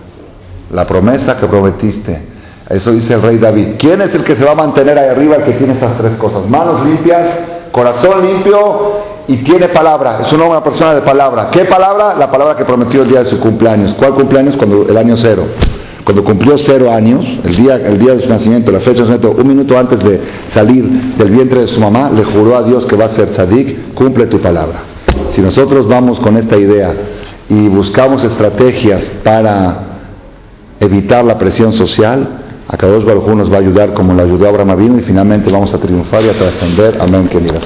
La 0.73 0.87
promesa 0.87 1.37
que 1.37 1.47
prometiste 1.47 2.31
eso 2.71 2.93
dice 2.93 3.15
el 3.15 3.23
rey 3.23 3.39
David. 3.39 3.71
¿Quién 3.79 4.01
es 4.01 4.15
el 4.15 4.23
que 4.23 4.37
se 4.37 4.45
va 4.45 4.53
a 4.53 4.55
mantener 4.55 4.97
ahí 4.97 5.09
arriba 5.09 5.37
el 5.37 5.43
que 5.43 5.53
tiene 5.53 5.73
esas 5.73 5.99
tres 5.99 6.15
cosas? 6.15 6.49
Manos 6.49 6.87
limpias, 6.87 7.27
corazón 7.73 8.25
limpio 8.25 8.93
y 9.27 9.39
tiene 9.39 9.69
palabra. 9.69 10.21
Es 10.21 10.33
una 10.33 10.63
persona 10.63 10.95
de 10.95 11.01
palabra. 11.01 11.49
¿Qué 11.51 11.65
palabra? 11.65 12.15
La 12.15 12.31
palabra 12.31 12.55
que 12.55 12.65
prometió 12.65 13.03
el 13.03 13.09
día 13.09 13.25
de 13.25 13.27
su 13.27 13.41
cumpleaños. 13.41 13.95
¿Cuál 13.95 14.15
cumpleaños? 14.15 14.57
Cuando 14.57 14.87
el 14.89 14.97
año 14.97 15.17
cero. 15.17 15.47
Cuando 16.05 16.23
cumplió 16.23 16.57
cero 16.59 16.93
años, 16.93 17.25
el 17.45 17.57
día, 17.57 17.75
el 17.75 17.99
día 17.99 18.15
de 18.15 18.23
su 18.23 18.29
nacimiento, 18.29 18.71
la 18.71 18.79
fecha 18.79 19.01
de 19.01 19.07
su 19.07 19.13
nacimiento, 19.13 19.43
un 19.43 19.49
minuto 19.49 19.77
antes 19.77 19.99
de 19.99 20.21
salir 20.55 20.85
del 21.17 21.31
vientre 21.31 21.63
de 21.63 21.69
su 21.69 21.81
mamá, 21.81 22.11
le 22.11 22.25
juró 22.25 22.57
a 22.57 22.63
Dios 22.63 22.87
que 22.87 22.97
va 22.97 23.07
a 23.07 23.11
ser 23.11 23.31
tzadik, 23.31 23.95
cumple 23.95 24.27
tu 24.27 24.41
palabra. 24.41 24.79
Si 25.35 25.41
nosotros 25.41 25.89
vamos 25.89 26.21
con 26.21 26.37
esta 26.37 26.57
idea 26.57 26.95
y 27.51 27.69
buscamos 27.69 28.23
estrategias 28.23 29.03
para 29.25 29.91
evitar 30.79 31.25
la 31.25 31.37
presión 31.37 31.73
social, 31.73 32.29
a 32.69 32.77
Kadosh 32.77 33.05
Baruj 33.05 33.29
nos 33.35 33.53
va 33.53 33.57
a 33.57 33.59
ayudar 33.59 33.93
como 33.93 34.15
lo 34.15 34.23
ayudó 34.23 34.49
Abraham 34.49 34.71
Avinu 34.71 34.99
y 34.99 35.03
finalmente 35.03 35.51
vamos 35.51 35.75
a 35.75 35.79
triunfar 35.79 36.23
y 36.23 36.29
a 36.29 36.35
trascender. 36.35 36.97
Amén, 37.01 37.29
queridas. 37.29 37.65